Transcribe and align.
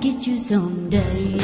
get 0.00 0.26
you 0.26 0.38
someday. 0.38 1.38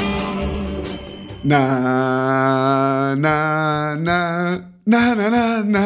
Na, 1.43 3.15
na, 3.15 3.95
na, 3.95 4.57
na, 4.85 5.13
na, 5.15 5.29
na, 5.29 5.61
na. 5.63 5.85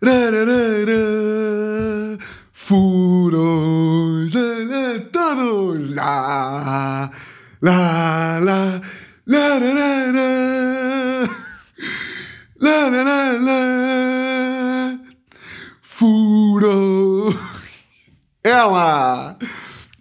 Ra, 0.00 0.30
ra, 0.30 0.42
ra, 0.44 0.62
ra. 0.88 2.18
Furos 2.52 4.36
a 4.36 5.10
todos. 5.10 5.90
La, 5.90 7.10
la, 7.60 8.40
la, 8.40 8.80
la, 9.26 9.58
la, 9.58 9.74
la, 9.74 10.12
la. 10.12 10.28
La, 12.60 12.88
la, 12.90 13.02
la, 13.02 13.38
la. 13.48 14.98
Furo. 15.82 17.34
Ela! 18.42 19.36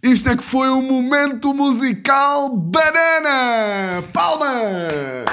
Isto 0.01 0.29
é 0.29 0.37
que 0.37 0.43
foi 0.43 0.69
o 0.69 0.81
momento 0.81 1.53
musical 1.53 2.55
banana! 2.55 4.01
Palmas! 4.13 5.25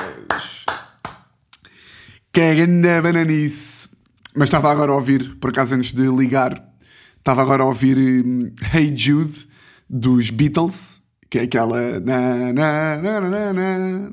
Caganda 2.33 3.01
bananice! 3.01 3.89
Mas 4.35 4.49
estava 4.49 4.73
agora 4.73 4.91
a 4.91 4.97
ouvir, 4.97 5.37
por 5.39 5.51
acaso 5.51 5.77
antes 5.77 5.93
de 5.93 6.09
ligar, 6.09 6.69
estava 7.17 7.43
agora 7.43 7.63
a 7.63 7.67
ouvir 7.67 7.97
Hey 8.75 8.93
Jude 8.97 9.49
dos 9.89 10.31
Beatles, 10.31 11.01
que 11.31 11.39
é 11.39 11.43
aquela. 11.43 12.01
Na, 12.01 12.53
na, 12.53 12.97
na, 12.97 13.21
na, 13.21 13.53
na, 13.53 13.53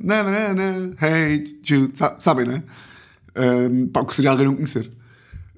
na, 0.04 0.24
na, 0.24 0.54
na, 0.54 1.08
hey 1.08 1.60
Jude, 1.64 1.94
sabem, 2.20 2.46
né? 2.46 2.64
Um, 3.36 3.88
pá, 3.88 4.06
que 4.06 4.14
seria 4.14 4.30
alguém 4.30 4.46
não 4.46 4.56
conhecer. 4.56 4.88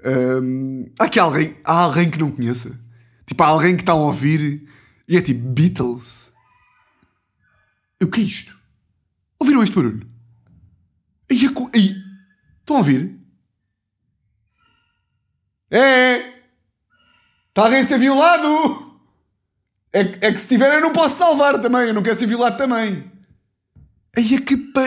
Um, 0.05 0.85
há, 0.97 1.03
aqui 1.03 1.19
alguém, 1.19 1.53
há 1.65 1.81
alguém 1.81 2.09
que 2.09 2.17
não 2.17 2.31
conheça. 2.31 2.79
Tipo, 3.25 3.43
há 3.43 3.47
alguém 3.47 3.75
que 3.75 3.81
está 3.81 3.91
a 3.91 3.95
ouvir 3.95 4.65
e 5.07 5.17
é 5.17 5.21
tipo 5.21 5.47
Beatles. 5.49 6.31
O 8.01 8.07
que 8.07 8.21
é 8.21 8.23
isto? 8.23 8.55
Ouviram 9.39 9.63
este 9.63 9.75
barulho? 9.75 10.09
Aí, 11.29 11.49
co- 11.49 11.71
aí. 11.73 11.95
Estão 12.59 12.75
a 12.75 12.79
ouvir? 12.79 13.19
É! 15.71 16.17
Está 17.49 17.63
alguém 17.63 17.81
a 17.81 17.85
ser 17.85 17.97
violado! 17.99 18.99
É, 19.93 19.99
é 20.27 20.31
que 20.33 20.37
se 20.39 20.49
tiver 20.49 20.73
eu 20.73 20.81
não 20.81 20.91
posso 20.91 21.17
salvar 21.17 21.61
também, 21.61 21.87
eu 21.87 21.93
não 21.93 22.03
quero 22.03 22.17
ser 22.17 22.27
violado 22.27 22.57
também. 22.57 23.09
Aí 24.15 24.35
é 24.35 24.41
que 24.41 24.57
pa... 24.57 24.81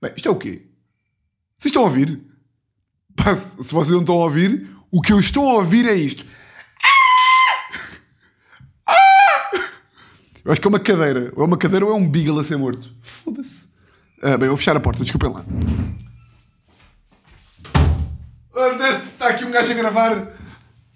Bem, 0.00 0.12
isto 0.16 0.28
é 0.28 0.30
o 0.30 0.36
quê? 0.36 0.66
Vocês 1.58 1.70
estão 1.70 1.82
a 1.82 1.86
ouvir? 1.86 2.20
Se 3.36 3.72
vocês 3.72 3.90
não 3.90 4.00
estão 4.00 4.14
a 4.16 4.24
ouvir, 4.24 4.68
o 4.90 5.00
que 5.00 5.12
eu 5.12 5.18
estou 5.18 5.48
a 5.48 5.54
ouvir 5.54 5.86
é 5.86 5.94
isto. 5.94 6.24
Eu 10.44 10.52
acho 10.52 10.60
que 10.60 10.66
é 10.66 10.70
uma 10.70 10.78
cadeira. 10.80 11.32
Ou 11.34 11.44
é 11.44 11.46
uma 11.46 11.56
cadeira 11.56 11.86
ou 11.86 11.92
é 11.92 11.94
um 11.94 12.08
beagle 12.08 12.38
a 12.40 12.44
ser 12.44 12.56
morto. 12.56 12.90
Foda-se. 13.00 13.68
Ah, 14.22 14.36
bem, 14.36 14.48
vou 14.48 14.56
fechar 14.56 14.76
a 14.76 14.80
porta, 14.80 15.02
desculpem 15.02 15.30
lá. 15.30 15.44
Está 19.24 19.28
aqui 19.28 19.44
um 19.44 19.50
gajo 19.50 19.70
a 19.70 19.74
gravar. 19.74 20.32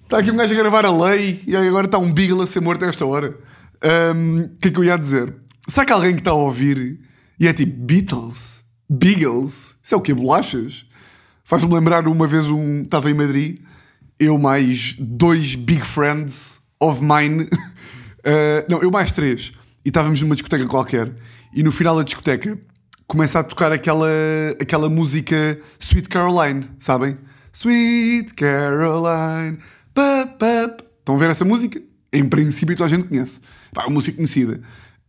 Está 0.04 0.18
aqui 0.18 0.30
um 0.30 0.36
gajo 0.36 0.52
a 0.52 0.56
gravar 0.56 0.84
a 0.84 0.90
lei 0.90 1.42
e 1.46 1.56
agora 1.56 1.86
está 1.86 1.98
um 1.98 2.12
beagle 2.12 2.42
a 2.42 2.46
ser 2.46 2.60
morto 2.60 2.84
a 2.84 2.88
esta 2.88 3.06
hora. 3.06 3.38
O 3.82 4.58
que 4.58 4.68
é 4.68 4.70
que 4.70 4.78
eu 4.78 4.84
ia 4.84 4.98
dizer? 4.98 5.34
Será 5.66 5.86
que 5.86 5.92
alguém 5.92 6.14
que 6.14 6.20
está 6.20 6.30
a 6.30 6.34
ouvir 6.34 7.00
e 7.40 7.48
é 7.48 7.52
tipo 7.52 7.74
Beatles? 7.84 8.62
Beagles? 8.88 9.76
Isso 9.82 9.94
é 9.94 9.96
o 9.96 10.00
quê? 10.00 10.12
Bolachas? 10.14 10.86
Faz-me 11.44 11.72
lembrar 11.72 12.06
uma 12.06 12.26
vez 12.26 12.50
um. 12.50 12.82
Estava 12.82 13.10
em 13.10 13.14
Madrid, 13.14 13.58
eu 14.20 14.38
mais 14.38 14.94
dois 14.98 15.54
big 15.54 15.84
friends 15.84 16.60
of 16.80 17.02
mine. 17.02 17.48
Uh, 18.20 18.64
não, 18.68 18.82
eu 18.82 18.90
mais 18.90 19.10
três. 19.12 19.52
E 19.84 19.88
estávamos 19.88 20.20
numa 20.20 20.34
discoteca 20.34 20.66
qualquer. 20.66 21.12
E 21.52 21.62
no 21.62 21.72
final 21.72 21.96
da 21.96 22.02
discoteca 22.02 22.58
começa 23.06 23.38
a 23.38 23.44
tocar 23.44 23.72
aquela, 23.72 24.08
aquela 24.60 24.88
música 24.88 25.58
Sweet 25.80 26.08
Caroline, 26.08 26.68
sabem? 26.78 27.16
Sweet 27.52 28.34
Caroline. 28.34 29.58
Pap, 29.94 30.38
pap. 30.38 30.82
Estão 30.98 31.16
a 31.16 31.18
ver 31.18 31.30
essa 31.30 31.44
música? 31.44 31.80
Em 32.12 32.24
princípio 32.28 32.76
toda 32.76 32.86
a 32.86 32.96
gente 32.96 33.08
conhece. 33.08 33.40
Pá, 33.72 33.82
é 33.82 33.86
uma 33.86 33.94
música 33.94 34.14
conhecida. 34.14 34.60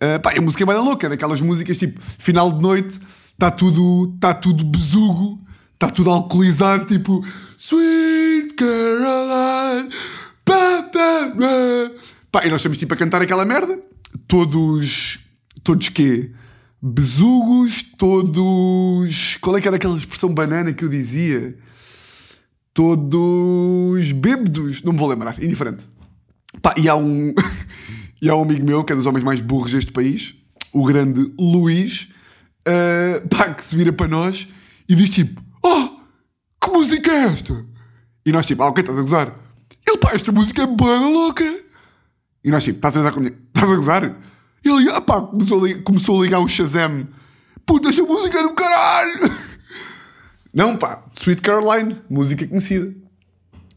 Uh, 0.02 0.19
pá, 0.22 0.34
a 0.36 0.42
música 0.42 0.64
é 0.64 0.66
bem 0.66 0.78
louca, 0.78 1.08
é 1.08 1.09
daquelas 1.09 1.42
músicas 1.42 1.78
tipo 1.78 2.02
final 2.02 2.52
de 2.52 2.62
noite, 2.62 3.00
está 3.34 3.52
tudo, 3.52 4.16
tá 4.19 4.34
tudo 4.34 4.64
besugo, 4.64 5.42
está 5.74 5.90
tudo 5.90 6.09
alcoolizado, 6.09 6.86
tipo 6.86 7.25
Sweet 7.58 8.53
Caroline. 8.56 9.78
Pá, 12.31 12.45
e 12.45 12.50
nós 12.50 12.62
estamos 12.62 12.78
tipo 12.78 12.94
a 12.94 12.97
cantar 12.97 13.22
aquela 13.22 13.44
merda, 13.44 13.79
todos, 14.28 15.19
todos 15.63 15.90
quê? 15.90 16.31
Besugos, 16.81 17.84
todos. 17.97 19.38
Qual 19.38 19.57
é 19.57 19.62
que 19.62 19.67
era 19.67 19.78
aquela 19.78 19.97
expressão 19.97 20.34
banana 20.34 20.72
que 20.72 20.85
eu 20.85 20.89
dizia? 20.89 21.57
Todos 22.73 24.12
bêbados, 24.12 24.84
não 24.84 24.94
me 24.94 25.00
vou 25.00 25.09
lembrar, 25.09 25.41
indiferente. 25.44 25.85
Pá, 26.62 26.75
e 26.78 26.88
há 26.88 26.95
um. 26.95 27.34
e 28.22 28.29
há 28.29 28.35
um 28.35 28.44
amigo 28.44 28.66
meu, 28.66 28.84
que 28.84 28.94
é 28.94 28.95
dos 28.95 29.06
homens 29.06 29.23
mais 29.23 29.41
burros 29.41 29.72
deste 29.72 29.91
país, 29.91 30.35
o 30.72 30.85
grande 30.85 31.34
Luís, 31.39 32.09
ah, 32.66 33.28
pá, 33.29 33.53
que 33.53 33.66
se 33.66 33.75
vira 33.75 33.91
para 33.91 34.07
nós 34.07 34.47
e 34.88 34.95
diz 34.95 35.09
tipo: 35.09 35.41
Oh, 35.63 35.89
que 36.63 36.72
música 36.72 37.12
é 37.12 37.25
esta? 37.25 37.66
E 38.25 38.31
nós 38.31 38.45
tipo: 38.45 38.62
Ah, 38.62 38.68
ok, 38.68 38.81
estás 38.81 38.97
a 38.97 39.01
gozar. 39.01 39.35
Ele, 39.88 39.97
pá, 39.97 40.12
esta 40.13 40.31
música 40.31 40.62
é 40.62 40.68
bem 40.68 41.13
louca. 41.13 41.44
E 42.44 42.51
nós 42.51 42.63
tipo: 42.63 42.77
Estás 42.77 42.95
a 42.95 43.00
gozar 43.00 43.13
comigo? 43.13 43.35
Estás 43.47 43.72
a 43.72 43.75
gozar? 43.75 44.19
E 44.63 44.69
ele, 44.69 44.89
ah, 44.91 45.01
pá, 45.01 45.22
começou 45.22 45.63
a, 45.63 45.67
ligar, 45.67 45.83
começou 45.83 46.19
a 46.19 46.23
ligar 46.23 46.39
o 46.39 46.47
Shazam. 46.47 47.07
Puta, 47.66 47.89
esta 47.89 48.03
música 48.03 48.39
é 48.39 48.44
do 48.44 48.53
caralho! 48.53 49.31
Não, 50.53 50.75
pá, 50.75 51.05
Sweet 51.17 51.41
Caroline, 51.41 52.01
música 52.09 52.47
conhecida. 52.47 52.94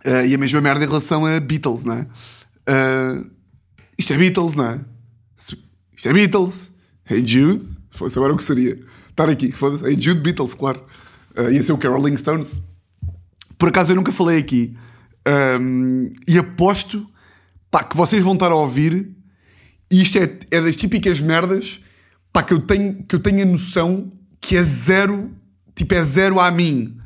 Ah, 0.04 0.24
e 0.24 0.34
a 0.34 0.38
mesma 0.38 0.60
merda 0.60 0.84
em 0.84 0.88
relação 0.88 1.26
a 1.26 1.38
Beatles, 1.38 1.84
não 1.84 1.94
é? 1.94 2.06
Ah, 2.66 3.22
isto 3.98 4.12
é 4.12 4.18
Beatles, 4.18 4.56
não 4.56 4.64
é? 4.64 4.80
Isto 5.36 6.08
é 6.08 6.12
Beatles. 6.12 6.72
Hey 7.08 7.24
Jude. 7.24 7.64
Fosse 7.90 8.18
agora 8.18 8.32
o 8.32 8.36
que 8.36 8.42
seria. 8.42 8.80
Estar 9.10 9.28
aqui, 9.28 9.52
foda-se. 9.52 9.84
Hey 9.84 10.00
Jude 10.00 10.20
Beatles, 10.20 10.54
claro. 10.54 10.82
Ah, 11.36 11.50
ia 11.50 11.62
ser 11.62 11.72
o 11.72 11.78
que? 11.78 11.86
Rolling 11.86 12.16
Stones. 12.16 12.60
Por 13.58 13.68
acaso 13.68 13.92
eu 13.92 13.96
nunca 13.96 14.10
falei 14.10 14.38
aqui. 14.38 14.76
Ahm, 15.24 16.10
e 16.26 16.38
aposto 16.38 17.06
pá, 17.72 17.82
que 17.82 17.96
vocês 17.96 18.22
vão 18.22 18.34
estar 18.34 18.52
a 18.52 18.54
ouvir. 18.54 19.08
E 19.90 20.02
isto 20.02 20.18
é, 20.18 20.38
é 20.50 20.60
das 20.60 20.76
típicas 20.76 21.20
merdas 21.20 21.80
pá, 22.32 22.42
que, 22.42 22.52
eu 22.52 22.60
tenho, 22.60 23.02
que 23.02 23.16
eu 23.16 23.20
tenho 23.20 23.42
a 23.42 23.46
noção 23.46 24.12
que 24.40 24.56
é 24.56 24.62
zero. 24.62 25.32
Tipo, 25.74 25.94
é 25.94 26.04
zero 26.04 26.38
a 26.38 26.50
mim. 26.50 26.98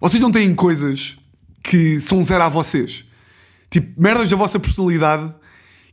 Vocês 0.00 0.22
não 0.22 0.30
têm 0.30 0.54
coisas 0.54 1.18
que 1.62 2.00
são 2.00 2.22
zero 2.24 2.44
a 2.44 2.48
vocês. 2.48 3.04
Tipo, 3.68 4.00
merdas 4.00 4.30
da 4.30 4.36
vossa 4.36 4.60
personalidade 4.60 5.34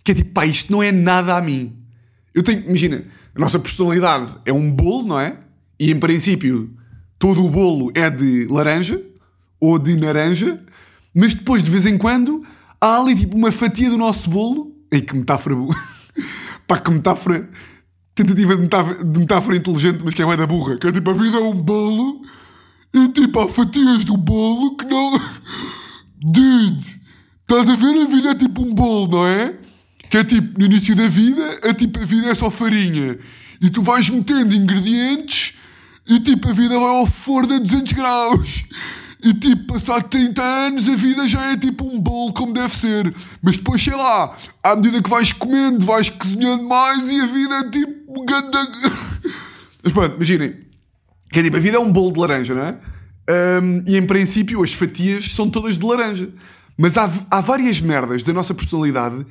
que 0.03 0.11
é 0.11 0.15
tipo, 0.15 0.31
pá, 0.31 0.45
isto 0.45 0.71
não 0.71 0.83
é 0.83 0.91
nada 0.91 1.35
a 1.35 1.41
mim. 1.41 1.73
Eu 2.33 2.43
tenho, 2.43 2.61
imagina, 2.65 3.05
a 3.33 3.39
nossa 3.39 3.57
personalidade 3.57 4.35
é 4.45 4.51
um 4.51 4.69
bolo, 4.69 5.07
não 5.07 5.19
é? 5.19 5.37
E 5.79 5.91
em 5.91 5.97
princípio, 5.97 6.69
todo 7.17 7.43
o 7.43 7.49
bolo 7.49 7.91
é 7.95 8.09
de 8.09 8.45
laranja 8.49 9.01
ou 9.59 9.79
de 9.79 9.95
naranja, 9.95 10.61
mas 11.15 11.33
depois, 11.33 11.63
de 11.63 11.71
vez 11.71 11.85
em 11.85 11.97
quando, 11.97 12.45
há 12.83 12.99
ali 12.99 13.15
tipo 13.15 13.37
uma 13.37 13.51
fatia 13.51 13.89
do 13.89 13.97
nosso 13.97 14.29
bolo. 14.29 14.75
Ei, 14.91 15.01
que 15.01 15.15
metáfora 15.15 15.55
boa. 15.55 15.75
pá, 16.67 16.77
que 16.77 16.91
metáfora. 16.91 17.49
Tentativa 18.13 18.55
de 18.55 18.61
metáfora, 18.61 19.03
de 19.03 19.19
metáfora 19.19 19.57
inteligente, 19.57 20.01
mas 20.03 20.13
que 20.13 20.21
é 20.21 20.25
bem 20.25 20.37
da 20.37 20.45
burra. 20.45 20.77
Que 20.77 20.87
é 20.87 20.91
tipo, 20.91 21.09
a 21.09 21.13
vida 21.13 21.37
é 21.37 21.41
um 21.41 21.55
bolo 21.55 22.21
e 22.93 23.07
tipo, 23.07 23.39
há 23.39 23.47
fatias 23.47 24.03
do 24.03 24.17
bolo 24.17 24.75
que 24.75 24.85
não. 24.85 25.19
Dude, 26.21 26.83
estás 27.41 27.69
a 27.69 27.75
ver? 27.75 28.01
A 28.01 28.05
vida 28.05 28.29
é 28.31 28.35
tipo 28.35 28.61
um 28.61 28.73
bolo, 28.73 29.07
não 29.07 29.25
é? 29.25 29.57
Que 30.09 30.17
é 30.17 30.23
tipo, 30.23 30.59
no 30.59 30.65
início 30.65 30.95
da 30.95 31.07
vida, 31.07 31.59
é 31.63 31.73
tipo, 31.73 31.99
a 31.99 32.05
vida 32.05 32.27
é 32.27 32.35
só 32.35 32.51
farinha. 32.51 33.17
E 33.61 33.69
tu 33.69 33.81
vais 33.81 34.09
metendo 34.09 34.53
ingredientes 34.53 35.53
e 36.05 36.19
tipo, 36.19 36.49
a 36.49 36.53
vida 36.53 36.77
vai 36.77 36.99
ao 36.99 37.07
forno 37.07 37.55
a 37.55 37.59
200 37.59 37.93
graus. 37.93 38.65
E 39.23 39.33
tipo, 39.33 39.73
passado 39.73 40.09
30 40.09 40.43
anos, 40.43 40.89
a 40.89 40.95
vida 40.95 41.27
já 41.29 41.51
é 41.51 41.57
tipo 41.57 41.85
um 41.85 41.99
bolo 41.99 42.33
como 42.33 42.51
deve 42.51 42.75
ser. 42.75 43.13
Mas 43.41 43.55
depois, 43.55 43.81
sei 43.81 43.95
lá, 43.95 44.35
à 44.61 44.75
medida 44.75 45.01
que 45.01 45.09
vais 45.09 45.31
comendo, 45.31 45.85
vais 45.85 46.09
cozinhando 46.09 46.63
mais 46.67 47.09
e 47.09 47.21
a 47.21 47.25
vida 47.25 47.55
é 47.55 47.69
tipo 47.71 48.21
um 48.21 48.25
ganda... 48.25 48.59
Mas 49.81 49.93
pronto, 49.93 50.15
imaginem. 50.15 50.55
Que 51.31 51.39
é 51.39 51.43
tipo, 51.43 51.55
a 51.55 51.59
vida 51.59 51.77
é 51.77 51.79
um 51.79 51.91
bolo 51.91 52.11
de 52.11 52.19
laranja, 52.19 52.53
não 52.53 52.63
é? 52.63 52.77
Hum, 53.61 53.83
e 53.87 53.95
em 53.95 54.05
princípio 54.05 54.61
as 54.61 54.73
fatias 54.73 55.33
são 55.33 55.49
todas 55.49 55.79
de 55.79 55.85
laranja. 55.85 56.29
Mas 56.77 56.97
há, 56.97 57.09
há 57.31 57.39
várias 57.39 57.79
merdas 57.79 58.23
da 58.23 58.33
nossa 58.33 58.53
personalidade 58.53 59.25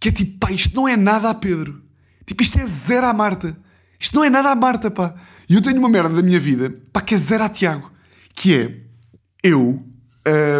que 0.00 0.08
é 0.08 0.12
tipo, 0.12 0.38
pá, 0.38 0.50
isto 0.50 0.74
não 0.74 0.88
é 0.88 0.96
nada 0.96 1.30
a 1.30 1.34
Pedro. 1.34 1.82
Tipo, 2.26 2.42
isto 2.42 2.58
é 2.58 2.66
zero 2.66 3.06
à 3.06 3.12
Marta. 3.12 3.56
Isto 3.98 4.16
não 4.16 4.24
é 4.24 4.30
nada 4.30 4.50
à 4.50 4.54
Marta, 4.56 4.90
pá. 4.90 5.14
E 5.48 5.54
eu 5.54 5.62
tenho 5.62 5.78
uma 5.78 5.88
merda 5.88 6.16
da 6.16 6.22
minha 6.22 6.40
vida, 6.40 6.74
pá, 6.92 7.00
que 7.00 7.14
é 7.14 7.18
zero 7.18 7.44
a 7.44 7.48
Tiago. 7.48 7.92
Que 8.34 8.54
é, 8.54 8.80
eu, 9.42 9.82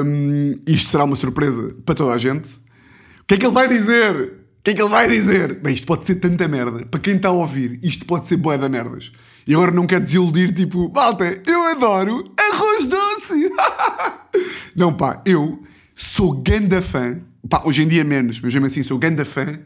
hum, 0.04 0.54
isto 0.66 0.90
será 0.90 1.04
uma 1.04 1.16
surpresa 1.16 1.72
para 1.84 1.94
toda 1.94 2.12
a 2.12 2.18
gente. 2.18 2.56
O 3.20 3.24
que 3.26 3.34
é 3.34 3.36
que 3.36 3.46
ele 3.46 3.54
vai 3.54 3.68
dizer? 3.68 4.40
O 4.60 4.62
que 4.62 4.70
é 4.70 4.74
que 4.74 4.82
ele 4.82 4.90
vai 4.90 5.08
dizer? 5.08 5.54
Bem, 5.54 5.74
isto 5.74 5.86
pode 5.86 6.04
ser 6.04 6.16
tanta 6.16 6.46
merda. 6.46 6.84
Para 6.86 7.00
quem 7.00 7.16
está 7.16 7.28
a 7.28 7.32
ouvir, 7.32 7.78
isto 7.82 8.04
pode 8.04 8.26
ser 8.26 8.36
bué 8.36 8.58
da 8.58 8.68
merdas. 8.68 9.10
E 9.46 9.54
agora 9.54 9.70
não 9.70 9.86
quer 9.86 10.00
desiludir, 10.00 10.52
tipo, 10.52 10.92
malta, 10.94 11.24
eu 11.46 11.64
adoro 11.68 12.24
arroz 12.38 12.86
doce. 12.86 13.50
não, 14.76 14.92
pá, 14.92 15.22
eu 15.24 15.62
sou 15.96 16.32
ganda 16.42 16.82
fã. 16.82 17.20
Pá, 17.48 17.62
hoje 17.64 17.82
em 17.82 17.88
dia 17.88 18.04
menos, 18.04 18.38
mas 18.40 18.52
mesmo 18.52 18.66
assim 18.66 18.82
sou 18.82 18.98
ganda 18.98 19.24
fã 19.24 19.58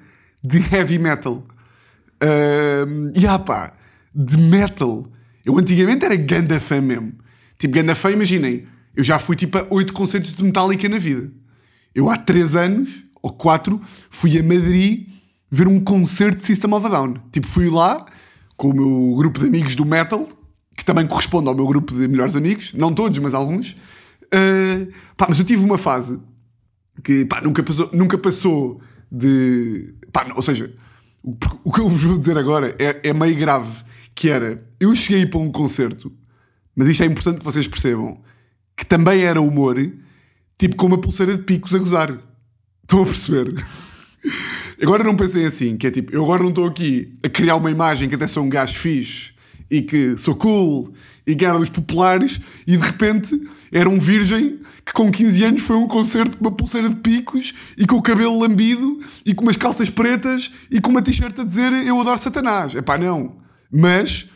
de 0.43 0.58
heavy 0.72 0.99
metal. 0.99 1.44
Uh, 2.22 3.12
e 3.16 3.26
ah 3.26 3.38
pá, 3.38 3.72
de 4.14 4.37
metal. 4.38 5.11
Eu 5.44 5.58
antigamente 5.58 6.05
era 6.05 6.16
ganda 6.16 6.61
fã 6.61 6.81
mesmo. 6.81 7.12
Tipo, 7.58 7.75
ganda 7.75 7.94
fã, 7.94 8.11
imaginem. 8.11 8.66
Eu 8.96 9.02
já 9.02 9.19
fui 9.19 9.37
tipo 9.37 9.58
a 9.58 9.67
oito 9.70 9.93
concertos 9.93 10.32
de 10.32 10.43
Metallica 10.43 10.88
na 10.88 10.99
vida. 10.99 11.31
Eu 11.94 12.11
há 12.11 12.17
três 12.17 12.55
anos, 12.55 12.91
ou 13.23 13.32
quatro, 13.32 13.81
fui 14.11 14.38
a 14.38 14.43
Madrid 14.43 15.08
ver 15.50 15.69
um 15.69 15.81
concerto 15.81 16.38
de 16.38 16.43
System 16.43 16.73
of 16.73 16.87
a 16.87 16.88
Down. 16.88 17.14
Tipo, 17.32 17.46
fui 17.46 17.70
lá 17.70 18.05
com 18.56 18.70
o 18.70 18.75
meu 18.75 19.17
grupo 19.17 19.41
de 19.41 19.46
amigos 19.46 19.75
do 19.75 19.85
metal, 19.85 20.29
que 20.76 20.85
também 20.85 21.06
corresponde 21.06 21.49
ao 21.49 21.55
meu 21.55 21.67
grupo 21.67 21.94
de 21.94 22.08
melhores 22.08 22.37
amigos. 22.37 22.73
Não 22.75 22.93
todos, 22.93 23.19
mas 23.19 23.35
alguns. 23.35 23.76
Uh, 24.25 24.93
pá, 25.17 25.26
mas 25.29 25.38
eu 25.38 25.44
tive 25.44 25.64
uma 25.64 25.79
fase 25.79 26.20
que 27.02 27.25
pá, 27.25 27.40
nunca, 27.40 27.62
passou, 27.62 27.90
nunca 27.93 28.19
passou 28.19 28.81
de. 29.11 29.94
Pá, 30.12 30.26
ou 30.35 30.43
seja, 30.43 30.75
o 31.23 31.73
que 31.73 31.81
eu 31.81 31.88
vos 31.88 32.02
vou 32.02 32.19
dizer 32.19 32.37
agora 32.37 32.75
é, 32.79 33.08
é 33.08 33.14
meio 33.14 33.37
grave. 33.37 33.85
Que 34.17 34.31
era, 34.31 34.64
eu 34.79 34.94
cheguei 34.94 35.26
para 35.26 35.40
um 35.40 35.50
concerto, 35.50 36.12
mas 36.76 36.87
isto 36.87 37.02
é 37.02 37.06
importante 37.06 37.38
que 37.38 37.44
vocês 37.44 37.67
percebam 37.67 38.23
que 38.76 38.85
também 38.85 39.23
era 39.23 39.41
humor, 39.41 39.76
tipo 40.59 40.76
com 40.76 40.87
uma 40.87 40.99
pulseira 40.99 41.37
de 41.37 41.43
picos 41.43 41.75
a 41.75 41.79
gozar. 41.79 42.19
Estão 42.82 43.03
a 43.03 43.06
perceber? 43.06 43.55
Agora 44.82 45.05
não 45.05 45.17
pensei 45.17 45.47
assim, 45.47 45.76
que 45.76 45.87
é 45.87 45.91
tipo, 45.91 46.12
eu 46.12 46.23
agora 46.25 46.43
não 46.43 46.50
estou 46.50 46.67
aqui 46.67 47.17
a 47.23 47.29
criar 47.29 47.56
uma 47.56 47.71
imagem 47.71 48.09
que 48.09 48.17
até 48.17 48.26
sou 48.26 48.43
um 48.43 48.49
gajo 48.49 48.76
fixe 48.76 49.32
e 49.71 49.82
que 49.82 50.19
sou 50.19 50.35
cool 50.35 50.93
e 51.26 51.35
que 51.35 51.44
era 51.44 51.59
dos 51.59 51.69
populares 51.69 52.41
e 52.67 52.76
de 52.76 52.85
repente 52.85 53.41
era 53.73 53.88
um 53.88 53.99
virgem 53.99 54.61
que 54.85 54.93
com 54.93 55.11
15 55.11 55.44
anos 55.44 55.62
foi 55.62 55.76
a 55.76 55.79
um 55.79 55.87
concerto 55.87 56.37
com 56.37 56.44
uma 56.44 56.50
pulseira 56.50 56.88
de 56.88 56.97
picos 56.97 57.55
e 57.79 57.87
com 57.87 57.97
o 57.97 58.03
cabelo 58.03 58.38
lambido 58.38 58.99
e 59.25 59.35
com 59.35 59.43
umas 59.43 59.56
calças 59.56 59.88
pretas 59.88 60.50
e 60.71 60.81
com 60.81 60.91
uma 60.91 61.00
t-shirt 61.00 61.38
a 61.38 61.44
dizer 61.44 61.73
eu 61.87 62.00
adoro 62.00 62.19
Satanás. 62.19 62.75
É 62.75 62.82
pá, 62.82 62.99
não. 62.99 63.37
Mas, 63.71 64.26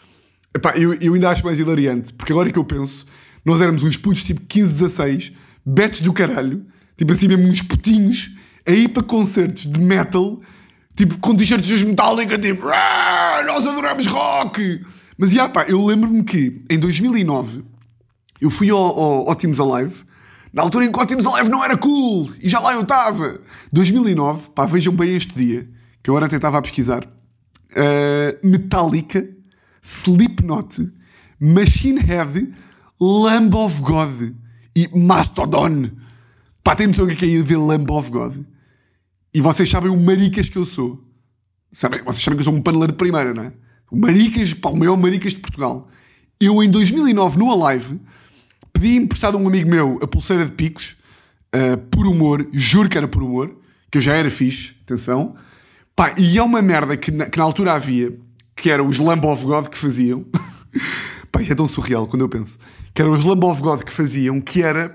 epá, 0.55 0.73
eu, 0.77 0.95
eu 0.95 1.15
ainda 1.15 1.31
acho 1.31 1.45
mais 1.45 1.59
hilariante, 1.59 2.13
porque 2.13 2.33
agora 2.33 2.51
que 2.51 2.59
eu 2.59 2.65
penso, 2.65 3.07
nós 3.49 3.63
éramos 3.63 3.83
uns 3.83 3.97
putos 3.97 4.25
tipo 4.25 4.43
15, 4.43 4.73
16, 4.75 5.33
betes 5.65 6.01
do 6.01 6.13
caralho, 6.13 6.67
tipo 6.99 7.13
assim 7.15 7.29
mesmo 7.29 7.49
uns 7.49 7.63
putinhos, 7.63 8.37
a 8.67 8.73
ir 8.73 8.89
para 8.89 9.03
concertos 9.03 9.67
de 9.67 9.81
metal, 9.81 10.39
tipo 10.95 11.19
com 11.19 11.35
t-shirts 11.35 11.83
metálicas, 11.83 12.39
tipo, 12.39 12.67
nós 12.67 13.67
adoramos 13.67 14.07
rock. 14.07 14.85
Mas, 15.17 15.31
já 15.31 15.49
pá, 15.49 15.65
eu 15.65 15.83
lembro-me 15.85 16.23
que 16.23 16.63
em 16.69 16.79
2009 16.79 17.65
eu 18.39 18.51
fui 18.51 18.69
ao, 18.69 18.79
ao, 18.79 19.29
ao 19.31 19.35
Teams 19.35 19.59
Alive, 19.59 19.95
na 20.53 20.63
altura 20.63 20.85
em 20.85 20.93
que 20.93 21.01
o 21.01 21.07
Teams 21.07 21.25
Alive 21.25 21.49
não 21.49 21.65
era 21.65 21.77
cool, 21.77 22.31
e 22.43 22.51
já 22.51 22.61
lá 22.61 22.75
eu 22.75 22.83
estava. 22.83 23.41
2009, 23.73 24.51
pá, 24.51 24.67
vejam 24.67 24.95
bem 24.95 25.17
este 25.17 25.35
dia, 25.35 25.67
que 26.03 26.11
eu 26.11 26.15
agora 26.15 26.29
tentava 26.29 26.59
a 26.59 26.63
pesquisar. 26.63 27.03
Uh, 27.05 28.47
Metallica, 28.47 29.27
Slipknot, 29.83 30.93
Machine 31.41 32.01
Head, 32.01 32.53
Lamb 33.01 33.55
of 33.57 33.83
God 33.83 34.33
e 34.75 34.89
Mastodon. 34.97 35.91
Pá, 36.63 36.75
tem 36.75 36.87
noção 36.87 37.05
o 37.05 37.09
que 37.09 37.25
é 37.25 37.29
ir 37.29 37.43
ver 37.43 37.57
Lamb 37.57 37.91
of 37.93 38.11
God? 38.11 38.37
E 39.33 39.41
vocês 39.41 39.71
sabem 39.71 39.91
o 39.91 39.97
maricas 39.97 40.49
que 40.49 40.57
eu 40.57 40.67
sou. 40.67 41.05
Sabem, 41.73 42.03
vocês 42.03 42.23
sabem 42.23 42.37
que 42.37 42.41
eu 42.41 42.45
sou 42.45 42.55
um 42.55 42.63
paneleiro 42.63 42.93
de 42.93 42.99
primeira, 42.99 43.33
não 43.33 43.45
é? 43.45 43.53
O 43.91 43.97
maricas, 43.97 44.53
pá, 44.55 44.71
o 44.71 44.77
maior 44.77 44.97
maricas 44.97 45.33
de 45.33 45.39
Portugal. 45.39 45.89
Eu, 46.41 46.63
em 46.63 46.71
2009, 46.71 47.39
no 47.39 47.65
Alive, 47.65 48.01
pedi 48.73 48.97
emprestado 48.97 49.37
a 49.37 49.41
um 49.41 49.47
amigo 49.47 49.69
meu 49.69 49.99
a 50.03 50.07
pulseira 50.07 50.45
de 50.45 50.53
picos, 50.53 50.97
uh, 51.55 51.77
por 51.91 52.07
humor, 52.07 52.47
juro 52.53 52.89
que 52.89 52.97
era 52.97 53.09
por 53.09 53.23
humor, 53.23 53.57
que 53.91 53.99
eu 53.99 54.03
já 54.03 54.15
era 54.15 54.31
fixe, 54.31 54.75
atenção. 54.85 55.35
Pá, 55.97 56.15
e 56.17 56.39
é 56.39 56.43
uma 56.43 56.63
merda 56.63 56.97
que 56.97 57.11
na, 57.11 57.27
que 57.27 57.39
na 57.39 57.45
altura 57.45 57.73
havia, 57.73 58.17
que 58.55 58.71
era 58.71 58.83
os 58.83 58.99
Lamb 58.99 59.27
of 59.27 59.45
God 59.45 59.69
que 59.69 59.77
faziam. 59.77 60.25
Pá, 61.33 61.43
é 61.43 61.55
tão 61.55 61.69
surreal 61.69 62.07
quando 62.07 62.23
eu 62.23 62.29
penso. 62.29 62.59
Que 62.95 63.03
eram 63.03 63.13
os 63.13 63.25
Lamb 63.25 63.45
of 63.45 63.63
God 63.63 63.83
que 63.83 63.93
faziam, 63.93 64.41
que 64.41 64.63
era 64.63 64.95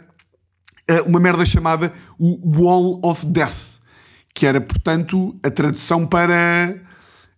uh, 0.90 1.08
uma 1.08 1.20
merda 1.20 1.46
chamada 1.46 1.92
o 2.20 2.62
Wall 2.62 3.00
of 3.04 3.26
Death. 3.26 3.80
Que 4.34 4.46
era, 4.46 4.60
portanto, 4.60 5.36
a 5.44 5.50
tradução 5.50 6.06
para. 6.06 6.76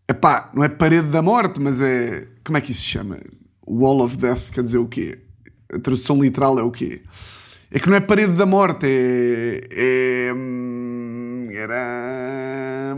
Epá, 0.08 0.50
não 0.54 0.64
é 0.64 0.70
parede 0.70 1.10
da 1.10 1.22
morte, 1.22 1.60
mas 1.60 1.82
é. 1.82 2.28
Como 2.44 2.58
é 2.58 2.62
que 2.62 2.72
isso 2.72 2.82
se 2.82 2.88
chama? 2.88 3.20
Wall 3.68 4.02
of 4.02 4.18
Death 4.18 4.52
quer 4.52 4.64
dizer 4.64 4.78
o 4.78 4.88
quê? 4.88 5.20
A 5.74 5.80
tradução 5.80 6.22
literal 6.22 6.60
é 6.60 6.64
o 6.64 6.72
quê? 6.72 7.02
É 7.72 7.80
que 7.80 7.90
não 7.90 7.98
é 7.98 8.00
parede 8.00 8.34
da 8.34 8.46
morte, 8.46 8.86
é. 8.86 9.62
é 9.72 10.34
hum, 10.34 11.50
era. 11.52 12.96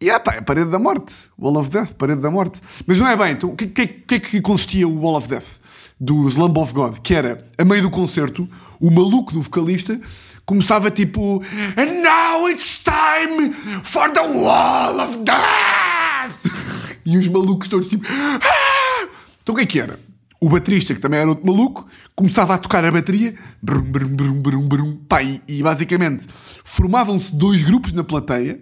E 0.00 0.06
yeah, 0.06 0.22
pá, 0.22 0.34
é 0.34 0.40
parede 0.40 0.70
da 0.70 0.78
morte. 0.78 1.30
Wall 1.38 1.58
of 1.58 1.70
Death, 1.70 1.92
parede 1.94 2.20
da 2.20 2.30
morte. 2.30 2.60
Mas 2.86 2.98
não 2.98 3.06
é 3.06 3.16
bem. 3.16 3.32
Então, 3.32 3.50
o 3.50 3.56
que, 3.56 3.66
que, 3.66 3.86
que 3.86 4.14
é 4.14 4.20
que 4.20 4.40
consistia 4.40 4.88
o 4.88 5.00
Wall 5.00 5.16
of 5.16 5.28
Death? 5.28 5.59
Dos 6.00 6.34
Lamb 6.34 6.58
of 6.58 6.72
God, 6.72 6.98
que 7.00 7.14
era, 7.14 7.44
a 7.58 7.64
meio 7.64 7.82
do 7.82 7.90
concerto, 7.90 8.48
o 8.80 8.90
maluco 8.90 9.34
do 9.34 9.42
vocalista 9.42 10.00
começava 10.46 10.90
tipo 10.90 11.42
And 11.76 12.02
now 12.02 12.48
it's 12.48 12.82
time 12.82 13.52
for 13.84 14.10
the 14.10 14.20
Wall 14.20 14.98
of 14.98 15.18
Death! 15.18 16.96
e 17.04 17.18
os 17.18 17.28
malucos 17.28 17.68
todos 17.68 17.86
tipo 17.86 18.06
ah! 18.08 19.08
Então 19.42 19.54
o 19.54 19.58
que 19.58 19.64
é 19.64 19.66
que 19.66 19.78
era? 19.78 20.00
O 20.40 20.48
baterista, 20.48 20.94
que 20.94 21.00
também 21.00 21.20
era 21.20 21.28
outro 21.28 21.46
maluco, 21.46 21.86
começava 22.16 22.54
a 22.54 22.58
tocar 22.58 22.82
a 22.82 22.90
bateria 22.90 23.34
brum, 23.62 23.82
brum, 23.82 24.08
brum, 24.08 24.40
brum, 24.40 24.68
brum, 24.68 24.98
e, 25.22 25.58
e 25.58 25.62
basicamente 25.62 26.26
formavam-se 26.64 27.36
dois 27.36 27.62
grupos 27.62 27.92
na 27.92 28.02
plateia 28.02 28.58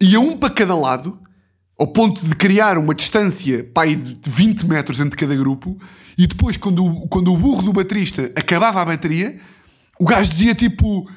ia 0.00 0.20
um 0.20 0.36
para 0.36 0.54
cada 0.54 0.76
lado, 0.76 1.18
ao 1.78 1.86
ponto 1.86 2.26
de 2.26 2.34
criar 2.34 2.76
uma 2.76 2.94
distância 2.94 3.62
pai, 3.72 3.94
de 3.94 4.18
20 4.28 4.66
metros 4.66 4.98
entre 4.98 5.16
cada 5.16 5.34
grupo, 5.36 5.78
e 6.16 6.26
depois, 6.26 6.56
quando, 6.56 6.84
o, 6.84 7.08
quando 7.08 7.32
o 7.32 7.36
burro 7.36 7.62
do 7.62 7.72
baterista 7.72 8.32
acabava 8.36 8.82
a 8.82 8.84
bateria, 8.84 9.38
o 9.98 10.04
gajo 10.04 10.30
dizia 10.30 10.54
tipo 10.54 11.08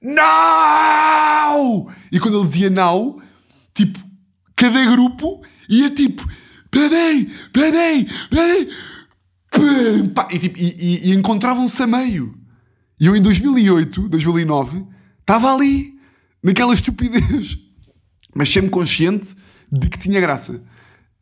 Não! 0.00 1.88
E 2.12 2.20
quando 2.20 2.38
ele 2.38 2.46
dizia 2.46 2.70
não, 2.70 3.20
tipo, 3.74 3.98
cada 4.54 4.84
grupo 4.86 5.42
ia 5.68 5.90
tipo 5.90 6.24
peraí, 6.70 8.08
peraí. 8.30 8.68
Pá, 10.14 10.28
e, 10.30 10.38
tipo, 10.38 10.58
e, 10.58 10.64
e, 10.64 11.10
e 11.10 11.14
encontravam-se 11.14 11.82
a 11.82 11.86
meio. 11.86 12.32
E 13.00 13.06
eu 13.06 13.16
em 13.16 13.22
2008, 13.22 14.08
2009, 14.08 14.86
estava 15.20 15.52
ali, 15.52 15.98
naquela 16.42 16.74
estupidez 16.74 17.66
mas 18.36 18.52
sempre 18.52 18.68
consciente 18.68 19.34
de 19.70 19.88
que 19.88 19.98
tinha 19.98 20.20
graça. 20.20 20.62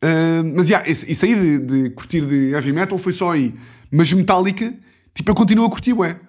Uh, 0.03 0.43
mas 0.55 0.69
yeah, 0.69 0.87
isso 0.89 1.25
aí 1.25 1.35
de, 1.35 1.59
de, 1.59 1.89
curtir 1.91 2.21
de 2.21 2.51
heavy 2.51 2.71
metal 2.71 2.97
foi 2.97 3.13
só 3.13 3.31
aí. 3.31 3.53
Mas 3.91 4.11
Metallica, 4.13 4.73
tipo, 5.13 5.31
eu 5.31 5.35
continuo 5.35 5.65
a 5.65 5.69
curtir, 5.69 5.93
ué. 5.93 6.19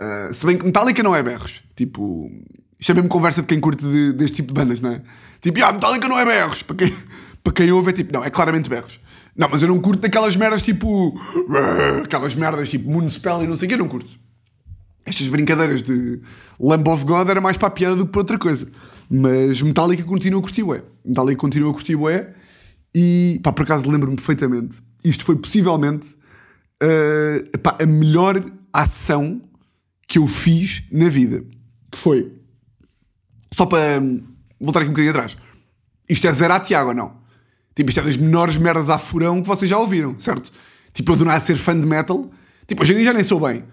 Uh, 0.00 0.34
se 0.34 0.44
bem 0.44 0.58
que 0.58 0.64
Metallica 0.64 1.02
não 1.02 1.14
é 1.14 1.22
berros. 1.22 1.62
Tipo, 1.76 2.30
isto 2.78 2.90
é 2.90 2.94
mesmo 2.94 3.08
conversa 3.08 3.40
de 3.40 3.48
quem 3.48 3.60
curte 3.60 3.84
de, 3.84 4.12
deste 4.12 4.36
tipo 4.36 4.48
de 4.48 4.54
bandas, 4.54 4.80
não 4.80 4.90
é? 4.90 5.02
Tipo, 5.40 5.62
ah, 5.64 5.72
Metallica 5.72 6.08
não 6.08 6.18
é 6.18 6.24
berros. 6.24 6.62
Para 6.62 6.76
quem, 6.76 6.94
para 7.42 7.52
quem 7.52 7.72
ouve 7.72 7.90
é 7.90 7.92
tipo, 7.92 8.12
não, 8.12 8.24
é 8.24 8.30
claramente 8.30 8.68
berros. 8.68 9.00
Não, 9.36 9.48
mas 9.50 9.62
eu 9.62 9.68
não 9.68 9.80
curto 9.80 10.00
daquelas 10.00 10.36
merdas 10.36 10.62
tipo. 10.62 11.18
Aquelas 12.04 12.34
merdas 12.34 12.70
tipo 12.70 12.90
Moonspell 12.90 13.42
e 13.42 13.46
não 13.46 13.56
sei 13.56 13.66
o 13.66 13.68
que, 13.68 13.74
eu 13.74 13.78
não 13.78 13.88
curto. 13.88 14.23
Estas 15.06 15.28
brincadeiras 15.28 15.82
de 15.82 16.20
Lamb 16.58 16.88
of 16.88 17.04
God 17.04 17.28
era 17.28 17.40
mais 17.40 17.56
para 17.56 17.68
a 17.68 17.70
piada 17.70 17.96
do 17.96 18.06
que 18.06 18.12
para 18.12 18.20
outra 18.20 18.38
coisa. 18.38 18.66
Mas 19.10 19.60
Metallica 19.60 20.02
continua 20.04 20.40
a 20.40 20.42
curtir 20.42 20.62
ué. 20.62 20.82
Metallica 21.04 21.40
continua 21.40 21.70
a 21.70 21.74
curtir 21.74 21.96
ué. 21.96 22.34
E 22.94 23.40
pá, 23.42 23.52
por 23.52 23.62
acaso 23.62 23.90
lembro-me 23.90 24.16
perfeitamente. 24.16 24.80
Isto 25.04 25.24
foi 25.24 25.36
possivelmente 25.36 26.14
uh, 26.82 27.58
pá, 27.58 27.76
a 27.80 27.86
melhor 27.86 28.42
ação 28.72 29.42
que 30.08 30.18
eu 30.18 30.26
fiz 30.26 30.84
na 30.90 31.08
vida. 31.08 31.44
Que 31.90 31.98
foi. 31.98 32.32
Só 33.52 33.66
para 33.66 34.00
voltar 34.60 34.80
aqui 34.80 34.88
um 34.88 34.92
bocadinho 34.92 35.10
atrás. 35.10 35.36
Isto 36.08 36.26
é 36.28 36.32
zero 36.32 36.54
a 36.54 36.60
Tiago 36.60 36.92
não? 36.92 37.24
Tipo, 37.74 37.90
isto 37.90 38.00
é 38.00 38.02
das 38.04 38.16
menores 38.16 38.56
merdas 38.56 38.88
a 38.88 38.98
furão 38.98 39.42
que 39.42 39.48
vocês 39.48 39.68
já 39.68 39.78
ouviram, 39.78 40.18
certo? 40.18 40.52
Tipo, 40.92 41.12
eu 41.12 41.16
do 41.16 41.24
nada 41.24 41.40
ser 41.40 41.56
fã 41.56 41.78
de 41.78 41.86
metal. 41.86 42.30
Tipo, 42.66 42.82
hoje 42.82 42.92
em 42.92 42.96
dia 42.96 43.06
já 43.06 43.12
nem 43.12 43.24
sou 43.24 43.40
bem. 43.40 43.64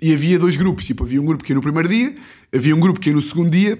E 0.00 0.12
havia 0.12 0.38
dois 0.38 0.56
grupos, 0.56 0.84
tipo, 0.84 1.04
havia 1.04 1.20
um 1.22 1.24
grupo 1.24 1.44
que 1.44 1.52
ia 1.52 1.54
no 1.54 1.62
primeiro 1.62 1.88
dia, 1.88 2.14
havia 2.52 2.74
um 2.74 2.80
grupo 2.80 2.98
que 2.98 3.10
ia 3.10 3.14
no 3.14 3.22
segundo 3.22 3.50
dia, 3.50 3.78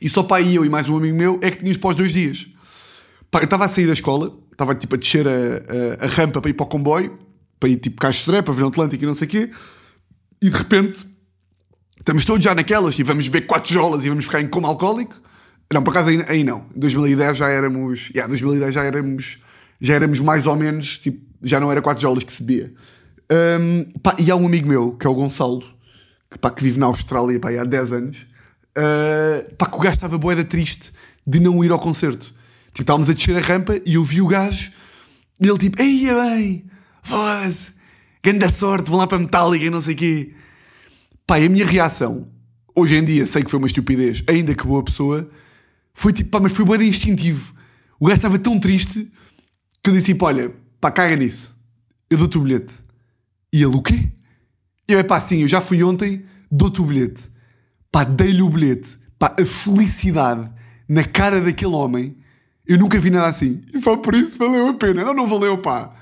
e 0.00 0.08
só 0.08 0.22
para 0.22 0.42
eu 0.42 0.64
e 0.64 0.70
mais 0.70 0.88
um 0.88 0.96
amigo 0.96 1.16
meu 1.16 1.38
é 1.42 1.50
que 1.50 1.58
tínhamos 1.58 1.78
para 1.78 1.90
os 1.90 1.96
dois 1.96 2.12
dias. 2.12 2.46
Pá, 3.30 3.40
eu 3.40 3.44
estava 3.44 3.64
a 3.66 3.68
sair 3.68 3.86
da 3.86 3.92
escola, 3.92 4.32
estava 4.50 4.74
tipo 4.74 4.94
a 4.94 4.98
descer 4.98 5.28
a, 5.28 5.32
a, 5.32 6.04
a, 6.04 6.08
rampa 6.08 6.40
para 6.40 6.50
ir 6.50 6.54
para 6.54 6.64
o 6.64 6.68
comboio, 6.68 7.18
para 7.60 7.68
ir 7.68 7.76
tipo 7.76 7.96
para 7.96 8.10
ver 8.54 8.62
o 8.62 8.68
Atlântico 8.68 9.04
e 9.04 9.06
não 9.06 9.14
sei 9.14 9.26
o 9.26 9.30
quê, 9.30 9.50
e 10.40 10.48
de 10.48 10.56
repente 10.56 11.04
estamos 12.08 12.24
todos 12.24 12.42
já 12.42 12.54
naquelas 12.54 12.98
e 12.98 13.02
vamos 13.02 13.28
beber 13.28 13.46
quatro 13.46 13.70
jolas 13.70 14.02
e 14.02 14.08
vamos 14.08 14.24
ficar 14.24 14.40
em 14.40 14.48
coma 14.48 14.66
alcoólico. 14.66 15.14
Não, 15.70 15.82
por 15.82 15.90
acaso 15.90 16.08
aí, 16.08 16.24
aí 16.26 16.42
não. 16.42 16.64
Em 16.74 16.80
2010 16.80 17.36
já 17.36 17.48
éramos. 17.50 18.08
Yeah, 18.14 18.26
2010 18.28 18.74
já 18.74 18.82
éramos. 18.82 19.36
Já 19.78 19.94
éramos 19.94 20.18
mais 20.18 20.46
ou 20.46 20.56
menos. 20.56 20.98
Tipo, 20.98 21.22
já 21.42 21.60
não 21.60 21.70
era 21.70 21.82
quatro 21.82 22.00
jolas 22.00 22.24
que 22.24 22.32
se 22.32 22.42
bebia. 22.42 22.72
Um, 23.60 23.84
pá, 24.00 24.16
e 24.18 24.30
há 24.30 24.36
um 24.36 24.46
amigo 24.46 24.66
meu, 24.66 24.92
que 24.92 25.06
é 25.06 25.10
o 25.10 25.12
Gonçalo, 25.12 25.62
que, 26.30 26.38
pá, 26.38 26.50
que 26.50 26.62
vive 26.62 26.80
na 26.80 26.86
Austrália 26.86 27.38
pá, 27.38 27.50
há 27.50 27.64
10 27.64 27.92
anos. 27.92 28.16
Uh, 28.70 29.54
pá, 29.56 29.66
que 29.66 29.76
o 29.76 29.80
gajo 29.80 29.96
estava 29.96 30.16
boeda 30.16 30.42
triste 30.42 30.92
de 31.26 31.38
não 31.40 31.62
ir 31.62 31.70
ao 31.70 31.78
concerto. 31.78 32.32
Tipo, 32.68 32.80
estávamos 32.80 33.10
a 33.10 33.12
descer 33.12 33.36
a 33.36 33.40
rampa 33.40 33.78
e 33.84 33.96
eu 33.96 34.02
vi 34.02 34.22
o 34.22 34.26
gajo 34.26 34.70
e 35.38 35.46
ele 35.46 35.58
tipo, 35.58 35.80
eia 35.82 36.14
bem, 36.14 36.64
foda-se, 37.02 37.72
grande 38.22 38.50
sorte, 38.50 38.88
vão 38.88 38.98
lá 38.98 39.06
para 39.06 39.18
Metallica 39.18 39.66
e 39.66 39.70
não 39.70 39.82
sei 39.82 39.94
o 39.94 39.98
quê. 39.98 40.34
Pá, 41.28 41.38
e 41.38 41.44
a 41.44 41.48
minha 41.50 41.66
reação, 41.66 42.26
hoje 42.74 42.96
em 42.96 43.04
dia 43.04 43.26
sei 43.26 43.44
que 43.44 43.50
foi 43.50 43.58
uma 43.58 43.66
estupidez, 43.66 44.24
ainda 44.26 44.54
que 44.54 44.66
boa 44.66 44.82
pessoa, 44.82 45.28
foi 45.92 46.10
tipo, 46.10 46.30
pá, 46.30 46.40
mas 46.40 46.52
foi 46.52 46.64
boeda 46.64 46.82
instintivo. 46.82 47.54
O 48.00 48.06
gajo 48.06 48.16
estava 48.16 48.38
tão 48.38 48.58
triste 48.58 49.12
que 49.82 49.90
eu 49.90 49.94
disse, 49.94 50.06
tipo, 50.06 50.24
olha, 50.24 50.54
pá, 50.80 50.90
caga 50.90 51.14
nisso, 51.16 51.54
eu 52.08 52.16
dou-te 52.16 52.38
o 52.38 52.40
bilhete. 52.40 52.76
E 53.52 53.62
ele, 53.62 53.76
o 53.76 53.82
quê? 53.82 54.10
Eu, 54.88 54.98
é 54.98 55.02
pá, 55.02 55.20
sim, 55.20 55.42
eu 55.42 55.48
já 55.48 55.60
fui 55.60 55.82
ontem, 55.82 56.24
dou-te 56.50 56.80
o 56.80 56.86
bilhete. 56.86 57.28
Pá, 57.92 58.04
dei-lhe 58.04 58.40
o 58.40 58.48
bilhete. 58.48 58.96
Pá, 59.18 59.34
a 59.38 59.44
felicidade 59.44 60.50
na 60.88 61.04
cara 61.04 61.42
daquele 61.42 61.74
homem, 61.74 62.16
eu 62.66 62.78
nunca 62.78 62.98
vi 62.98 63.10
nada 63.10 63.26
assim. 63.26 63.60
E 63.74 63.78
só 63.78 63.98
por 63.98 64.14
isso 64.14 64.38
valeu 64.38 64.68
a 64.68 64.72
pena. 64.72 65.04
Não, 65.04 65.12
não 65.12 65.28
valeu, 65.28 65.58
pá. 65.58 65.94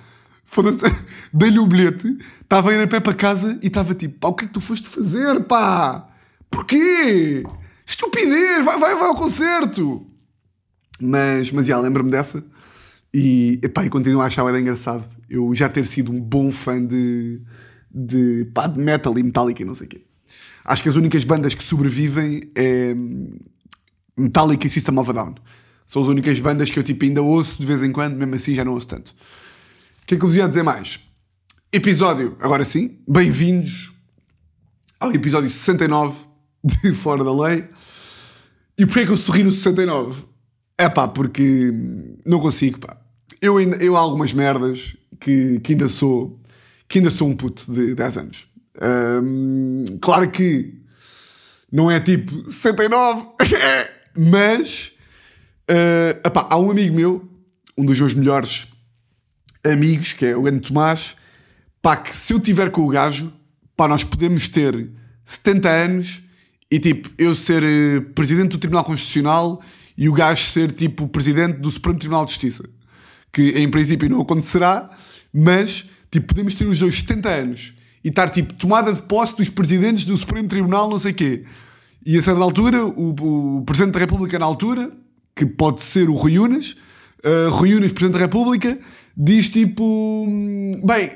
Foda-se. 0.47 0.85
Dei-lhe 1.35 1.59
o 1.59 1.67
bilhete, 1.67 2.17
estava 2.41 2.71
a 2.71 2.75
ir 2.75 2.81
a 2.81 2.87
pé 2.87 3.01
para 3.01 3.13
casa 3.13 3.59
e 3.63 3.67
estava 3.67 3.95
tipo, 3.95 4.19
pá, 4.19 4.29
o 4.29 4.35
que 4.35 4.45
é 4.45 4.49
que 4.49 4.55
tu 4.55 4.61
foste 4.61 4.89
fazer, 4.89 5.43
pá? 5.45 6.09
Porquê? 6.51 7.43
Estupidez, 7.85 8.65
vai, 8.65 8.79
vai, 8.79 8.95
vai 8.95 9.09
ao 9.09 9.15
concerto. 9.15 10.07
Mas, 11.01 11.51
mas 11.51 11.67
já, 11.67 11.79
lembro-me 11.79 12.11
dessa. 12.11 12.43
E, 13.13 13.61
epá, 13.63 13.85
e 13.85 13.91
continuo 13.91 14.23
a 14.23 14.27
achar 14.27 14.45
bem 14.51 14.63
engraçado. 14.63 15.05
Eu 15.29 15.55
já 15.55 15.69
ter 15.69 15.85
sido 15.85 16.13
um 16.13 16.21
bom 16.21 16.51
fã 16.51 16.85
de, 16.85 17.41
de, 17.91 18.47
pá, 18.55 18.67
de 18.67 18.79
metal 18.79 19.19
e 19.19 19.23
metálica 19.23 19.63
e 19.63 19.65
não 19.65 19.75
sei 19.75 19.87
o 19.87 19.91
quê. 19.91 20.03
Acho 20.65 20.83
que 20.83 20.89
as 20.89 20.97
únicas 20.97 21.23
bandas 21.25 21.55
que 21.55 21.63
sobrevivem 21.63 22.43
é 22.57 22.95
Metallica 24.17 24.67
e 24.67 24.71
System 24.71 24.99
of 24.99 25.11
a 25.11 25.13
Down. 25.13 25.35
São 25.87 26.03
as 26.03 26.09
únicas 26.09 26.41
bandas 26.41 26.71
que 26.71 26.79
eu 26.79 26.83
tipo, 26.83 27.05
ainda 27.05 27.23
ouço 27.23 27.61
de 27.61 27.67
vez 27.67 27.83
em 27.83 27.93
quando, 27.93 28.17
mesmo 28.17 28.35
assim 28.35 28.55
já 28.55 28.65
não 28.65 28.73
ouço 28.73 28.89
tanto. 28.89 29.15
O 30.07 30.09
que 30.09 30.15
é 30.15 30.19
que 30.19 30.25
eu 30.25 30.29
vos 30.29 30.37
ia 30.37 30.47
dizer 30.47 30.63
mais? 30.63 31.01
Episódio, 31.73 32.37
agora 32.39 32.65
sim, 32.65 32.97
bem-vindos 33.09 33.93
ao 35.01 35.13
episódio 35.13 35.51
69 35.51 36.27
de 36.63 36.93
Fora 36.95 37.25
da 37.25 37.35
Lei. 37.35 37.65
E 38.79 38.87
porquê 38.87 39.01
é 39.01 39.07
que 39.07 39.11
eu 39.11 39.17
sorri 39.17 39.43
no 39.43 39.51
69? 39.51 40.23
É 40.79 40.89
pá, 40.89 41.09
porque 41.09 41.73
não 42.25 42.39
consigo, 42.39 42.79
pá. 42.79 42.97
Eu, 43.43 43.57
ainda, 43.57 43.79
eu 43.79 43.97
há 43.97 43.99
algumas 43.99 44.33
merdas 44.33 44.97
que, 45.19 45.59
que 45.59 45.73
ainda 45.73 45.89
sou 45.89 46.41
que 46.87 46.99
ainda 46.99 47.11
sou 47.11 47.29
um 47.29 47.35
puto 47.35 47.73
de 47.73 47.97
10 47.97 48.17
anos. 48.17 48.47
Claro 50.01 50.31
que 50.31 50.83
não 51.73 51.91
é 51.91 51.99
tipo 51.99 52.49
69, 52.49 53.27
mas 54.17 54.93
uh, 55.69 56.21
epá, 56.25 56.47
há 56.49 56.57
um 56.57 56.71
amigo 56.71 56.95
meu, 56.95 57.29
um 57.77 57.85
dos 57.85 57.99
meus 57.99 58.15
melhores 58.15 58.69
amigos, 59.73 60.13
que 60.13 60.27
é 60.27 60.37
o 60.37 60.47
Ano 60.47 60.61
Tomás, 60.61 61.17
pá, 61.83 61.97
que 61.97 62.15
se 62.15 62.33
eu 62.33 62.41
tiver 62.41 62.71
com 62.71 62.83
o 62.83 62.89
gajo, 62.89 63.33
pá, 63.77 63.87
nós 63.87 64.05
podemos 64.05 64.49
ter 64.49 64.91
70 65.25 65.69
anos 65.69 66.23
e 66.71 66.79
tipo, 66.79 67.11
eu 67.19 67.35
ser 67.35 67.63
uh, 67.63 68.03
presidente 68.13 68.51
do 68.51 68.59
Tribunal 68.59 68.85
Constitucional 68.85 69.63
e 69.97 70.09
o 70.09 70.13
gajo 70.13 70.45
ser 70.45 70.73
tipo 70.73 71.09
presidente 71.09 71.59
do 71.59 71.71
Supremo 71.71 71.99
Tribunal 71.99 72.25
de 72.25 72.33
Justiça. 72.33 72.69
Que 73.33 73.51
em 73.59 73.71
princípio 73.71 74.09
não 74.09 74.21
acontecerá, 74.21 74.91
mas 75.33 75.87
tipo, 76.11 76.27
podemos 76.27 76.55
ter 76.55 76.67
os 76.67 76.79
dois 76.79 77.01
70 77.01 77.29
anos 77.29 77.75
e 78.03 78.09
estar 78.09 78.29
tipo 78.31 78.55
tomada 78.55 78.93
de 78.93 79.03
posse 79.03 79.37
dos 79.37 79.49
presidentes 79.49 80.05
do 80.05 80.17
Supremo 80.17 80.49
Tribunal, 80.49 80.89
não 80.89 80.99
sei 80.99 81.13
quê. 81.13 81.45
E 82.05 82.17
a 82.17 82.23
certa 82.23 82.41
altura, 82.41 82.85
o, 82.85 83.59
o 83.59 83.65
Presidente 83.65 83.95
da 83.95 83.99
República, 83.99 84.39
na 84.39 84.47
altura, 84.47 84.93
que 85.35 85.45
pode 85.45 85.83
ser 85.83 86.09
o 86.09 86.15
Rui 86.15 86.39
Unas, 86.39 86.77
uh, 87.25 87.51
Rui 87.51 87.75
Unas, 87.75 87.91
Presidente 87.91 88.13
da 88.13 88.21
República, 88.21 88.79
diz 89.17 89.49
tipo: 89.49 90.27
Bem, 90.85 91.11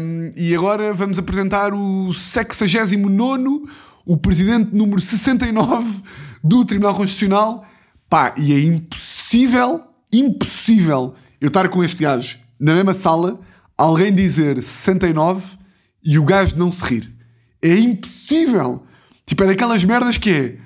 um, 0.00 0.30
e 0.36 0.54
agora 0.54 0.92
vamos 0.92 1.18
apresentar 1.18 1.72
o 1.72 2.12
69, 2.12 3.64
o 4.04 4.16
Presidente 4.16 4.74
número 4.74 5.00
69 5.00 6.02
do 6.42 6.64
Tribunal 6.64 6.94
Constitucional. 6.94 7.64
Pá, 8.08 8.34
e 8.36 8.52
é 8.52 8.60
impossível, 8.60 9.82
impossível 10.12 11.14
eu 11.40 11.48
estar 11.48 11.68
com 11.68 11.82
este 11.82 12.02
gajo 12.02 12.38
na 12.58 12.72
mesma 12.72 12.94
sala, 12.94 13.40
alguém 13.76 14.14
dizer 14.14 14.62
69 14.62 15.56
e 16.02 16.18
o 16.18 16.24
gajo 16.24 16.56
não 16.56 16.70
se 16.70 16.84
rir. 16.84 17.12
É 17.60 17.74
impossível. 17.74 18.84
Tipo, 19.24 19.42
é 19.42 19.46
daquelas 19.48 19.82
merdas 19.84 20.16
que 20.16 20.30
é. 20.30 20.56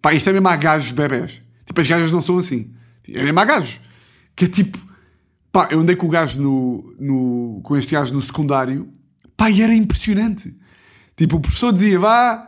Pá, 0.00 0.14
isto 0.14 0.30
é 0.30 0.32
mesmo 0.32 0.48
a 0.48 0.56
gajos 0.56 0.92
bebés. 0.92 1.42
Tipo, 1.66 1.80
as 1.80 1.86
gajas 1.86 2.10
não 2.10 2.22
são 2.22 2.38
assim. 2.38 2.72
É 3.08 3.22
mesmo 3.22 3.38
a 3.38 3.44
gajos. 3.44 3.80
Que 4.34 4.46
é 4.46 4.48
tipo. 4.48 4.85
Pá, 5.56 5.68
eu 5.70 5.80
andei 5.80 5.96
com 5.96 6.06
o 6.06 6.10
gajo 6.10 6.38
no, 6.38 6.94
no, 7.00 7.60
com 7.62 7.78
este 7.78 7.94
gajo 7.94 8.12
no 8.12 8.20
secundário. 8.20 8.92
Pá, 9.38 9.50
e 9.50 9.62
era 9.62 9.74
impressionante. 9.74 10.54
Tipo, 11.16 11.36
o 11.36 11.40
professor 11.40 11.72
dizia, 11.72 11.98
vá, 11.98 12.46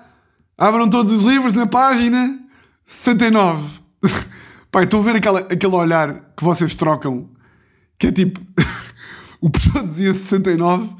abram 0.58 0.90
todos 0.90 1.10
os 1.10 1.22
livros 1.22 1.54
na 1.54 1.66
página 1.66 2.38
69. 2.84 3.80
Pá, 4.70 4.82
estou 4.82 5.00
a 5.00 5.02
ver 5.04 5.16
aquela, 5.16 5.40
aquele 5.40 5.74
olhar 5.74 6.34
que 6.36 6.44
vocês 6.44 6.74
trocam, 6.74 7.30
que 7.98 8.08
é 8.08 8.12
tipo, 8.12 8.42
o 9.40 9.48
professor 9.48 9.86
dizia 9.86 10.12
69, 10.12 10.94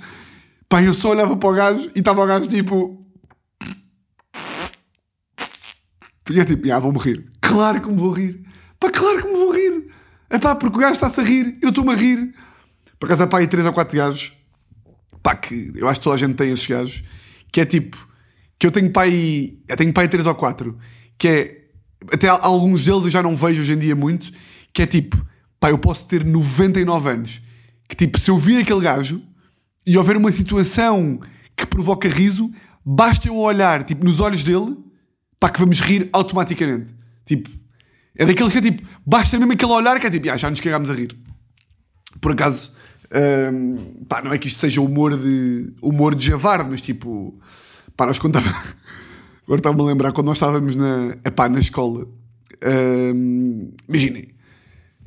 pá, 0.66 0.82
eu 0.82 0.94
só 0.94 1.10
olhava 1.10 1.36
para 1.36 1.48
o 1.50 1.52
gajo 1.52 1.90
e 1.94 1.98
estava 1.98 2.24
o 2.24 2.26
gajo 2.26 2.48
tipo. 2.48 3.06
E 6.30 6.40
é 6.40 6.44
tipo, 6.46 6.72
ah, 6.72 6.78
vou 6.78 6.90
morrer. 6.90 7.30
Claro 7.42 7.82
que 7.82 7.88
me 7.88 7.96
vou 7.96 8.12
rir. 8.12 8.42
Pá, 8.80 8.90
claro 8.90 9.24
que 9.24 9.28
me 9.28 9.34
vou 9.34 9.52
rir. 9.52 9.97
É 10.30 10.38
pá, 10.38 10.54
porque 10.54 10.76
o 10.76 10.80
gajo 10.80 10.92
está-se 10.92 11.20
a 11.20 11.24
rir, 11.24 11.58
eu 11.62 11.70
estou-me 11.70 11.92
a 11.92 11.96
rir. 11.96 12.34
Por 12.98 13.06
acaso 13.06 13.28
há 13.30 13.38
aí 13.38 13.46
3 13.46 13.66
ou 13.66 13.72
4 13.72 13.96
gajos, 13.96 14.32
pá, 15.22 15.34
que 15.34 15.72
eu 15.74 15.88
acho 15.88 16.00
que 16.00 16.04
toda 16.04 16.16
a 16.16 16.18
gente 16.18 16.34
tem 16.34 16.50
esses 16.50 16.66
gajos, 16.66 17.02
que 17.52 17.60
é 17.60 17.66
tipo, 17.66 17.96
que 18.58 18.66
eu 18.66 18.72
tenho 18.72 18.90
pá 18.90 19.02
aí, 19.02 19.58
eu 19.68 19.76
tenho 19.76 19.92
aí 19.96 20.08
3 20.08 20.26
ou 20.26 20.34
4, 20.34 20.78
que 21.16 21.28
é 21.28 21.58
até 22.12 22.28
alguns 22.28 22.84
deles 22.84 23.04
eu 23.04 23.10
já 23.10 23.22
não 23.22 23.36
vejo 23.36 23.62
hoje 23.62 23.72
em 23.72 23.78
dia 23.78 23.94
muito, 23.96 24.30
que 24.72 24.82
é 24.82 24.86
tipo, 24.86 25.24
pá, 25.58 25.70
eu 25.70 25.78
posso 25.78 26.06
ter 26.06 26.24
99 26.24 27.08
anos, 27.08 27.42
que 27.88 27.96
tipo, 27.96 28.18
se 28.18 28.30
eu 28.30 28.36
vir 28.36 28.62
aquele 28.62 28.80
gajo 28.80 29.22
e 29.86 29.96
houver 29.96 30.16
uma 30.16 30.30
situação 30.32 31.20
que 31.56 31.66
provoca 31.66 32.08
riso, 32.08 32.50
basta 32.84 33.28
eu 33.28 33.36
olhar, 33.36 33.82
tipo, 33.82 34.04
nos 34.04 34.20
olhos 34.20 34.42
dele, 34.42 34.76
pá, 35.40 35.48
que 35.48 35.58
vamos 35.58 35.80
rir 35.80 36.08
automaticamente. 36.12 36.94
Tipo, 37.24 37.48
é 38.18 38.26
daquele 38.26 38.50
que 38.50 38.58
é 38.58 38.60
tipo, 38.60 38.82
basta 39.06 39.38
mesmo 39.38 39.52
aquele 39.52 39.70
olhar 39.72 39.98
que 40.00 40.06
é 40.08 40.10
tipo, 40.10 40.28
ah, 40.28 40.36
já 40.36 40.50
nos 40.50 40.60
cagámos 40.60 40.90
a 40.90 40.94
rir. 40.94 41.16
Por 42.20 42.32
acaso, 42.32 42.72
hum, 43.52 44.04
pá, 44.08 44.20
não 44.20 44.32
é 44.32 44.38
que 44.38 44.48
isto 44.48 44.58
seja 44.58 44.80
humor 44.80 45.16
de, 45.16 45.72
humor 45.80 46.16
de 46.16 46.26
javarde, 46.26 46.68
mas 46.68 46.80
tipo, 46.80 47.38
pá, 47.96 48.06
nós 48.06 48.18
contávamos... 48.18 48.58
Agora 49.46 49.60
estava-me 49.60 49.82
a 49.82 49.86
lembrar 49.86 50.12
quando 50.12 50.26
nós 50.26 50.36
estávamos 50.36 50.76
na, 50.76 51.16
epá, 51.24 51.48
na 51.48 51.60
escola. 51.60 52.06
Um, 53.14 53.70
imaginem, 53.88 54.28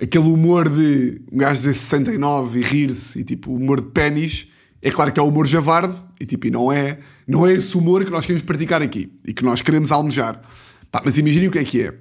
aquele 0.01 0.23
humor 0.23 0.67
de 0.67 1.21
um 1.31 1.37
gajo 1.37 1.57
dizer 1.57 1.75
69 1.75 2.59
e 2.59 2.63
rir-se 2.63 3.19
e 3.19 3.23
tipo, 3.23 3.53
humor 3.53 3.81
de 3.81 3.89
pênis, 3.89 4.47
é 4.81 4.89
claro 4.89 5.11
que 5.11 5.19
é 5.19 5.23
o 5.23 5.27
humor 5.27 5.45
javarde 5.45 5.93
e 6.19 6.25
tipo, 6.25 6.47
e 6.47 6.49
não 6.49 6.71
é, 6.71 6.97
não 7.27 7.45
é 7.45 7.53
esse 7.53 7.77
humor 7.77 8.03
que 8.03 8.09
nós 8.09 8.25
queremos 8.25 8.43
praticar 8.43 8.81
aqui 8.81 9.11
e 9.27 9.33
que 9.33 9.43
nós 9.43 9.61
queremos 9.61 9.91
almejar. 9.91 10.41
Pá, 10.89 11.01
mas 11.05 11.17
imaginem 11.17 11.49
o 11.49 11.51
que 11.51 11.59
é 11.59 11.63
que 11.63 11.81
é. 11.83 11.93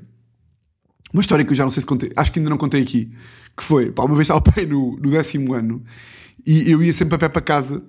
Uma 1.12 1.20
história 1.20 1.44
que 1.44 1.52
eu 1.52 1.56
já 1.56 1.64
não 1.64 1.70
sei 1.70 1.80
se 1.80 1.86
contei, 1.86 2.10
acho 2.16 2.32
que 2.32 2.38
ainda 2.38 2.50
não 2.50 2.56
contei 2.56 2.82
aqui, 2.82 3.10
que 3.56 3.64
foi, 3.64 3.90
pá, 3.90 4.04
uma 4.04 4.14
vez 4.14 4.26
estava 4.26 4.40
pai 4.40 4.66
no, 4.66 4.96
no 4.96 5.10
décimo 5.10 5.54
ano 5.54 5.82
e 6.46 6.70
eu 6.70 6.82
ia 6.82 6.92
sempre 6.92 7.16
a 7.16 7.18
pé 7.18 7.28
para 7.28 7.42
casa 7.42 7.82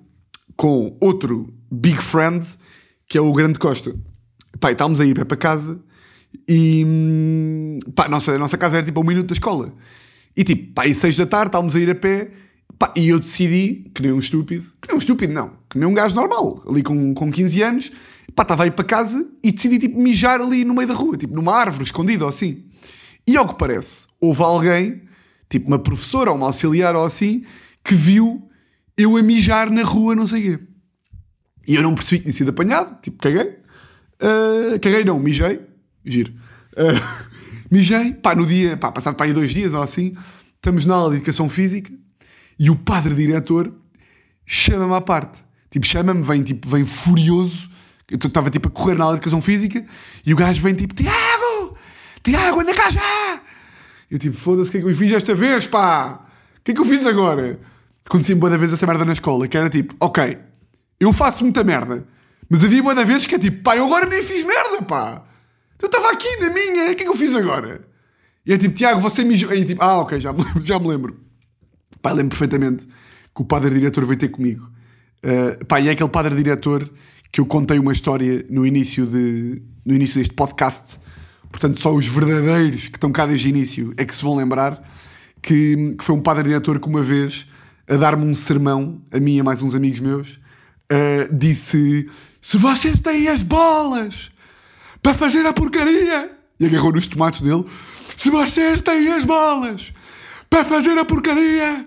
com 0.55 0.95
outro 0.99 1.53
big 1.71 2.01
friend, 2.01 2.45
que 3.07 3.17
é 3.17 3.21
o 3.21 3.31
Grande 3.31 3.57
Costa. 3.57 3.95
Pá, 4.59 4.71
estávamos 4.71 4.99
a 4.99 5.05
ir 5.05 5.11
a 5.11 5.15
pé 5.15 5.25
para 5.25 5.37
casa 5.37 5.81
e 6.47 6.83
hum, 6.85 7.79
pá, 7.95 8.05
a 8.05 8.09
nossa, 8.09 8.33
a 8.33 8.37
nossa 8.37 8.57
casa 8.57 8.77
era 8.77 8.85
tipo 8.85 8.99
a 8.99 9.03
um 9.03 9.05
minuto 9.05 9.27
da 9.27 9.33
escola. 9.33 9.73
E 10.35 10.43
tipo, 10.43 10.73
pá, 10.73 10.85
e 10.85 10.93
seis 10.93 11.15
da 11.15 11.25
tarde 11.25 11.49
estávamos 11.49 11.75
a 11.75 11.79
ir 11.79 11.89
a 11.89 11.95
pé 11.95 12.31
pá, 12.77 12.93
e 12.95 13.09
eu 13.09 13.19
decidi, 13.19 13.91
que 13.93 14.01
nem 14.01 14.11
um 14.11 14.19
estúpido, 14.19 14.63
que 14.81 14.87
nem 14.87 14.95
um 14.95 14.99
estúpido 14.99 15.33
não, 15.33 15.53
que 15.69 15.77
nem 15.77 15.87
um 15.87 15.93
gajo 15.93 16.15
normal, 16.15 16.63
ali 16.67 16.81
com, 16.81 17.13
com 17.13 17.31
15 17.31 17.61
anos, 17.61 17.91
pá, 18.35 18.43
estava 18.43 18.63
a 18.63 18.67
ir 18.67 18.71
para 18.71 18.85
casa 18.85 19.29
e 19.43 19.51
decidi 19.51 19.79
tipo 19.79 20.01
mijar 20.01 20.41
ali 20.41 20.65
no 20.65 20.73
meio 20.73 20.87
da 20.87 20.93
rua, 20.93 21.17
tipo 21.17 21.33
numa 21.35 21.55
árvore 21.55 21.83
escondida 21.83 22.25
ou 22.25 22.29
assim. 22.29 22.65
E 23.27 23.37
ao 23.37 23.47
que 23.47 23.57
parece, 23.57 24.07
houve 24.19 24.41
alguém, 24.41 25.01
tipo 25.49 25.67
uma 25.67 25.79
professora 25.79 26.31
ou 26.31 26.37
uma 26.37 26.47
auxiliar 26.47 26.95
ou 26.95 27.05
assim, 27.05 27.43
que 27.83 27.93
viu 27.93 28.49
eu 28.97 29.17
a 29.17 29.23
mijar 29.23 29.69
na 29.71 29.83
rua, 29.83 30.15
não 30.15 30.27
sei 30.27 30.53
o 30.53 30.57
quê. 30.57 30.63
E 31.67 31.75
eu 31.75 31.81
não 31.81 31.95
percebi 31.95 32.17
que 32.17 32.23
tinha 32.25 32.33
sido 32.33 32.49
apanhado, 32.49 32.99
tipo, 33.01 33.17
caguei. 33.17 33.57
Uh, 34.21 34.79
caguei 34.81 35.03
não, 35.03 35.19
mijei. 35.19 35.61
Giro. 36.05 36.33
Uh, 36.73 37.31
mijei, 37.69 38.13
pá, 38.13 38.35
no 38.35 38.45
dia, 38.45 38.77
pá, 38.77 38.91
passado 38.91 39.15
para 39.15 39.27
aí 39.27 39.33
dois 39.33 39.51
dias 39.51 39.73
ou 39.73 39.81
assim, 39.81 40.15
estamos 40.55 40.85
na 40.85 40.95
aula 40.95 41.11
de 41.11 41.17
Educação 41.17 41.47
Física 41.49 41.91
e 42.59 42.69
o 42.69 42.75
padre 42.75 43.15
diretor 43.15 43.73
chama-me 44.45 44.93
à 44.93 45.01
parte. 45.01 45.43
Tipo, 45.69 45.85
chama-me, 45.85 46.21
vem, 46.21 46.43
tipo, 46.43 46.67
vem 46.69 46.85
furioso. 46.85 47.69
Eu 48.09 48.17
estava, 48.17 48.49
tipo, 48.49 48.67
a 48.67 48.71
correr 48.71 48.95
na 48.95 49.05
aula 49.05 49.15
de 49.15 49.21
Educação 49.21 49.41
Física 49.41 49.85
e 50.25 50.33
o 50.33 50.35
gajo 50.35 50.61
vem, 50.61 50.73
tipo, 50.73 50.93
Tiago! 50.93 51.50
Tiago, 52.23 52.61
anda 52.61 52.73
cá 52.73 52.89
já! 52.89 53.41
Eu, 54.09 54.19
tipo, 54.19 54.35
foda-se, 54.35 54.69
o 54.69 54.71
que 54.71 54.77
é 54.77 54.81
que 54.81 54.87
eu 54.87 54.95
fiz 54.95 55.11
esta 55.11 55.33
vez, 55.33 55.65
pá? 55.65 56.25
O 56.59 56.63
que 56.63 56.71
é 56.71 56.73
que 56.73 56.81
eu 56.81 56.85
fiz 56.85 57.05
agora? 57.05 57.59
Acontecia-me 58.05 58.41
boa 58.41 58.57
vez 58.57 58.73
essa 58.73 58.85
merda 58.85 59.05
na 59.05 59.13
escola, 59.13 59.47
que 59.47 59.57
era 59.57 59.69
tipo, 59.69 59.95
ok, 59.99 60.37
eu 60.99 61.13
faço 61.13 61.43
muita 61.43 61.63
merda, 61.63 62.05
mas 62.49 62.63
havia 62.63 62.83
boa 62.83 63.05
vez 63.05 63.25
que 63.25 63.35
é 63.35 63.39
tipo, 63.39 63.63
pá, 63.63 63.77
eu 63.77 63.85
agora 63.85 64.05
nem 64.05 64.21
fiz 64.21 64.43
merda, 64.43 64.81
pá. 64.81 65.23
Eu 65.81 65.87
estava 65.87 66.11
aqui 66.11 66.37
na 66.37 66.49
minha, 66.49 66.91
o 66.91 66.95
que 66.95 67.03
é 67.03 67.05
que 67.05 67.07
eu 67.07 67.15
fiz 67.15 67.35
agora? 67.35 67.87
E 68.45 68.53
é 68.53 68.57
tipo, 68.57 68.75
Tiago, 68.75 68.99
você 68.99 69.23
me. 69.23 69.35
E 69.35 69.65
tipo, 69.65 69.83
ah, 69.83 69.99
ok, 69.99 70.19
já 70.19 70.33
me 70.33 70.43
lembro. 70.43 70.65
Já 70.65 70.79
me 70.79 70.87
lembro. 70.87 71.19
Pá, 72.01 72.11
lembro 72.11 72.29
perfeitamente 72.29 72.87
que 73.33 73.41
o 73.41 73.45
padre 73.45 73.73
diretor 73.73 74.05
veio 74.05 74.17
ter 74.17 74.29
comigo. 74.29 74.69
Uh, 75.23 75.65
pá, 75.65 75.79
e 75.79 75.87
é 75.87 75.91
aquele 75.91 76.09
padre 76.09 76.35
diretor 76.35 76.91
que 77.31 77.39
eu 77.39 77.45
contei 77.45 77.79
uma 77.79 77.93
história 77.93 78.45
no 78.49 78.65
início, 78.65 79.05
de, 79.05 79.61
no 79.85 79.93
início 79.93 80.19
deste 80.19 80.33
podcast. 80.33 80.99
Portanto, 81.51 81.79
só 81.79 81.93
os 81.93 82.07
verdadeiros 82.07 82.87
que 82.87 82.97
estão 82.97 83.11
cá 83.11 83.25
desde 83.25 83.47
o 83.47 83.49
início 83.49 83.93
é 83.97 84.05
que 84.05 84.15
se 84.15 84.23
vão 84.23 84.35
lembrar 84.35 84.81
que, 85.41 85.95
que 85.97 86.03
foi 86.03 86.15
um 86.15 86.21
padre 86.21 86.43
diretor 86.43 86.79
que 86.79 86.87
uma 86.87 87.03
vez, 87.03 87.47
a 87.87 87.95
dar-me 87.97 88.25
um 88.25 88.33
sermão, 88.33 89.01
a 89.11 89.19
mim 89.19 89.35
e 89.35 89.39
a 89.41 89.43
mais 89.43 89.61
uns 89.61 89.75
amigos 89.75 89.99
meus, 89.99 90.29
uh, 90.29 91.33
disse: 91.33 92.09
Se 92.41 92.57
vocês 92.57 92.99
têm 92.99 93.27
as 93.27 93.43
bolas 93.43 94.31
para 95.01 95.13
fazer 95.13 95.45
a 95.45 95.53
porcaria, 95.53 96.31
e 96.59 96.65
agarrou 96.65 96.93
nos 96.93 97.07
tomates 97.07 97.41
dele: 97.41 97.65
Se 98.15 98.29
vocês 98.29 98.81
têm 98.81 99.11
as 99.11 99.25
bolas 99.25 99.91
para 100.49 100.63
fazer 100.63 100.97
a 100.97 101.05
porcaria, 101.05 101.85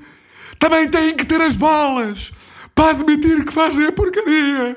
também 0.59 0.89
têm 0.89 1.15
que 1.15 1.25
ter 1.25 1.41
as 1.41 1.57
bolas 1.57 2.33
para 2.75 2.91
admitir 2.91 3.45
que 3.45 3.53
fazem 3.53 3.87
a 3.87 3.93
porcaria. 3.93 4.77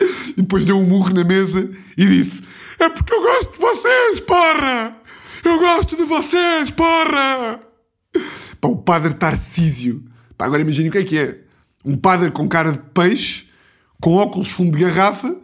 e 0.36 0.42
depois 0.42 0.64
deu 0.64 0.78
um 0.78 0.86
murro 0.86 1.12
na 1.12 1.22
mesa 1.22 1.70
e 1.96 2.06
disse: 2.06 2.42
É 2.78 2.88
porque 2.88 3.14
eu 3.14 3.22
gosto 3.22 3.52
de 3.52 3.58
vocês, 3.58 4.20
porra! 4.20 4.96
Eu 5.44 5.58
gosto 5.58 5.96
de 5.96 6.04
vocês, 6.04 6.70
porra! 6.70 7.60
Pá, 8.60 8.68
o 8.68 8.76
padre 8.76 9.14
Tarcísio. 9.14 10.04
Pá, 10.36 10.46
agora 10.46 10.62
imagine 10.62 10.88
o 10.88 10.92
que 10.92 10.98
é 10.98 11.04
que 11.04 11.18
é. 11.18 11.40
Um 11.84 11.96
padre 11.96 12.30
com 12.30 12.48
cara 12.48 12.72
de 12.72 12.78
peixe, 12.78 13.48
com 14.00 14.14
óculos 14.14 14.50
fundo 14.50 14.76
de 14.76 14.84
garrafa, 14.84 15.36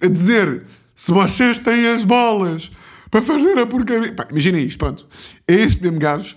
a 0.00 0.06
dizer: 0.06 0.64
se 0.94 1.10
vocês 1.10 1.58
têm 1.58 1.88
as 1.88 2.04
bolas 2.04 2.70
para 3.10 3.22
fazer 3.22 3.58
a 3.58 3.66
porcaria. 3.66 4.12
Pá, 4.14 4.26
imaginem 4.30 4.64
isto, 4.66 4.78
pronto. 4.78 5.06
É 5.46 5.54
este 5.54 5.82
mesmo 5.82 5.98
gajo 5.98 6.36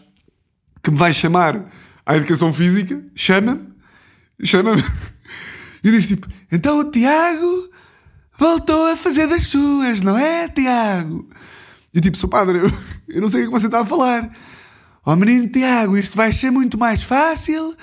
que 0.84 0.92
me 0.92 0.98
vai 0.98 1.14
chamar 1.14 1.72
à 2.06 2.18
educação 2.18 2.54
física, 2.54 3.04
chama-me, 3.16 3.68
chama-me, 4.44 4.84
e 5.84 5.92
diz 5.92 6.08
tipo: 6.08 6.28
então 6.52 6.80
o 6.80 6.92
Tiago 6.92 7.70
voltou 8.42 8.88
a 8.88 8.98
fazer 8.98 9.28
das 9.28 9.46
suas, 9.46 10.02
não 10.02 10.18
é, 10.18 10.50
Tiago? 10.50 11.30
E 11.94 12.02
tipo, 12.02 12.18
sou 12.18 12.28
padre, 12.28 12.58
eu, 12.58 12.74
eu 13.08 13.22
não 13.22 13.30
sei 13.30 13.44
o 13.44 13.46
que 13.46 13.52
você 13.52 13.68
está 13.68 13.82
a 13.82 13.86
falar. 13.86 14.32
Ó 15.06 15.14
oh, 15.14 15.16
menino 15.16 15.48
Tiago, 15.48 15.96
isto 15.96 16.18
vai 16.18 16.34
ser 16.34 16.50
muito 16.50 16.76
mais 16.76 17.04
fácil 17.04 17.76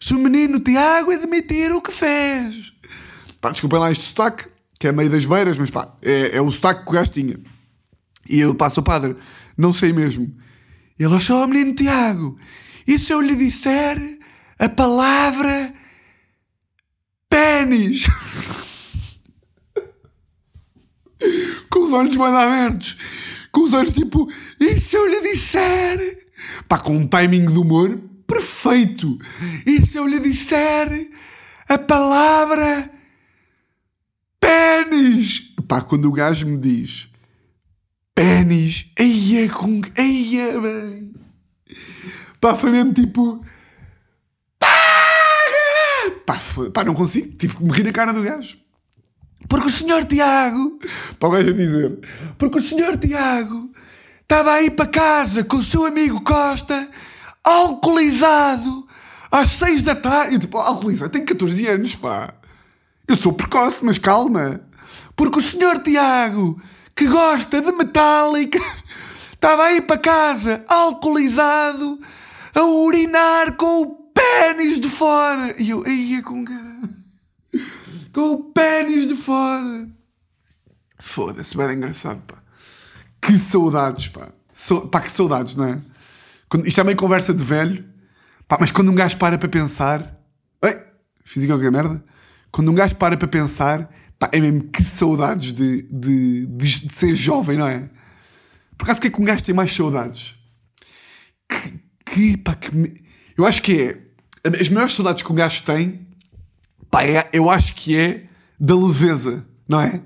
se 0.00 0.14
o 0.14 0.18
menino 0.18 0.58
Tiago 0.58 1.10
admitir 1.10 1.70
o 1.70 1.82
que 1.82 1.92
fez. 1.92 2.72
Pá, 3.42 3.50
desculpem 3.50 3.78
lá 3.78 3.92
este 3.92 4.04
sotaque, 4.04 4.48
que 4.80 4.88
é 4.88 4.92
meio 4.92 5.10
das 5.10 5.26
beiras, 5.26 5.58
mas 5.58 5.70
pá, 5.70 5.94
é, 6.00 6.38
é 6.38 6.40
o 6.40 6.50
sotaque 6.50 6.84
que 6.84 6.90
o 6.90 6.92
gajo 6.94 7.10
tinha. 7.10 7.38
E 8.26 8.40
eu 8.40 8.54
passo 8.54 8.80
ao 8.80 8.84
padre, 8.84 9.16
não 9.56 9.74
sei 9.74 9.92
mesmo. 9.92 10.34
E 10.98 11.04
ele 11.04 11.14
achou, 11.14 11.42
oh, 11.42 11.46
menino 11.46 11.74
Tiago, 11.74 12.38
e 12.86 12.98
se 12.98 13.12
eu 13.12 13.20
lhe 13.20 13.36
disser 13.36 14.00
a 14.58 14.66
palavra 14.66 15.74
pênis? 17.28 18.06
Com 21.70 21.84
os 21.84 21.92
olhos 21.92 22.16
mais 22.16 22.34
abertos 22.34 22.96
com 23.56 23.62
os 23.62 23.72
olhos 23.72 23.94
tipo, 23.94 24.30
e 24.60 24.78
se 24.78 24.94
eu 24.96 25.06
lhe 25.06 25.22
disser? 25.22 26.26
Pá, 26.68 26.78
com 26.78 26.94
um 26.94 27.06
timing 27.06 27.46
de 27.46 27.58
humor 27.58 27.98
perfeito. 28.26 29.16
E 29.64 29.80
se 29.86 29.96
eu 29.96 30.06
lhe 30.06 30.20
disser 30.20 31.08
a 31.66 31.78
palavra 31.78 32.90
pênis? 34.38 35.54
Pá, 35.66 35.80
quando 35.80 36.06
o 36.06 36.12
gajo 36.12 36.46
me 36.46 36.58
diz 36.58 37.08
pênis, 38.14 38.92
eia 38.98 39.48
com. 39.48 39.80
eia 39.96 40.60
bem. 40.60 41.14
Pá, 42.38 42.54
foi 42.54 42.70
mesmo 42.70 42.92
tipo. 42.92 43.42
Pá, 46.26 46.38
foi, 46.38 46.70
pá, 46.70 46.84
não 46.84 46.92
consigo, 46.92 47.34
tive 47.38 47.56
que 47.56 47.64
me 47.64 47.70
rir 47.70 47.84
na 47.84 47.92
cara 47.92 48.12
do 48.12 48.22
gajo. 48.22 48.58
Porque 49.48 49.68
o 49.68 49.70
senhor 49.70 50.04
Tiago, 50.04 50.78
para 51.18 51.28
o 51.28 51.32
gajo 51.32 51.54
dizer, 51.54 51.98
porque 52.36 52.58
o 52.58 52.62
senhor 52.62 52.96
Tiago 52.96 53.70
estava 54.22 54.52
aí 54.52 54.70
para 54.70 54.86
casa 54.86 55.44
com 55.44 55.56
o 55.58 55.62
seu 55.62 55.86
amigo 55.86 56.20
Costa, 56.22 56.88
alcoolizado, 57.44 58.86
às 59.30 59.52
seis 59.52 59.82
da 59.82 59.94
tarde. 59.94 60.34
E 60.34 60.38
tipo, 60.38 60.58
alcoolizado, 60.58 61.12
tenho 61.12 61.26
14 61.26 61.66
anos, 61.68 61.94
pá. 61.94 62.34
Eu 63.06 63.14
sou 63.14 63.32
precoce, 63.32 63.84
mas 63.84 63.98
calma. 63.98 64.60
Porque 65.14 65.38
o 65.38 65.42
senhor 65.42 65.78
Tiago, 65.80 66.60
que 66.94 67.06
gosta 67.06 67.62
de 67.62 67.70
metálica, 67.70 68.58
estava 69.32 69.64
aí 69.64 69.80
para 69.80 69.98
casa, 69.98 70.64
alcoolizado, 70.68 72.00
a 72.52 72.62
urinar 72.62 73.56
com 73.56 73.82
o 73.82 73.86
pênis 74.12 74.80
de 74.80 74.88
fora. 74.88 75.54
E 75.56 75.70
eu, 75.70 75.86
ia 75.86 76.22
com 76.22 76.44
cara 76.44 76.65
com 78.16 78.32
o 78.32 78.44
pênis 78.44 79.08
de 79.08 79.14
fora. 79.14 79.86
Foda-se, 80.98 81.54
bem 81.54 81.74
engraçado, 81.74 82.22
pá. 82.22 82.42
Que 83.20 83.36
saudades, 83.36 84.08
pá. 84.08 84.32
So, 84.50 84.88
pá, 84.88 85.02
que 85.02 85.12
saudades, 85.12 85.54
não 85.54 85.66
é? 85.66 85.82
Quando, 86.48 86.66
isto 86.66 86.80
é 86.80 86.84
meio 86.84 86.96
conversa 86.96 87.34
de 87.34 87.44
velho, 87.44 87.84
pá, 88.48 88.56
mas 88.58 88.70
quando 88.70 88.90
um 88.90 88.94
gajo 88.94 89.18
para 89.18 89.36
para 89.36 89.50
pensar. 89.50 90.18
Ei, 90.62 90.74
fiz 91.24 91.44
qualquer 91.44 91.70
merda. 91.70 92.02
Quando 92.50 92.70
um 92.70 92.74
gajo 92.74 92.96
para 92.96 93.18
para 93.18 93.28
pensar, 93.28 93.86
pá, 94.18 94.30
é 94.32 94.40
mesmo 94.40 94.62
que 94.70 94.82
saudades 94.82 95.52
de, 95.52 95.82
de, 95.82 96.46
de, 96.46 96.86
de 96.86 96.92
ser 96.94 97.14
jovem, 97.14 97.58
não 97.58 97.68
é? 97.68 97.90
Por 98.78 98.84
acaso, 98.84 98.98
o 98.98 99.02
que 99.02 99.08
é 99.08 99.10
que 99.10 99.20
um 99.20 99.26
gajo 99.26 99.44
tem 99.44 99.54
mais 99.54 99.74
saudades? 99.76 100.36
Que, 101.46 101.80
que 102.06 102.36
pá, 102.38 102.54
que. 102.54 102.74
Me... 102.74 102.98
Eu 103.36 103.44
acho 103.44 103.60
que 103.60 103.78
é. 103.78 104.06
As 104.58 104.70
maiores 104.70 104.94
saudades 104.94 105.22
que 105.22 105.30
um 105.30 105.34
gajo 105.34 105.62
tem 105.64 106.05
pá, 106.90 107.04
é, 107.04 107.28
eu 107.32 107.50
acho 107.50 107.74
que 107.74 107.96
é 107.96 108.24
da 108.58 108.74
leveza, 108.74 109.46
não 109.68 109.80
é? 109.80 110.00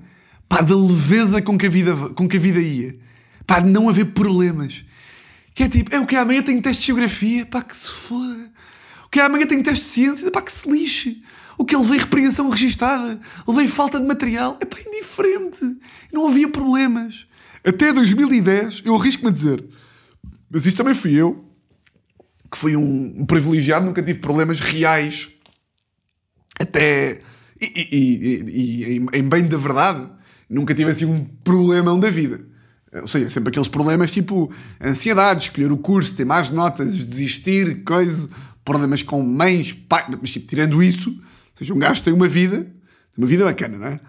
Pá, 0.47 0.61
da 0.61 0.75
leveza 0.75 1.41
com 1.41 1.57
que 1.57 1.65
a 1.65 1.69
vida, 1.69 1.95
com 2.15 2.27
que 2.27 2.37
a 2.37 2.39
vida 2.39 2.59
ia. 2.59 2.97
Pá, 3.47 3.59
de 3.59 3.69
não 3.69 3.89
haver 3.89 4.13
problemas. 4.13 4.85
Que 5.53 5.63
é 5.63 5.69
tipo, 5.69 5.93
é 5.95 5.99
o 5.99 6.05
que 6.05 6.15
amanhã 6.15 6.41
tenho 6.41 6.61
teste 6.61 6.81
de 6.81 6.87
geografia, 6.87 7.45
pá, 7.45 7.61
que 7.61 7.75
se 7.75 7.89
foda. 7.89 8.51
O 9.05 9.09
que 9.09 9.19
amanhã 9.19 9.45
tenho 9.45 9.63
teste 9.63 9.85
de 9.85 9.91
ciência, 9.91 10.31
pá, 10.31 10.41
que 10.41 10.51
se 10.51 10.69
lixe. 10.69 11.23
O 11.57 11.65
que 11.65 11.75
ele 11.75 11.85
veio 11.85 12.01
repreensão 12.01 12.49
registada, 12.49 13.19
levei 13.47 13.67
falta 13.67 13.99
de 13.99 14.05
material, 14.05 14.57
é 14.59 14.65
pá, 14.65 14.77
indiferente. 14.85 15.79
Não 16.11 16.27
havia 16.27 16.49
problemas. 16.49 17.27
Até 17.63 17.93
2010, 17.93 18.81
eu 18.85 18.95
arrisco-me 18.95 19.29
a 19.29 19.33
dizer, 19.33 19.63
mas 20.49 20.65
isto 20.65 20.77
também 20.77 20.95
fui 20.95 21.13
eu, 21.13 21.45
que 22.51 22.57
fui 22.57 22.75
um 22.75 23.25
privilegiado, 23.25 23.85
nunca 23.85 24.01
tive 24.01 24.19
problemas 24.19 24.59
reais 24.59 25.29
até. 26.59 27.19
E, 27.59 27.65
e, 27.65 27.97
e, 27.97 28.97
e, 28.97 29.19
em 29.19 29.23
bem 29.23 29.43
da 29.45 29.57
verdade, 29.57 30.07
nunca 30.49 30.73
tive 30.73 30.91
assim 30.91 31.05
um 31.05 31.23
problemão 31.43 31.99
da 31.99 32.09
vida. 32.09 32.41
Ou 32.93 33.07
seja, 33.07 33.29
sempre 33.29 33.49
aqueles 33.49 33.69
problemas 33.69 34.11
tipo 34.11 34.51
ansiedade, 34.83 35.45
escolher 35.45 35.71
o 35.71 35.77
curso, 35.77 36.13
ter 36.13 36.25
mais 36.25 36.49
notas, 36.49 37.05
desistir, 37.05 37.83
coisa, 37.83 38.29
problemas 38.65 39.01
com 39.01 39.23
mães, 39.23 39.71
pai, 39.71 40.03
mas 40.19 40.29
tipo, 40.29 40.45
tirando 40.45 40.83
isso, 40.83 41.09
ou 41.09 41.17
seja, 41.53 41.73
um 41.73 41.79
gajo 41.79 42.03
tem 42.03 42.11
uma 42.11 42.27
vida, 42.27 42.67
uma 43.17 43.25
vida 43.25 43.45
bacana, 43.45 43.77
não 43.77 43.87
é? 43.87 43.99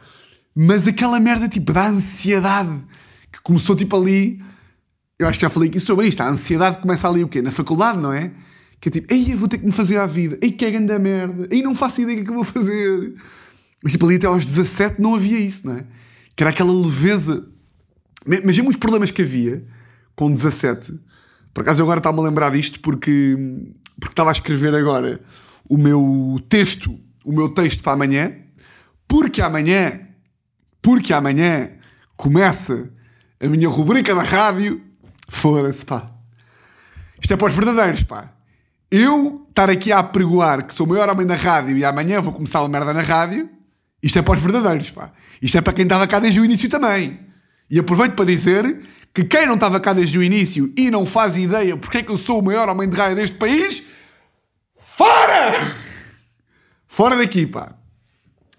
Mas 0.54 0.86
aquela 0.88 1.20
merda 1.20 1.48
tipo 1.48 1.72
da 1.72 1.88
ansiedade 1.88 2.84
que 3.30 3.40
começou 3.40 3.76
tipo 3.76 3.96
ali, 3.96 4.42
eu 5.18 5.28
acho 5.28 5.38
que 5.38 5.46
já 5.46 5.50
falei 5.50 5.68
aqui 5.68 5.78
sobre 5.78 6.08
isto, 6.08 6.20
a 6.20 6.28
ansiedade 6.28 6.78
começa 6.78 7.08
ali 7.08 7.22
o 7.22 7.28
quê? 7.28 7.40
Na 7.40 7.52
faculdade, 7.52 7.98
não 7.98 8.12
é? 8.12 8.32
Que 8.82 8.90
é 8.90 8.92
tipo, 8.92 9.14
ei, 9.14 9.32
eu 9.32 9.38
vou 9.38 9.48
ter 9.48 9.56
que 9.56 9.64
me 9.64 9.72
fazer 9.72 9.96
à 9.96 10.04
vida, 10.04 10.36
ei, 10.42 10.52
que 10.52 10.64
é 10.66 10.70
grande 10.70 10.98
merda, 10.98 11.48
ei, 11.50 11.62
não 11.62 11.74
faço 11.74 12.02
ideia 12.02 12.18
do 12.18 12.24
que 12.24 12.30
eu 12.30 12.34
vou 12.34 12.44
fazer. 12.44 13.14
Mas 13.82 13.92
tipo 13.92 14.04
ali 14.04 14.16
até 14.16 14.26
aos 14.26 14.44
17 14.44 15.00
não 15.00 15.14
havia 15.14 15.38
isso, 15.38 15.66
não 15.66 15.76
é? 15.76 15.84
Que 16.36 16.42
era 16.42 16.50
aquela 16.50 16.72
leveza 16.72 17.48
Imagina 18.26 18.64
muitos 18.64 18.80
problemas 18.80 19.10
que 19.10 19.22
havia 19.22 19.64
com 20.14 20.30
17. 20.30 20.98
Por 21.52 21.62
acaso 21.62 21.80
eu 21.80 21.84
agora 21.84 21.98
estava-me 21.98 22.20
a 22.20 22.28
lembrar 22.28 22.50
disto 22.50 22.80
porque, 22.80 23.36
porque 23.98 24.12
estava 24.12 24.30
a 24.30 24.32
escrever 24.32 24.74
agora 24.74 25.20
o 25.68 25.76
meu 25.76 26.40
texto, 26.48 26.98
o 27.24 27.32
meu 27.32 27.48
texto 27.48 27.82
para 27.82 27.92
amanhã, 27.92 28.34
porque 29.08 29.42
amanhã, 29.42 30.00
porque 30.80 31.12
amanhã 31.12 31.70
começa 32.16 32.90
a 33.40 33.46
minha 33.48 33.68
rubrica 33.68 34.14
da 34.14 34.22
rádio. 34.22 34.80
Foda-se, 35.28 35.84
pá. 35.84 36.10
Isto 37.20 37.34
é 37.34 37.36
para 37.36 37.48
os 37.48 37.54
verdadeiros, 37.54 38.04
pá. 38.04 38.32
Eu 38.92 39.46
estar 39.48 39.70
aqui 39.70 39.90
a 39.90 40.00
apregoar 40.00 40.66
que 40.66 40.74
sou 40.74 40.84
o 40.84 40.88
maior 40.90 41.08
homem 41.08 41.26
da 41.26 41.34
rádio 41.34 41.78
e 41.78 41.82
amanhã 41.82 42.20
vou 42.20 42.30
começar 42.30 42.60
a 42.60 42.68
merda 42.68 42.92
na 42.92 43.00
rádio, 43.00 43.48
isto 44.02 44.18
é 44.18 44.22
para 44.22 44.34
os 44.34 44.42
verdadeiros, 44.42 44.90
pá. 44.90 45.10
Isto 45.40 45.56
é 45.56 45.60
para 45.62 45.72
quem 45.72 45.84
estava 45.84 46.06
cá 46.06 46.20
desde 46.20 46.38
o 46.38 46.44
início 46.44 46.68
também. 46.68 47.18
E 47.70 47.78
aproveito 47.78 48.12
para 48.12 48.26
dizer 48.26 48.80
que 49.14 49.24
quem 49.24 49.46
não 49.46 49.54
estava 49.54 49.80
cá 49.80 49.94
desde 49.94 50.18
o 50.18 50.22
início 50.22 50.70
e 50.76 50.90
não 50.90 51.06
faz 51.06 51.38
ideia 51.38 51.74
porque 51.74 51.98
é 51.98 52.02
que 52.02 52.12
eu 52.12 52.18
sou 52.18 52.40
o 52.40 52.44
maior 52.44 52.68
homem 52.68 52.86
de 52.86 52.94
raio 52.94 53.16
deste 53.16 53.36
país, 53.36 53.82
fora! 54.76 55.54
Fora 56.86 57.16
daqui, 57.16 57.46
pá. 57.46 57.72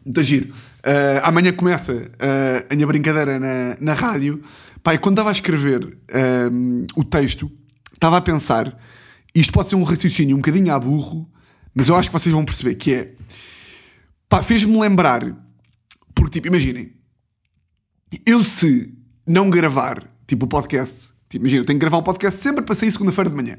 Muito 0.04 0.24
giro. 0.24 0.52
Uh, 0.52 1.22
amanhã 1.22 1.54
começa 1.54 1.94
uh, 1.94 2.68
a 2.72 2.74
minha 2.74 2.88
brincadeira 2.88 3.40
na, 3.40 3.78
na 3.80 3.94
rádio. 3.94 4.42
E 4.92 4.98
quando 4.98 5.14
estava 5.14 5.30
a 5.30 5.32
escrever 5.32 5.86
uh, 5.86 6.88
o 6.96 7.04
texto, 7.04 7.52
estava 7.94 8.18
a 8.18 8.22
pensar, 8.22 8.76
isto 9.34 9.52
pode 9.52 9.70
ser 9.70 9.76
um 9.76 9.84
raciocínio 9.84 10.36
um 10.36 10.40
bocadinho 10.40 10.74
a 10.74 10.80
burro, 10.80 11.30
mas 11.74 11.88
eu 11.88 11.96
acho 11.96 12.10
que 12.10 12.14
vocês 12.14 12.34
vão 12.34 12.46
perceber 12.46 12.76
que 12.76 12.94
é. 12.94 13.16
Pá, 14.30 14.44
fez-me 14.44 14.80
lembrar, 14.80 15.22
porque 16.14 16.34
tipo, 16.34 16.48
imaginem, 16.48 16.94
eu 18.26 18.44
se 18.44 18.94
não 19.26 19.50
gravar, 19.50 20.08
tipo, 20.28 20.46
o 20.46 20.48
podcast. 20.48 21.12
Tipo, 21.30 21.46
imagina, 21.46 21.62
eu 21.62 21.66
tenho 21.66 21.80
que 21.80 21.82
gravar 21.82 21.98
o 21.98 22.04
podcast 22.04 22.40
sempre 22.40 22.64
para 22.64 22.76
sair 22.76 22.92
segunda-feira 22.92 23.30
de 23.30 23.36
manhã. 23.36 23.58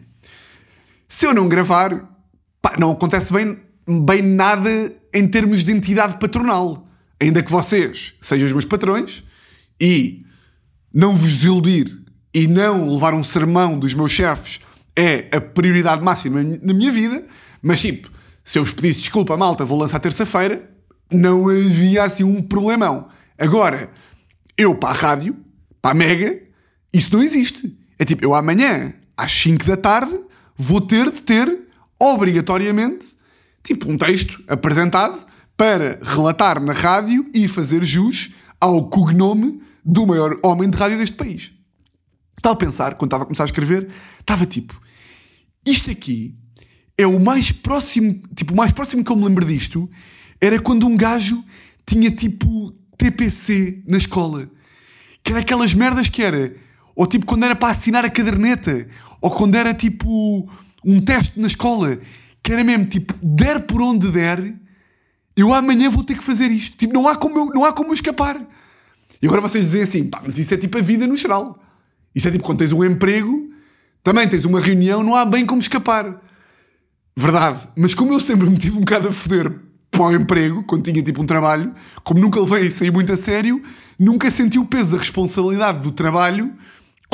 Se 1.09 1.27
eu 1.27 1.35
não 1.35 1.49
gravar, 1.49 2.09
pá, 2.63 2.75
não 2.79 2.93
acontece 2.93 3.33
bem, 3.33 3.59
bem 4.05 4.23
nada 4.23 4.71
em 5.13 5.27
termos 5.27 5.65
de 5.65 5.73
entidade 5.73 6.19
patronal. 6.19 6.87
Ainda 7.21 7.43
que 7.43 7.51
vocês 7.51 8.15
sejam 8.21 8.47
os 8.47 8.53
meus 8.53 8.65
patrões 8.65 9.25
e 9.81 10.25
não 10.93 11.17
vos 11.17 11.43
iludir 11.43 12.03
e 12.33 12.47
não 12.47 12.93
levar 12.93 13.15
um 13.15 13.25
sermão 13.25 13.79
dos 13.79 13.95
meus 13.95 14.13
chefes 14.13 14.61
é 14.97 15.37
a 15.37 15.41
prioridade 15.41 16.03
máxima 16.03 16.43
na 16.43 16.73
minha 16.73 16.93
vida, 16.93 17.25
mas 17.63 17.81
tipo, 17.81 18.11
se 18.43 18.59
eu 18.59 18.65
vos 18.65 18.73
pedisse 18.73 19.01
desculpa, 19.01 19.37
malta, 19.37 19.65
vou 19.65 19.79
lançar 19.79 19.99
terça-feira, 19.99 20.71
não 21.11 21.49
havia 21.49 22.05
assim 22.05 22.25
um 22.25 22.43
problemão. 22.43 23.09
Agora, 23.39 23.91
eu 24.57 24.75
para 24.75 24.91
a 24.91 24.93
rádio 24.93 25.37
para 25.85 25.91
a 25.91 25.95
Mega, 25.95 26.41
isso 26.95 27.15
não 27.15 27.23
existe. 27.23 27.79
É 27.99 28.07
tipo, 28.07 28.25
eu 28.25 28.35
amanhã, 28.35 28.95
às 29.15 29.31
5 29.33 29.67
da 29.67 29.77
tarde, 29.77 30.19
vou 30.57 30.81
ter 30.81 31.11
de 31.11 31.21
ter, 31.21 31.69
obrigatoriamente, 32.01 33.17
tipo 33.63 33.91
um 33.91 33.99
texto 33.99 34.43
apresentado 34.49 35.19
para 35.57 35.99
relatar 36.03 36.59
na 36.59 36.73
rádio 36.73 37.27
e 37.35 37.47
fazer 37.47 37.85
jus 37.85 38.31
ao 38.59 38.89
cognome 38.89 39.61
do 39.85 40.07
maior 40.07 40.39
homem 40.43 40.71
de 40.71 40.79
rádio 40.79 40.97
deste 40.97 41.17
país. 41.17 41.53
Estava 42.39 42.55
a 42.55 42.59
pensar, 42.59 42.95
quando 42.95 43.09
estava 43.09 43.25
a 43.25 43.27
começar 43.27 43.45
a 43.45 43.47
escrever, 43.47 43.89
estava 44.19 44.47
tipo, 44.47 44.81
isto 45.67 45.91
aqui 45.91 46.35
é 46.97 47.07
o 47.07 47.19
mais 47.19 47.53
próximo, 47.53 48.23
tipo, 48.35 48.53
o 48.53 48.57
mais 48.57 48.73
próximo 48.73 49.05
que 49.05 49.11
eu 49.11 49.17
me 49.17 49.25
lembro 49.25 49.47
disto 49.47 49.91
era 50.41 50.61
quando 50.61 50.87
um 50.87 50.97
gajo 50.97 51.43
tinha 51.87 52.11
tipo 52.11 52.73
TPC 52.97 53.83
na 53.87 53.97
escola 53.97 54.49
que 55.25 55.33
era 55.33 55.41
aquelas 55.41 55.73
merdas 55.73 56.07
que 56.07 56.23
era, 56.23 56.55
ou 56.95 57.07
tipo 57.07 57.25
quando 57.25 57.45
era 57.45 57.57
para 57.57 57.71
assinar 57.71 58.05
a 58.05 58.11
caderneta, 58.11 58.87
ou 59.23 59.31
quando 59.31 59.55
era 59.55 59.73
tipo 59.73 60.49
um 60.85 61.01
teste 61.01 61.41
na 61.41 61.47
escola, 61.47 61.99
que 62.43 62.53
era 62.53 62.63
mesmo 62.63 62.85
tipo, 62.85 63.15
der 63.23 63.67
por 63.67 63.81
onde 63.81 64.11
der, 64.11 64.55
eu 65.35 65.55
amanhã 65.55 65.89
vou 65.89 66.05
ter 66.05 66.15
que 66.15 66.23
fazer 66.23 66.51
isto. 66.51 66.77
Tipo, 66.77 66.93
não 66.93 67.09
há 67.09 67.17
como 67.17 67.39
eu, 67.39 67.47
não 67.47 67.65
há 67.65 67.73
como 67.73 67.89
eu 67.89 67.95
escapar. 67.95 68.39
E 69.21 69.27
agora 69.27 69.41
vocês 69.41 69.65
dizem 69.65 69.83
assim, 69.83 70.05
pá, 70.05 70.21
mas 70.25 70.39
isso 70.39 70.53
é 70.53 70.59
tipo 70.59 70.77
a 70.77 70.83
vida 70.83 71.07
no 71.07 71.17
geral. 71.17 71.59
Isso 72.15 72.29
é 72.29 72.31
tipo 72.31 72.45
quando 72.45 72.59
tens 72.59 72.73
um 72.73 72.85
emprego, 72.85 73.51
também 74.05 74.29
tens 74.29 74.45
uma 74.45 74.61
reunião, 74.61 75.03
não 75.03 75.17
há 75.17 75.25
bem 75.25 75.45
como 75.45 75.61
escapar. 75.61 76.23
Verdade. 77.17 77.69
Mas 77.75 77.95
como 77.95 78.13
eu 78.13 78.21
sempre 78.21 78.49
me 78.49 78.57
tive 78.57 78.77
um 78.77 78.81
bocado 78.81 79.09
a 79.09 79.13
foder 79.13 79.59
para 79.91 80.05
o 80.05 80.13
emprego, 80.13 80.63
quando 80.65 80.85
tinha 80.85 81.03
tipo 81.03 81.23
um 81.23 81.27
trabalho, 81.27 81.73
como 82.05 82.21
nunca 82.21 82.39
levei 82.39 82.67
isso 82.67 82.85
aí 82.85 82.91
muito 82.91 83.13
a 83.13 83.17
sério, 83.17 83.63
nunca 83.99 84.31
senti 84.31 84.59
o 84.59 84.67
peso 84.67 84.93
da 84.93 84.99
responsabilidade 84.99 85.81
do 85.81 85.91
trabalho 85.91 86.53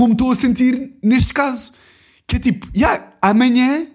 como 0.00 0.12
estou 0.12 0.32
a 0.32 0.34
sentir 0.34 0.94
neste 1.02 1.34
caso. 1.34 1.72
Que 2.26 2.36
é 2.36 2.38
tipo, 2.38 2.66
yeah, 2.74 3.12
amanhã 3.20 3.86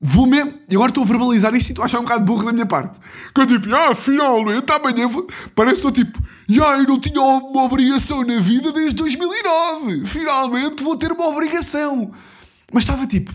vou 0.00 0.26
mesmo. 0.26 0.54
E 0.68 0.74
agora 0.74 0.90
estou 0.90 1.04
a 1.04 1.06
verbalizar 1.06 1.54
isto 1.54 1.68
e 1.68 1.72
estou 1.72 1.82
a 1.82 1.86
achar 1.86 1.98
um 1.98 2.04
bocado 2.04 2.24
burro 2.24 2.46
da 2.46 2.52
minha 2.52 2.66
parte. 2.66 2.98
Que 3.34 3.40
é 3.42 3.46
tipo, 3.46 3.74
ah, 3.74 3.94
finalmente 3.94 4.72
amanhã 4.72 5.06
vou... 5.06 5.26
parece 5.54 5.80
que 5.80 5.86
estou 5.86 5.92
tipo, 5.92 6.22
já 6.48 6.78
eu 6.78 6.84
não 6.84 6.98
tinha 6.98 7.20
uma 7.20 7.64
obrigação 7.64 8.24
na 8.24 8.40
vida 8.40 8.72
desde 8.72 8.94
2009. 8.94 10.06
Finalmente 10.06 10.82
vou 10.82 10.96
ter 10.96 11.12
uma 11.12 11.26
obrigação. 11.26 12.10
Mas 12.72 12.84
estava 12.84 13.06
tipo, 13.06 13.32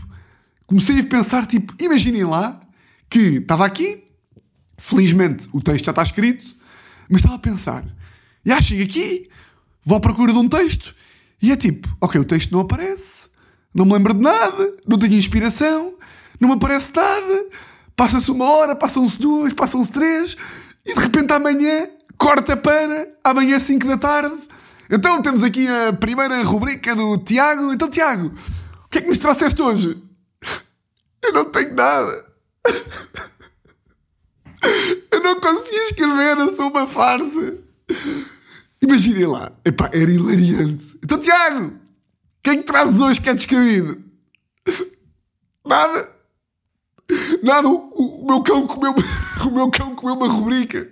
comecei 0.66 1.00
a 1.00 1.04
pensar, 1.04 1.46
tipo, 1.46 1.74
imaginem 1.80 2.24
lá 2.24 2.60
que 3.10 3.38
estava 3.38 3.66
aqui, 3.66 4.04
felizmente 4.78 5.48
o 5.54 5.62
texto 5.62 5.86
já 5.86 5.92
está 5.92 6.04
escrito, 6.04 6.46
mas 7.10 7.20
estava 7.20 7.36
a 7.36 7.40
pensar, 7.40 7.86
já 8.44 8.62
chego 8.62 8.84
aqui, 8.84 9.30
vou 9.84 9.98
à 9.98 10.02
procura 10.02 10.34
de 10.34 10.40
um 10.40 10.48
texto. 10.48 10.96
E 11.42 11.52
é 11.52 11.56
tipo, 11.56 11.96
ok, 12.02 12.20
o 12.20 12.26
texto 12.26 12.52
não 12.52 12.62
aparece, 12.62 13.28
não 13.74 13.86
me 13.86 13.94
lembro 13.94 14.14
de 14.14 14.22
nada, 14.22 14.74
não 14.88 14.98
tenho 14.98 15.14
inspiração, 15.16 15.96
não 16.40 16.50
me 16.50 16.56
aparece 16.56 16.92
nada. 16.96 17.46
Passa-se 17.96 18.30
uma 18.30 18.50
hora, 18.50 18.76
passam-se 18.76 19.18
duas, 19.18 19.54
passam-se 19.54 19.92
três, 19.92 20.36
e 20.86 20.94
de 20.94 21.00
repente 21.00 21.32
amanhã 21.32 21.88
corta 22.18 22.58
para 22.58 23.08
amanhã 23.24 23.60
5 23.60 23.88
da 23.88 23.98
tarde. 23.98 24.36
Então 24.90 25.22
temos 25.22 25.44
aqui 25.44 25.68
a 25.68 25.94
primeira 25.94 26.42
rubrica 26.44 26.96
do 26.96 27.18
Tiago. 27.18 27.74
Então, 27.74 27.90
Tiago, 27.90 28.34
o 28.86 28.90
que 28.90 29.00
é 29.00 29.02
que 29.02 29.08
nos 29.08 29.18
trouxeste 29.18 29.62
hoje? 29.62 30.02
Eu 31.24 31.34
não 31.34 31.46
tenho 31.46 31.74
nada. 31.74 32.26
Eu 35.12 35.22
não 35.22 35.40
consegui 35.40 35.78
escrever, 35.78 36.38
eu 36.38 36.52
sou 36.52 36.70
uma 36.70 36.86
farsa. 36.86 37.58
Imaginem 38.82 39.26
lá. 39.26 39.52
Epá, 39.64 39.90
era 39.92 40.12
hilariante. 40.12 41.00
Então, 41.04 41.20
Tiago, 41.20 41.74
quem 42.44 42.54
é 42.54 42.58
que 42.58 42.64
trazes 42.64 43.00
hoje 43.00 43.22
que 43.22 43.30
é 43.30 43.34
descabido? 43.34 44.04
Nada. 45.66 46.15
Nada. 47.44 47.68
O, 47.68 48.24
o, 48.24 48.26
meu 48.26 48.42
cão 48.42 48.66
comeu, 48.68 48.94
o 49.46 49.52
meu 49.52 49.70
cão 49.70 49.96
comeu 49.96 50.16
uma 50.16 50.28
rubrica. 50.28 50.90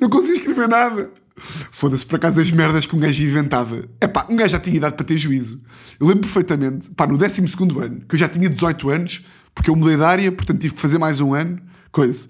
Não 0.00 0.08
consigo 0.08 0.38
escrever 0.38 0.68
nada. 0.68 1.10
Foda-se, 1.36 2.04
por 2.04 2.16
acaso 2.16 2.40
as 2.40 2.50
merdas 2.50 2.84
que 2.84 2.94
um 2.94 2.98
gajo 2.98 3.22
inventava. 3.22 3.84
É 4.00 4.06
pá, 4.06 4.26
um 4.28 4.36
gajo 4.36 4.50
já 4.50 4.58
tinha 4.58 4.76
idade 4.76 4.94
para 4.94 5.04
ter 5.04 5.16
juízo. 5.16 5.62
Eu 5.98 6.06
lembro 6.06 6.22
perfeitamente, 6.22 6.90
pá, 6.90 7.06
no 7.06 7.16
12 7.16 7.40
ano, 7.82 8.00
que 8.06 8.14
eu 8.14 8.18
já 8.18 8.28
tinha 8.28 8.48
18 8.48 8.90
anos, 8.90 9.24
porque 9.54 9.70
eu 9.70 9.76
mudei 9.76 9.96
de 9.96 10.02
área, 10.02 10.32
portanto 10.32 10.60
tive 10.60 10.74
que 10.74 10.80
fazer 10.80 10.98
mais 10.98 11.20
um 11.20 11.34
ano, 11.34 11.60
coisa. 11.90 12.26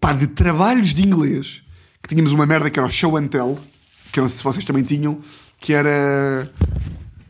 Pá, 0.00 0.12
de 0.12 0.26
trabalhos 0.26 0.94
de 0.94 1.02
inglês, 1.02 1.62
que 2.02 2.08
tínhamos 2.08 2.32
uma 2.32 2.46
merda 2.46 2.70
que 2.70 2.78
era 2.78 2.88
o 2.88 2.90
show 2.90 3.16
and 3.16 3.26
tell, 3.26 3.58
que 4.10 4.18
eu 4.18 4.22
não 4.22 4.28
sei 4.28 4.38
se 4.38 4.44
vocês 4.44 4.64
também 4.64 4.82
tinham, 4.82 5.20
que 5.58 5.74
era. 5.74 6.50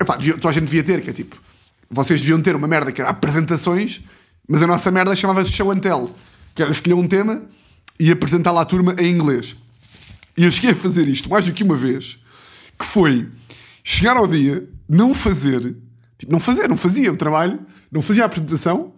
Epá, 0.01 0.17
toda 0.17 0.49
a 0.49 0.53
gente 0.53 0.65
devia 0.65 0.85
ter, 0.85 1.01
que 1.03 1.11
é 1.11 1.13
tipo. 1.13 1.37
Vocês 1.91 2.21
deviam 2.21 2.41
ter 2.41 2.55
uma 2.55 2.69
merda 2.69 2.93
que 2.93 3.01
era 3.01 3.11
apresentações, 3.11 4.03
mas 4.51 4.63
a 4.63 4.67
nossa 4.67 4.91
merda 4.91 5.15
chamava-se 5.15 5.53
show 5.53 5.71
and 5.71 5.79
tell, 5.79 6.11
que 6.55 6.61
era 6.61 6.73
escolher 6.73 6.95
um 6.95 7.07
tema 7.07 7.43
e 7.99 8.11
apresentar 8.11 8.51
lá 8.51 8.63
à 8.63 8.65
turma 8.65 8.97
em 8.99 9.11
inglês. 9.11 9.55
E 10.37 10.45
eu 10.45 10.51
cheguei 10.51 10.73
a 10.73 10.75
fazer 10.75 11.07
isto 11.07 11.31
mais 11.31 11.45
do 11.45 11.53
que 11.53 11.63
uma 11.63 11.77
vez, 11.77 12.19
que 12.77 12.85
foi 12.85 13.29
chegar 13.85 14.17
ao 14.17 14.27
dia, 14.27 14.69
não 14.89 15.15
fazer, 15.15 15.77
tipo, 16.19 16.33
não 16.33 16.41
fazer, 16.41 16.69
não 16.69 16.77
fazia 16.77 17.13
o 17.13 17.17
trabalho, 17.17 17.61
não 17.93 18.03
fazia 18.03 18.25
a 18.25 18.27
apresentação, 18.27 18.93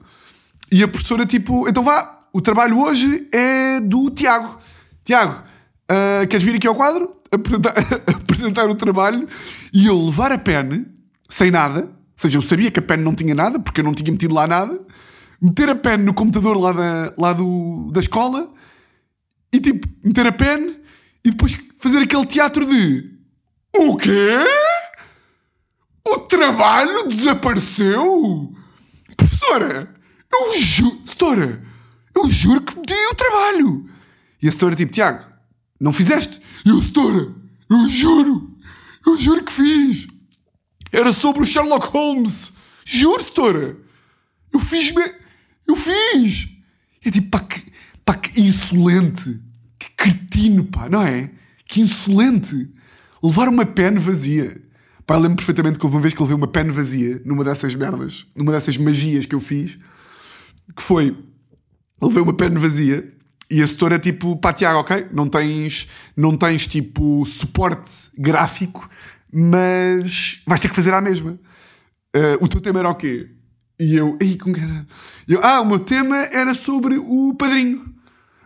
e 0.71 0.83
a 0.83 0.89
professora, 0.89 1.27
tipo, 1.27 1.69
então 1.69 1.85
vá, 1.85 2.23
o 2.33 2.41
trabalho 2.41 2.81
hoje 2.81 3.29
é 3.31 3.79
do 3.79 4.09
Tiago. 4.11 4.59
Tiago, 5.05 5.43
uh, 5.91 6.27
queres 6.27 6.45
vir 6.45 6.57
aqui 6.57 6.67
ao 6.67 6.75
quadro? 6.75 7.23
apresentar, 7.33 7.75
apresentar 8.07 8.71
o 8.71 8.75
trabalho 8.75 9.27
e 9.73 9.87
eu 9.87 9.99
levar 10.05 10.31
a 10.33 10.39
pen 10.39 10.87
sem 11.29 11.51
nada, 11.51 11.81
ou 11.83 11.89
seja, 12.15 12.39
eu 12.39 12.43
sabia 12.43 12.71
que 12.71 12.79
a 12.79 12.83
pen 12.83 12.99
não 12.99 13.15
tinha 13.15 13.35
nada, 13.35 13.59
porque 13.59 13.81
eu 13.81 13.85
não 13.85 13.95
tinha 13.95 14.13
metido 14.13 14.35
lá 14.35 14.47
nada, 14.47 14.79
meter 15.43 15.71
a 15.71 15.75
pen 15.75 15.99
no 15.99 16.15
computador 16.15 16.57
lá 16.57 16.73
da, 16.73 17.15
lá 17.19 17.33
do, 17.33 17.91
da 17.93 18.01
escola 18.01 18.49
e 19.53 19.61
tipo, 19.61 19.89
meter 20.05 20.27
a 20.27 20.33
pen 20.33 20.81
e 21.25 21.31
depois 21.33 21.57
fazer 21.79 21.99
aquele 21.99 22.27
teatro 22.27 22.65
de 22.65 23.11
o 23.77 23.97
quê? 23.97 24.39
O 26.07 26.19
trabalho 26.21 27.09
desapareceu? 27.09 28.55
Professora, 29.17 29.93
eu 30.33 30.59
juro, 30.61 31.01
setora, 31.05 31.63
eu 32.15 32.31
juro 32.31 32.61
que 32.61 32.79
meti 32.79 32.95
o 33.11 33.15
trabalho. 33.15 33.91
E 34.41 34.49
a 34.49 34.53
setora 34.53 34.77
tipo, 34.77 34.93
Tiago, 34.93 35.25
não 35.81 35.93
fizeste? 35.93 36.41
E 36.65 36.69
eu, 36.69 36.81
setora, 36.81 37.35
eu 37.71 37.89
juro, 37.89 38.57
eu 39.07 39.19
juro 39.19 39.45
que 39.45 39.53
fiz. 39.53 40.07
Era 40.93 41.13
sobre 41.13 41.43
o 41.43 41.47
Sherlock 41.47 41.87
Holmes. 41.89 42.53
Juro, 42.85 43.23
setora. 43.23 43.77
Eu 44.53 44.61
fiz, 44.61 44.93
me... 44.95 45.22
eu 45.67 45.77
fiz. 45.77 46.49
É 47.05 47.11
tipo, 47.11 47.29
pá, 47.31 47.41
que, 47.41 47.63
pá, 48.05 48.15
que 48.15 48.41
insolente. 48.41 49.41
Que 49.79 49.91
cretino, 49.97 50.65
pá, 50.65 50.89
não 50.89 51.03
é? 51.03 51.31
Que 51.67 51.81
insolente. 51.81 52.71
Levar 53.23 53.49
uma 53.49 53.67
pen 53.67 53.95
vazia. 53.95 54.61
Pá, 55.07 55.17
eu 55.17 55.21
lembro 55.21 55.37
perfeitamente 55.37 55.79
que 55.79 55.85
houve 55.85 55.97
uma 55.97 56.03
vez 56.03 56.15
que 56.15 56.23
levei 56.23 56.37
uma 56.37 56.47
pen 56.47 56.71
vazia 56.71 57.21
numa 57.25 57.45
dessas 57.45 57.75
merdas, 57.75 58.27
numa 58.37 58.53
dessas 58.53 58.77
magias 58.77 59.27
que 59.27 59.35
eu 59.35 59.41
fiz, 59.41 59.79
que 60.77 60.83
foi, 60.83 61.17
levei 62.01 62.23
uma 62.23 62.35
pen 62.35 62.51
vazia 62.51 63.13
e 63.51 63.63
a 63.63 63.67
setora 63.67 63.99
tipo, 63.99 64.37
pá 64.37 64.53
Tiago, 64.53 64.79
ok, 64.79 65.09
não 65.13 65.29
tens, 65.29 65.87
não 66.17 66.37
tens 66.37 66.67
tipo 66.67 67.27
suporte 67.27 68.11
gráfico, 68.17 68.89
mas 69.31 70.41
vais 70.47 70.61
ter 70.61 70.69
que 70.69 70.75
fazer 70.75 70.95
a 70.95 71.01
mesma. 71.01 71.39
Uh, 72.15 72.43
o 72.45 72.49
teu 72.49 72.61
tema 72.61 72.79
era 72.79 72.89
o 72.89 72.95
quê? 72.95 73.29
E 73.83 73.97
eu, 73.97 74.17
ei, 74.21 74.39
com 74.39 74.53
cara. 74.53 74.87
Eu, 75.27 75.45
ah, 75.45 75.61
o 75.61 75.65
meu 75.65 75.81
tema 75.81 76.17
era 76.33 76.55
sobre 76.55 76.97
o 76.99 77.35
padrinho. 77.35 77.85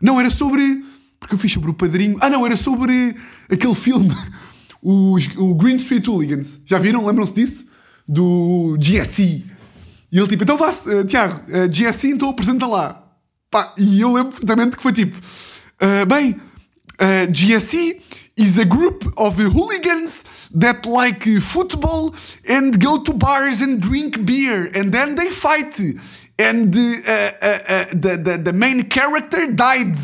Não, 0.00 0.18
era 0.18 0.30
sobre. 0.30 0.82
Porque 1.20 1.34
eu 1.34 1.38
fiz 1.38 1.52
sobre 1.52 1.70
o 1.70 1.74
padrinho. 1.74 2.16
Ah, 2.22 2.30
não, 2.30 2.46
era 2.46 2.56
sobre 2.56 3.14
aquele 3.50 3.74
filme, 3.74 4.14
o, 4.80 5.18
o 5.36 5.54
Green 5.54 5.76
Street 5.76 6.08
Hooligans. 6.08 6.60
Já 6.64 6.78
viram? 6.78 7.04
Lembram-se 7.04 7.34
disso? 7.34 7.66
Do 8.08 8.78
GSE. 8.78 9.44
E 10.10 10.18
ele 10.18 10.26
tipo, 10.26 10.42
então 10.42 10.56
vá, 10.56 10.70
uh, 10.70 11.04
Tiago, 11.04 11.42
uh, 11.50 11.68
GSE, 11.68 12.12
então 12.12 12.30
apresenta 12.30 12.66
lá. 12.66 13.06
Pá, 13.50 13.74
e 13.76 14.00
eu 14.00 14.14
lembro 14.14 14.30
perfeitamente 14.30 14.76
que 14.78 14.82
foi 14.82 14.92
tipo, 14.94 15.18
uh, 15.18 16.06
bem, 16.06 16.30
uh, 16.30 17.30
GSE 17.30 18.00
is 18.38 18.58
a 18.58 18.64
group 18.64 19.04
of 19.18 19.42
hooligans 19.42 20.24
that 20.54 20.86
like 20.86 21.40
football 21.40 22.14
and 22.48 22.78
go 22.78 22.98
to 22.98 23.12
bars 23.12 23.60
and 23.60 23.80
drink 23.80 24.24
beer 24.24 24.70
and 24.74 24.92
then 24.92 25.14
they 25.14 25.30
fight 25.30 25.78
and 26.38 26.74
uh, 26.74 26.80
uh, 26.80 27.58
uh, 27.68 27.84
the, 27.92 28.20
the, 28.22 28.38
the 28.44 28.52
main 28.52 28.84
character 28.84 29.50
died. 29.52 29.96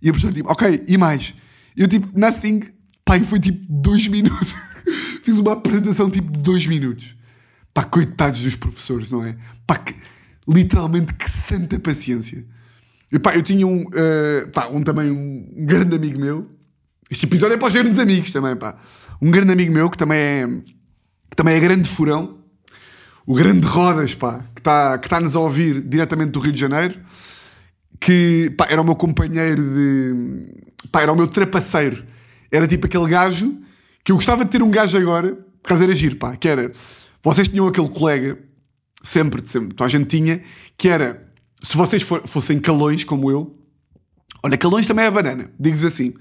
E 0.00 0.08
a 0.08 0.12
pessoa 0.12 0.32
tipo, 0.32 0.50
ok, 0.50 0.84
e 0.86 0.96
mais? 0.96 1.34
Eu 1.76 1.86
tipo, 1.88 2.08
nothing. 2.18 2.62
Pai, 3.04 3.22
foi 3.24 3.38
tipo 3.38 3.60
dois 3.68 4.08
minutos. 4.08 4.54
Fiz 5.22 5.38
uma 5.38 5.52
apresentação 5.52 6.10
tipo 6.10 6.30
de 6.30 6.40
dois 6.40 6.66
minutos. 6.66 7.16
Pá, 7.74 7.84
coitados 7.84 8.42
dos 8.42 8.56
professores, 8.56 9.12
não 9.12 9.24
é? 9.24 9.36
Pá, 9.66 9.76
que, 9.76 9.94
literalmente 10.48 11.14
que 11.14 11.30
santa 11.30 11.78
paciência. 11.78 12.44
E 13.10 13.18
pá, 13.18 13.34
eu 13.34 13.42
tinha 13.42 13.66
um, 13.66 13.82
uh, 13.82 14.48
pá, 14.52 14.68
um 14.68 14.82
também 14.82 15.10
um 15.10 15.64
grande 15.66 15.96
amigo 15.96 16.18
meu. 16.18 16.50
Este 17.10 17.24
episódio 17.26 17.54
é 17.54 17.56
para 17.56 17.68
os 17.68 17.74
grandes 17.74 17.98
amigos 17.98 18.30
também, 18.30 18.56
pá. 18.56 18.76
Um 19.20 19.30
grande 19.30 19.52
amigo 19.52 19.72
meu 19.72 19.90
que 19.90 19.96
também 19.96 20.18
é, 20.18 20.46
que 21.30 21.36
também 21.36 21.54
é 21.54 21.60
grande 21.60 21.88
furão. 21.88 22.38
O 23.26 23.34
grande 23.34 23.66
Rodas, 23.66 24.14
pá, 24.14 24.40
que 24.54 24.60
está 24.60 24.98
que 24.98 25.08
tá 25.08 25.20
nos 25.20 25.36
a 25.36 25.40
ouvir 25.40 25.82
diretamente 25.82 26.30
do 26.30 26.40
Rio 26.40 26.52
de 26.52 26.60
Janeiro. 26.60 26.98
Que, 28.00 28.54
pá, 28.56 28.66
era 28.70 28.80
o 28.80 28.84
meu 28.84 28.94
companheiro 28.94 29.62
de... 29.62 30.68
Pá, 30.90 31.02
era 31.02 31.12
o 31.12 31.16
meu 31.16 31.26
trapaceiro. 31.26 32.04
Era 32.50 32.66
tipo 32.66 32.86
aquele 32.86 33.08
gajo 33.08 33.60
que 34.04 34.12
eu 34.12 34.16
gostava 34.16 34.44
de 34.44 34.50
ter 34.50 34.62
um 34.62 34.70
gajo 34.70 34.96
agora, 34.96 35.34
por 35.34 35.68
causa 35.68 35.84
era 35.84 35.94
giro, 35.94 36.16
pá, 36.16 36.36
que 36.36 36.48
era... 36.48 36.72
Vocês 37.22 37.48
tinham 37.48 37.66
aquele 37.66 37.88
colega, 37.88 38.38
sempre, 39.02 39.42
sempre, 39.44 39.70
então 39.74 39.84
a 39.84 39.90
gente 39.90 40.06
tinha, 40.06 40.40
que 40.78 40.88
era 40.88 41.28
se 41.62 41.76
vocês 41.76 42.02
for, 42.02 42.26
fossem 42.26 42.58
calões 42.58 43.04
como 43.04 43.30
eu, 43.30 43.56
olha, 44.42 44.56
calões 44.56 44.86
também 44.86 45.04
é 45.04 45.10
banana, 45.10 45.50
digo-vos 45.58 45.84
assim. 45.84 46.14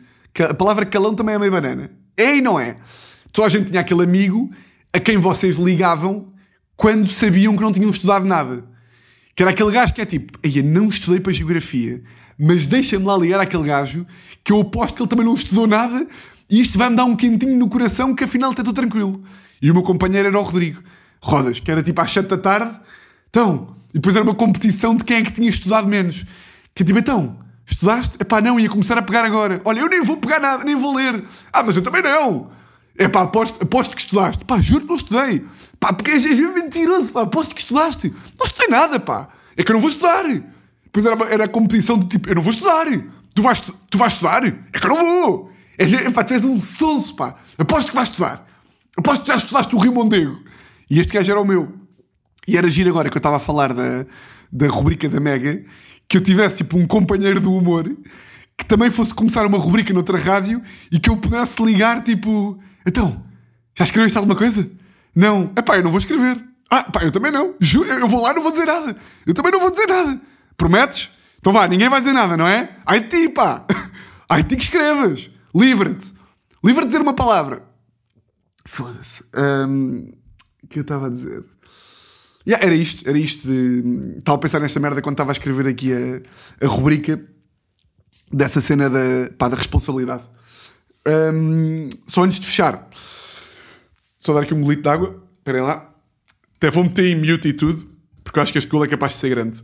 A 0.50 0.54
palavra 0.54 0.86
calão 0.86 1.16
também 1.16 1.36
é 1.36 1.40
meio 1.40 1.52
banana. 1.52 1.92
É 2.18 2.38
e 2.38 2.42
não 2.42 2.60
é. 2.60 2.78
Toda 3.32 3.48
a 3.48 3.50
gente 3.50 3.68
tinha 3.68 3.82
aquele 3.82 4.04
amigo 4.04 4.50
a 4.92 5.00
quem 5.00 5.18
vocês 5.18 5.58
ligavam 5.58 6.34
quando 6.76 7.08
sabiam 7.08 7.56
que 7.56 7.62
não 7.62 7.72
tinham 7.72 7.92
estudado 7.92 8.26
nada. 8.26 8.66
Que 9.36 9.44
era 9.44 9.52
aquele 9.52 9.72
gajo 9.72 9.94
que 9.94 10.02
é 10.02 10.06
tipo, 10.06 10.38
eu 10.44 10.64
não 10.64 10.90
estudei 10.90 11.20
para 11.20 11.32
geografia, 11.32 12.02
mas 12.40 12.66
deixa-me 12.66 13.06
lá 13.06 13.16
ligar 13.16 13.40
àquele 13.40 13.66
gajo 13.66 14.06
que 14.44 14.52
eu 14.52 14.62
aposto 14.62 14.96
que 14.96 15.02
ele 15.04 15.10
também 15.10 15.26
não 15.26 15.36
estudou 15.36 15.68
nada 15.68 16.08
e 16.50 16.62
isto 16.62 16.78
vai-me 16.78 16.96
dar 16.96 17.06
um 17.06 17.16
quentinho 17.16 17.58
no 17.58 17.70
coração 17.70 18.16
que 18.16 18.24
afinal 18.24 18.52
está 18.52 18.64
tudo 18.64 18.76
tranquilo. 18.76 19.22
E 19.62 19.70
o 19.70 19.74
meu 19.74 19.84
companheiro 19.84 20.28
era 20.28 20.40
o 20.40 20.44
Rodrigo 20.44 20.82
Rodas, 21.22 21.60
que 21.60 21.70
era 21.70 21.84
tipo 21.84 22.00
às 22.02 22.12
7 22.12 22.28
da 22.28 22.38
tarde. 22.38 22.80
Então, 23.30 23.76
e 23.90 23.94
depois 23.94 24.16
era 24.16 24.24
uma 24.24 24.34
competição 24.36 24.96
de 24.96 25.04
quem 25.04 25.18
é 25.18 25.24
que 25.24 25.32
tinha 25.32 25.50
estudado 25.50 25.88
menos. 25.88 26.26
Que 26.74 26.84
tipo, 26.84 26.98
então, 26.98 27.38
estudaste? 27.68 28.18
Epá, 28.20 28.42
não, 28.42 28.60
ia 28.60 28.70
começar 28.70 28.98
a 28.98 29.02
pegar 29.02 29.26
agora. 29.26 29.62
Olha, 29.66 29.82
eu 29.82 29.90
nem 29.90 30.04
vou 30.04 30.18
pegar 30.18 30.40
nada, 30.40 30.64
nem 30.64 30.76
vou 30.76 30.96
ler. 30.96 31.24
Ah, 31.52 31.62
mas 31.64 31.76
eu 31.76 31.82
também 31.82 32.02
não. 32.02 32.50
Epá, 32.98 33.22
aposto, 33.22 33.62
aposto 33.62 33.96
que 33.96 34.02
estudaste. 34.02 34.44
Pá, 34.46 34.60
juro 34.60 34.82
que 34.82 34.90
não 34.90 34.96
estudei. 34.96 35.46
Pá, 35.80 35.94
porque 35.94 36.12
és, 36.12 36.26
és 36.26 36.40
mentiroso, 36.40 37.12
pá, 37.12 37.22
aposto 37.22 37.54
que 37.54 37.62
estudaste. 37.62 38.14
Não 38.40 38.46
estudei 38.46 38.70
nada, 38.70 39.00
pá. 39.00 39.28
É 39.56 39.64
que 39.64 39.72
eu 39.72 39.76
não 39.76 39.82
vou 39.82 39.90
estudar. 39.90 40.24
Depois 40.84 41.06
era, 41.06 41.24
era 41.26 41.44
a 41.44 41.48
competição 41.48 42.00
de 42.00 42.08
tipo, 42.08 42.30
eu 42.30 42.36
não 42.36 42.42
vou 42.42 42.52
estudar. 42.52 42.86
Tu 43.36 43.42
vais, 43.42 43.62
tu 43.90 43.98
vais 43.98 44.14
estudar? 44.14 44.46
É 44.46 44.80
que 44.80 44.86
eu 44.86 44.90
não 44.90 44.98
vou. 44.98 45.52
É, 45.78 45.84
epá, 45.84 46.24
tu 46.24 46.34
és 46.34 46.44
um 46.44 46.60
sonso, 46.60 47.16
pá. 47.16 47.36
Aposto 47.58 47.90
que 47.90 47.96
vais 47.96 48.10
estudar. 48.10 48.48
Aposto 48.98 49.22
que 49.22 49.28
já 49.28 49.36
estudaste 49.36 49.76
o 49.76 49.78
Rio 49.78 49.94
Mondego. 49.94 50.42
E 50.90 51.00
este 51.00 51.14
gajo 51.14 51.32
era 51.32 51.40
o 51.40 51.46
meu. 51.46 51.72
E 52.48 52.58
era 52.58 52.68
giro 52.70 52.90
agora 52.90 53.10
que 53.10 53.18
eu 53.18 53.20
estava 53.20 53.36
a 53.36 53.40
falar 53.40 53.74
da, 53.74 54.06
da 54.52 54.68
rubrica 54.68 55.08
da 55.08 55.20
Mega, 55.20 55.64
que 56.08 56.18
eu 56.18 56.22
tivesse 56.22 56.58
tipo 56.58 56.78
um 56.78 56.88
companheiro 56.88 57.40
do 57.40 57.54
humor 57.54 57.90
que 58.58 58.66
também 58.66 58.90
fosse 58.90 59.14
começar 59.14 59.46
uma 59.46 59.58
rubrica 59.58 59.94
noutra 59.94 60.18
rádio 60.18 60.62
e 60.92 61.00
que 61.00 61.10
eu 61.10 61.18
pudesse 61.18 61.64
ligar 61.64 62.02
tipo, 62.04 62.60
então, 62.86 63.24
já 63.78 63.84
escreveste 63.84 64.18
alguma 64.18 64.36
coisa? 64.36 64.68
Não. 65.16 65.52
É 65.56 65.62
pá, 65.62 65.78
eu 65.78 65.84
não 65.84 65.92
vou 65.92 66.00
escrever. 66.00 66.44
Ah, 66.70 66.84
pá, 66.84 67.04
eu 67.04 67.12
também 67.12 67.32
não. 67.32 67.54
Juro, 67.60 67.90
eu 67.90 68.08
vou 68.08 68.22
lá 68.22 68.32
e 68.32 68.36
não 68.36 68.42
vou 68.42 68.52
dizer 68.52 68.66
nada. 68.66 68.96
Eu 69.26 69.34
também 69.34 69.52
não 69.52 69.60
vou 69.60 69.70
dizer 69.70 69.88
nada. 69.88 70.20
Prometes? 70.58 71.12
Então 71.40 71.54
vá, 71.54 71.68
ninguém 71.68 71.88
vai 71.88 72.00
dizer 72.00 72.14
nada, 72.14 72.36
não 72.36 72.48
é? 72.48 72.70
Ai 72.86 73.02
ti, 73.02 73.30
pá. 73.30 73.66
Ai 74.30 74.44
ti 74.44 74.56
que 74.56 74.64
escrevas. 74.64 75.30
Livra-te. 75.56 76.14
Livra-te 76.64 76.88
de 76.88 76.92
dizer 76.92 77.02
uma 77.02 77.14
palavra. 77.14 77.64
Foda-se. 78.66 79.24
Um, 79.36 80.12
que 80.68 80.80
eu 80.80 80.82
estava 80.82 81.08
a 81.08 81.10
dizer? 81.10 81.44
Yeah, 82.48 82.66
era 82.66 82.76
isto, 82.76 83.08
era 83.08 83.20
isto 83.20 83.46
de. 83.46 84.20
Estava 84.20 84.38
a 84.38 84.40
pensar 84.40 84.62
nesta 84.62 84.80
merda 84.80 85.02
quando 85.02 85.16
estava 85.16 85.32
a 85.32 85.34
escrever 85.34 85.68
aqui 85.68 85.92
a, 85.92 86.66
a 86.66 86.68
rubrica 86.70 87.22
dessa 88.32 88.62
cena 88.62 88.90
da, 88.90 89.30
pá, 89.38 89.50
da 89.50 89.58
responsabilidade. 89.58 90.24
Um, 91.06 91.90
só 92.08 92.24
antes 92.24 92.40
de 92.40 92.48
fechar, 92.48 92.88
só 94.18 94.34
dar 94.34 94.44
aqui 94.44 94.54
um 94.54 94.62
golito 94.62 94.82
de 94.82 94.88
água. 94.88 95.22
Esperem 95.40 95.62
lá. 95.62 95.94
Até 96.56 96.72
vou 96.72 96.86
meter 96.86 97.06
em 97.08 97.16
mute 97.16 97.50
e 97.50 97.54
tudo, 97.54 97.86
porque 98.24 98.40
eu 98.40 98.44
acho 98.44 98.54
que 98.54 98.58
este 98.58 98.70
golo 98.70 98.86
é 98.86 98.88
capaz 98.88 99.12
de 99.12 99.20
ser 99.20 99.30
grande. 99.30 99.62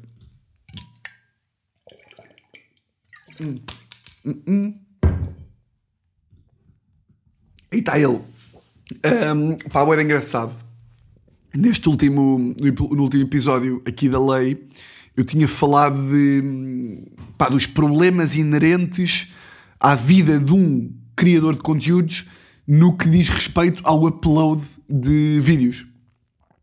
Hum. 3.39 3.61
Hum, 4.25 4.43
hum. 4.45 4.79
Aí 7.71 7.79
está 7.79 7.97
ele. 7.97 8.19
Um, 9.33 9.57
pá, 9.69 9.81
era 9.89 10.03
engraçado 10.03 10.72
Neste 11.55 11.87
último, 11.87 12.55
no 12.59 13.03
último 13.03 13.23
episódio 13.23 13.81
aqui 13.85 14.09
da 14.09 14.19
lei, 14.19 14.67
eu 15.15 15.23
tinha 15.23 15.47
falado 15.47 15.95
de, 16.09 17.05
pá, 17.37 17.47
dos 17.47 17.67
problemas 17.67 18.35
inerentes 18.35 19.27
à 19.79 19.93
vida 19.93 20.39
de 20.39 20.51
um 20.51 20.91
criador 21.15 21.53
de 21.53 21.61
conteúdos 21.61 22.25
no 22.67 22.97
que 22.97 23.07
diz 23.07 23.29
respeito 23.29 23.81
ao 23.85 24.03
upload 24.03 24.65
de 24.89 25.39
vídeos. 25.41 25.85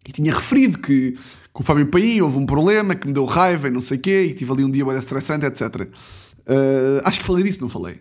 E 0.09 0.11
tinha 0.11 0.35
referido 0.35 0.79
que 0.79 1.17
com 1.53 1.63
o 1.63 1.67
Fábio 1.67 1.87
Paim 1.87 2.21
houve 2.21 2.39
um 2.39 2.47
problema 2.47 2.97
que 2.97 3.07
me 3.07 3.13
deu 3.13 3.25
raiva 3.27 3.69
e 3.69 3.71
não 3.71 3.81
sei 3.81 3.97
o 3.97 4.01
quê, 4.01 4.25
e 4.31 4.35
tive 4.35 4.51
ali 4.51 4.65
um 4.65 4.71
dia 4.71 4.85
bem 4.85 4.99
estressante, 4.99 5.47
etc. 5.47 5.63
Uh, 6.41 7.01
acho 7.05 7.21
que 7.21 7.25
falei 7.25 7.45
disso, 7.45 7.61
não 7.61 7.69
falei? 7.69 8.01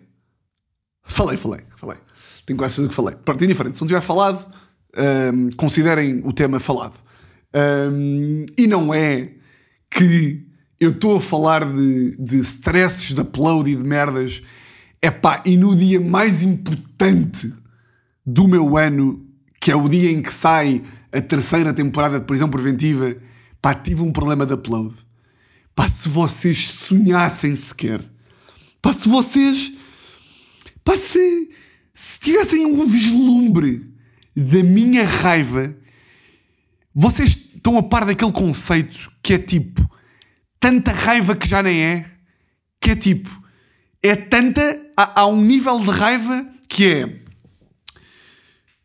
Falei, 1.04 1.36
falei, 1.36 1.60
falei. 1.76 1.98
Tenho 2.46 2.56
quase 2.56 2.74
certeza 2.74 2.88
que 2.88 2.94
falei. 2.94 3.14
Pronto, 3.24 3.44
indiferente. 3.44 3.76
Se 3.76 3.82
não 3.82 3.88
tiver 3.88 4.00
falado, 4.00 4.44
um, 4.96 5.50
considerem 5.56 6.20
o 6.24 6.32
tema 6.32 6.58
falado. 6.58 6.94
Um, 7.54 8.46
e 8.56 8.66
não 8.66 8.94
é 8.94 9.32
que 9.90 10.46
eu 10.80 10.90
estou 10.90 11.16
a 11.16 11.20
falar 11.20 11.64
de, 11.64 12.16
de 12.16 12.38
stresses 12.38 13.14
de 13.14 13.20
upload 13.20 13.70
e 13.70 13.76
de 13.76 13.84
merdas. 13.84 14.42
É 15.02 15.10
pá, 15.10 15.42
e 15.44 15.56
no 15.56 15.74
dia 15.74 16.00
mais 16.00 16.42
importante 16.42 17.52
do 18.24 18.46
meu 18.46 18.76
ano, 18.76 19.26
que 19.60 19.70
é 19.70 19.76
o 19.76 19.88
dia 19.88 20.10
em 20.10 20.22
que 20.22 20.32
sai 20.32 20.82
a 21.12 21.20
terceira 21.20 21.72
temporada 21.72 22.18
de 22.18 22.26
prisão 22.26 22.48
preventiva, 22.48 23.16
pá, 23.60 23.74
tive 23.74 24.02
um 24.02 24.12
problema 24.12 24.46
de 24.46 24.54
upload. 24.54 24.94
Pá, 25.74 25.88
se 25.88 26.08
vocês 26.08 26.68
sonhassem 26.68 27.54
sequer, 27.56 28.02
pá, 28.80 28.92
se 28.92 29.08
vocês, 29.08 29.72
pá, 30.84 30.96
se, 30.96 31.50
se 31.94 32.20
tivessem 32.20 32.64
um 32.64 32.84
vislumbre 32.86 33.89
da 34.36 34.62
minha 34.62 35.04
raiva, 35.04 35.74
vocês 36.94 37.30
estão 37.30 37.78
a 37.78 37.82
par 37.82 38.04
daquele 38.04 38.32
conceito 38.32 39.10
que 39.22 39.34
é 39.34 39.38
tipo, 39.38 39.88
tanta 40.58 40.92
raiva 40.92 41.36
que 41.36 41.48
já 41.48 41.62
nem 41.62 41.82
é, 41.82 42.10
que 42.80 42.90
é 42.90 42.96
tipo, 42.96 43.30
é 44.02 44.16
tanta, 44.16 44.80
há, 44.96 45.20
há 45.20 45.26
um 45.26 45.40
nível 45.40 45.78
de 45.80 45.90
raiva 45.90 46.46
que 46.68 46.86
é 46.86 47.16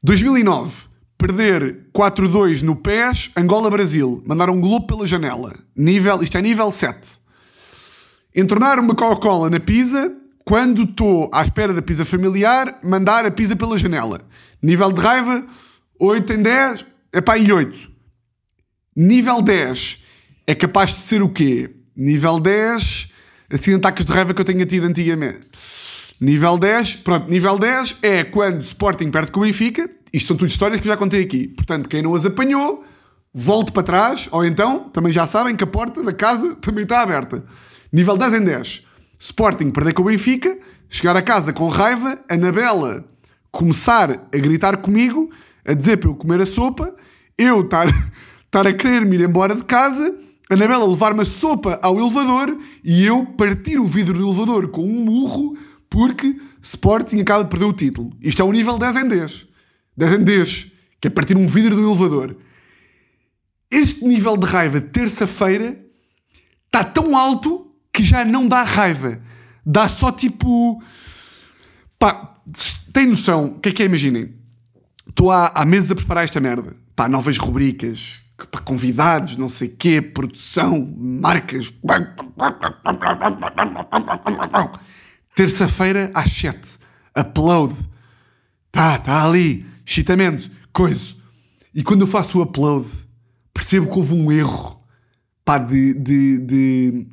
2009, 0.03 0.88
perder 1.17 1.88
4-2 1.93 2.62
no 2.62 2.75
PES, 2.75 3.31
Angola-Brasil, 3.36 4.23
mandar 4.27 4.49
um 4.49 4.60
globo 4.60 4.86
pela 4.86 5.08
janela, 5.08 5.55
nível, 5.75 6.21
isto 6.21 6.38
é 6.38 6.41
nível 6.41 6.71
7. 6.71 7.19
Entornar 8.36 8.79
uma 8.79 8.93
Coca-Cola 8.93 9.49
na 9.49 9.60
pizza, 9.60 10.13
quando 10.43 10.84
estou 10.84 11.29
à 11.34 11.41
espera 11.41 11.73
da 11.73 11.81
pizza 11.81 12.05
familiar, 12.05 12.79
mandar 12.84 13.25
a 13.25 13.31
pizza 13.31 13.55
pela 13.55 13.79
janela. 13.79 14.21
Nível 14.65 14.91
de 14.91 14.99
raiva, 14.99 15.45
8 15.99 16.34
em 16.34 16.41
10, 16.41 16.86
epá, 17.13 17.38
e 17.38 17.51
8. 17.51 17.88
Nível 18.95 19.39
10 19.39 19.99
é 20.47 20.56
capaz 20.56 20.89
de 20.89 20.97
ser 20.97 21.21
o 21.21 21.30
quê? 21.30 21.69
Nível 21.95 22.39
10, 22.39 23.08
assim, 23.54 23.75
ataques 23.75 24.04
de 24.04 24.12
raiva 24.12 24.34
que 24.34 24.41
eu 24.41 24.45
tenha 24.45 24.65
tido 24.65 24.88
antigamente. 24.88 25.47
Nível 26.19 26.58
10, 26.58 26.95
pronto, 26.95 27.30
nível 27.30 27.60
10 27.60 27.97
é 28.01 28.23
quando 28.23 28.60
Sporting 28.62 29.12
perde 29.12 29.32
com 29.32 29.41
o 29.41 29.43
Benfica. 29.43 29.88
Isto 30.12 30.30
são 30.30 30.36
tudo 30.36 30.49
histórias 30.49 30.82
que 30.82 30.88
já 30.88 30.97
contei 30.97 31.21
aqui. 31.21 31.47
Portanto, 31.49 31.88
quem 31.88 32.01
não 32.01 32.15
as 32.15 32.25
apanhou, 32.25 32.84
volte 33.32 33.71
para 33.71 33.84
trás, 33.84 34.28
ou 34.32 34.43
então, 34.43 34.89
também 34.89 35.13
já 35.13 35.28
sabem 35.28 35.56
que 35.56 35.63
a 35.63 35.67
porta 35.67 36.01
da 36.01 36.12
casa 36.12 36.56
também 36.56 36.86
está 36.86 37.04
aberta. 37.04 37.45
Nível 37.93 38.17
10 38.17 38.34
em 38.34 38.43
10. 38.43 38.82
Sporting 39.19 39.69
perder 39.69 39.93
com 39.93 40.01
o 40.01 40.06
Benfica, 40.06 40.58
chegar 40.89 41.15
a 41.15 41.21
casa 41.21 41.54
com 41.54 41.67
raiva, 41.67 42.17
Anabela 42.28 43.06
começar 43.56 44.12
a 44.12 44.38
gritar 44.38 44.78
comigo, 44.78 45.32
a 45.65 45.74
dizer 45.74 45.98
para 45.98 46.10
eu 46.10 46.15
comer 46.15 46.41
a 46.41 46.46
sopa, 46.46 46.94
eu 47.38 47.62
estar, 47.62 47.88
estar 48.46 48.68
a 48.68 48.74
querer 48.74 49.06
me 49.06 49.15
ir 49.15 49.22
embora 49.22 49.56
de 49.56 49.63
casa, 49.63 50.13
Anabela 50.50 50.86
levar-me 50.86 51.22
a 51.22 51.26
sopa 51.26 51.80
ao 51.82 51.98
elevador 51.98 52.56
e 52.84 53.06
eu 53.06 53.26
partir 53.26 53.80
o 53.80 53.88
vidro 53.88 54.13
do 54.13 54.28
elevador 54.28 54.68
com 54.68 54.84
um 54.84 55.06
murro 55.06 55.58
porque 55.89 56.39
Sporting 56.62 57.20
acaba 57.22 57.44
de 57.44 57.50
perder 57.50 57.65
o 57.65 57.74
título. 57.74 58.12
Isto 58.22 58.41
é 58.41 58.46
o 58.46 58.52
nível 58.52 58.78
10 58.78 58.96
em 58.98 59.08
10. 59.08 59.48
10 59.98 60.13
em 60.13 60.24
10, 60.24 60.72
que 61.02 61.08
é 61.08 61.10
partir 61.10 61.38
um 61.38 61.48
vidro 61.48 61.76
do 61.76 61.89
elevador. 61.89 62.36
Este 63.72 64.06
nível 64.06 64.38
de 64.38 64.46
raiva, 64.46 64.82
terça-feira, 64.82 65.80
está 66.65 66.84
tão 66.84 67.18
alto 67.18 67.72
que 67.91 68.04
já 68.04 68.24
não 68.24 68.48
dá 68.48 68.62
raiva. 68.63 69.20
Dá 69.65 69.88
só 69.88 70.12
tipo. 70.12 70.84
Pá, 71.98 72.35
tem 72.95 73.08
noção? 73.08 73.47
O 73.47 73.60
que 73.60 73.67
é 73.67 73.71
que 73.73 73.84
é? 73.84 73.88
Imaginem. 73.88 74.34
Estou 75.05 75.29
há, 75.29 75.51
há 75.53 75.65
meses 75.65 75.91
a 75.91 75.95
preparar 75.95 76.23
esta 76.23 76.39
merda. 76.39 76.77
Pá, 76.95 77.10
novas 77.10 77.38
rubricas, 77.38 78.21
pá, 78.49 78.60
convidados, 78.60 79.36
não 79.36 79.49
sei 79.49 79.67
quê, 79.67 80.01
produção, 80.01 80.95
marcas. 80.97 81.73
Terça-feira 85.36 86.10
às 86.13 86.31
7. 86.31 86.77
Upload. 87.17 87.75
Tá, 88.71 88.97
tá 88.97 89.25
ali. 89.25 89.65
Chitamento. 89.86 90.49
Coisa. 90.71 91.15
E 91.73 91.84
quando 91.84 92.01
eu 92.01 92.08
faço 92.08 92.39
o 92.39 92.43
upload, 92.43 92.88
percebo 93.53 93.91
que 93.91 93.97
houve 93.97 94.13
um 94.13 94.31
erro. 94.31 94.81
Pá, 95.43 95.58
de. 95.58 95.93
de, 95.95 96.38
de... 96.39 97.08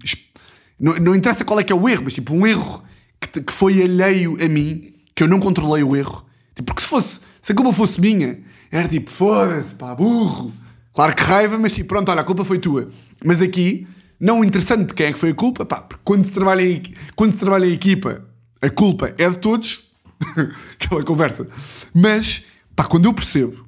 Não, 0.79 0.95
não 1.01 1.17
interessa 1.17 1.45
qual 1.45 1.59
é 1.59 1.65
que 1.65 1.73
é 1.73 1.77
o 1.77 1.89
erro, 1.89 2.03
mas 2.05 2.13
tipo, 2.13 2.33
um 2.33 2.47
erro 2.47 2.85
que, 3.21 3.43
que 3.43 3.53
foi 3.53 3.83
alheio 3.83 4.37
a 4.41 4.49
mim, 4.49 4.92
que 5.15 5.23
eu 5.23 5.29
não 5.29 5.41
controlei 5.41 5.83
o 5.83 5.97
erro. 5.97 6.25
Tipo, 6.55 6.67
porque 6.67 6.83
se 6.83 6.89
fosse. 6.89 7.21
Se 7.41 7.53
a 7.53 7.55
culpa 7.55 7.73
fosse 7.73 8.01
minha, 8.01 8.39
era 8.71 8.89
tipo, 8.89 9.11
foda-se, 9.11 9.75
pá, 9.75 9.95
burro. 9.95 10.53
Claro 10.93 11.17
que 11.17 11.23
raiva, 11.23 11.59
mas 11.59 11.73
tipo, 11.73 11.89
pronto, 11.89 12.11
olha, 12.11 12.21
a 12.21 12.25
culpa 12.25 12.45
foi 12.45 12.59
tua. 12.59 12.89
Mas 13.25 13.41
aqui, 13.41 13.87
não 14.21 14.45
interessante 14.45 14.95
quem 14.95 15.07
é 15.07 15.13
que 15.13 15.19
foi 15.19 15.31
a 15.31 15.35
culpa, 15.35 15.65
pá, 15.65 15.81
porque 15.81 16.03
quando 16.05 16.25
se 16.25 16.31
trabalha 16.31 16.63
em, 16.63 16.83
quando 17.17 17.33
se 17.33 17.39
trabalha 17.39 17.67
em 17.67 17.73
equipa, 17.73 18.25
a 18.61 18.71
culpa 18.71 19.15
é 19.19 19.29
de 19.29 19.39
todos. 19.39 19.91
Aquela 20.81 21.03
conversa. 21.03 21.49
Mas, 21.93 22.45
pá, 22.77 22.85
quando 22.85 23.07
eu 23.07 23.15
percebo 23.15 23.67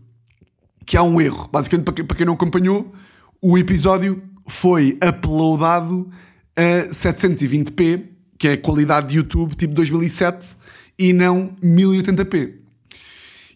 que 0.87 0.96
há 0.96 1.02
um 1.02 1.20
erro, 1.20 1.48
basicamente 1.50 1.85
para 1.85 1.94
quem, 1.94 2.04
para 2.04 2.16
quem 2.16 2.26
não 2.26 2.35
acompanhou, 2.35 2.92
o 3.40 3.59
episódio 3.59 4.22
foi 4.46 4.98
uploadado 5.07 6.11
a 6.57 6.88
720p, 6.90 8.04
que 8.38 8.48
é 8.48 8.52
a 8.52 8.59
qualidade 8.59 9.09
de 9.09 9.16
YouTube 9.16 9.54
tipo 9.54 9.74
2007, 9.74 10.57
e 10.98 11.12
não 11.12 11.57
1080p. 11.62 12.54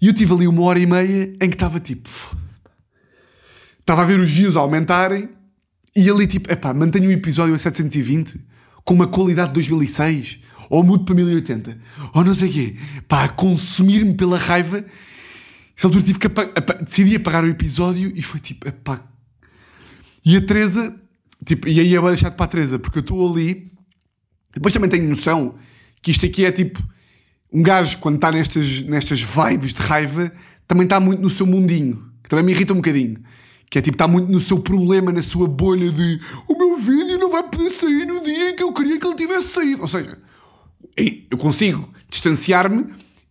E 0.00 0.06
eu 0.06 0.14
tive 0.14 0.32
ali 0.32 0.46
uma 0.46 0.62
hora 0.62 0.78
e 0.78 0.86
meia 0.86 1.24
em 1.40 1.48
que 1.48 1.54
estava 1.54 1.80
tipo. 1.80 2.08
Estava 3.80 4.02
a 4.02 4.04
ver 4.04 4.20
os 4.20 4.30
views 4.30 4.56
aumentarem 4.56 5.28
e 5.96 6.08
ali 6.08 6.26
tipo, 6.26 6.52
epá, 6.52 6.72
mantenho 6.72 7.08
o 7.08 7.12
episódio 7.12 7.54
a 7.54 7.58
720 7.58 8.40
com 8.84 8.94
uma 8.94 9.06
qualidade 9.06 9.48
de 9.48 9.54
2006 9.54 10.38
ou 10.70 10.84
mudo 10.84 11.04
para 11.04 11.14
1080 11.14 11.78
ou 12.14 12.24
não 12.24 12.34
sei 12.34 12.48
o 12.48 12.52
quê. 12.52 12.76
Pá, 13.08 13.28
consumir-me 13.28 14.14
pela 14.14 14.38
raiva. 14.38 14.84
Essa 15.76 15.86
altura 15.86 16.04
tive 16.04 16.18
que 16.18 16.26
apa 16.26 16.74
decidi 16.74 17.16
apagar 17.16 17.44
o 17.44 17.48
episódio 17.48 18.12
e 18.14 18.22
foi 18.22 18.40
tipo, 18.40 18.68
epá. 18.68 19.02
E 20.24 20.36
a 20.36 20.40
Teresa, 20.40 20.94
tipo, 21.44 21.68
e 21.68 21.80
aí 21.80 21.92
eu 21.92 22.02
vou 22.02 22.10
deixar 22.10 22.30
para 22.32 22.44
a 22.44 22.48
Teresa, 22.48 22.78
porque 22.78 22.98
eu 22.98 23.00
estou 23.00 23.32
ali. 23.32 23.72
Depois 24.54 24.72
também 24.72 24.90
tenho 24.90 25.08
noção 25.08 25.54
que 26.02 26.10
isto 26.10 26.26
aqui 26.26 26.44
é 26.44 26.52
tipo 26.52 26.82
um 27.52 27.62
gajo, 27.62 27.98
quando 27.98 28.16
está 28.16 28.30
nestas, 28.30 28.82
nestas 28.82 29.20
vibes 29.20 29.72
de 29.72 29.80
raiva, 29.80 30.30
também 30.66 30.84
está 30.84 31.00
muito 31.00 31.22
no 31.22 31.30
seu 31.30 31.46
mundinho, 31.46 32.10
que 32.22 32.28
também 32.28 32.44
me 32.44 32.52
irrita 32.52 32.72
um 32.72 32.76
bocadinho. 32.76 33.18
Que 33.70 33.78
é 33.78 33.82
tipo, 33.82 33.94
está 33.94 34.08
muito 34.08 34.30
no 34.30 34.40
seu 34.40 34.60
problema, 34.60 35.12
na 35.12 35.22
sua 35.22 35.46
bolha 35.46 35.90
de 35.90 36.20
o 36.46 36.56
meu 36.56 36.76
vídeo 36.78 37.18
não 37.18 37.30
vai 37.30 37.42
poder 37.42 37.70
sair 37.70 38.06
no 38.06 38.22
dia 38.22 38.50
em 38.50 38.56
que 38.56 38.62
eu 38.62 38.72
queria 38.72 38.98
que 38.98 39.06
ele 39.06 39.16
tivesse 39.16 39.48
saído. 39.52 39.82
Ou 39.82 39.88
seja, 39.88 40.18
eu 41.30 41.36
consigo 41.36 41.92
distanciar-me 42.08 42.86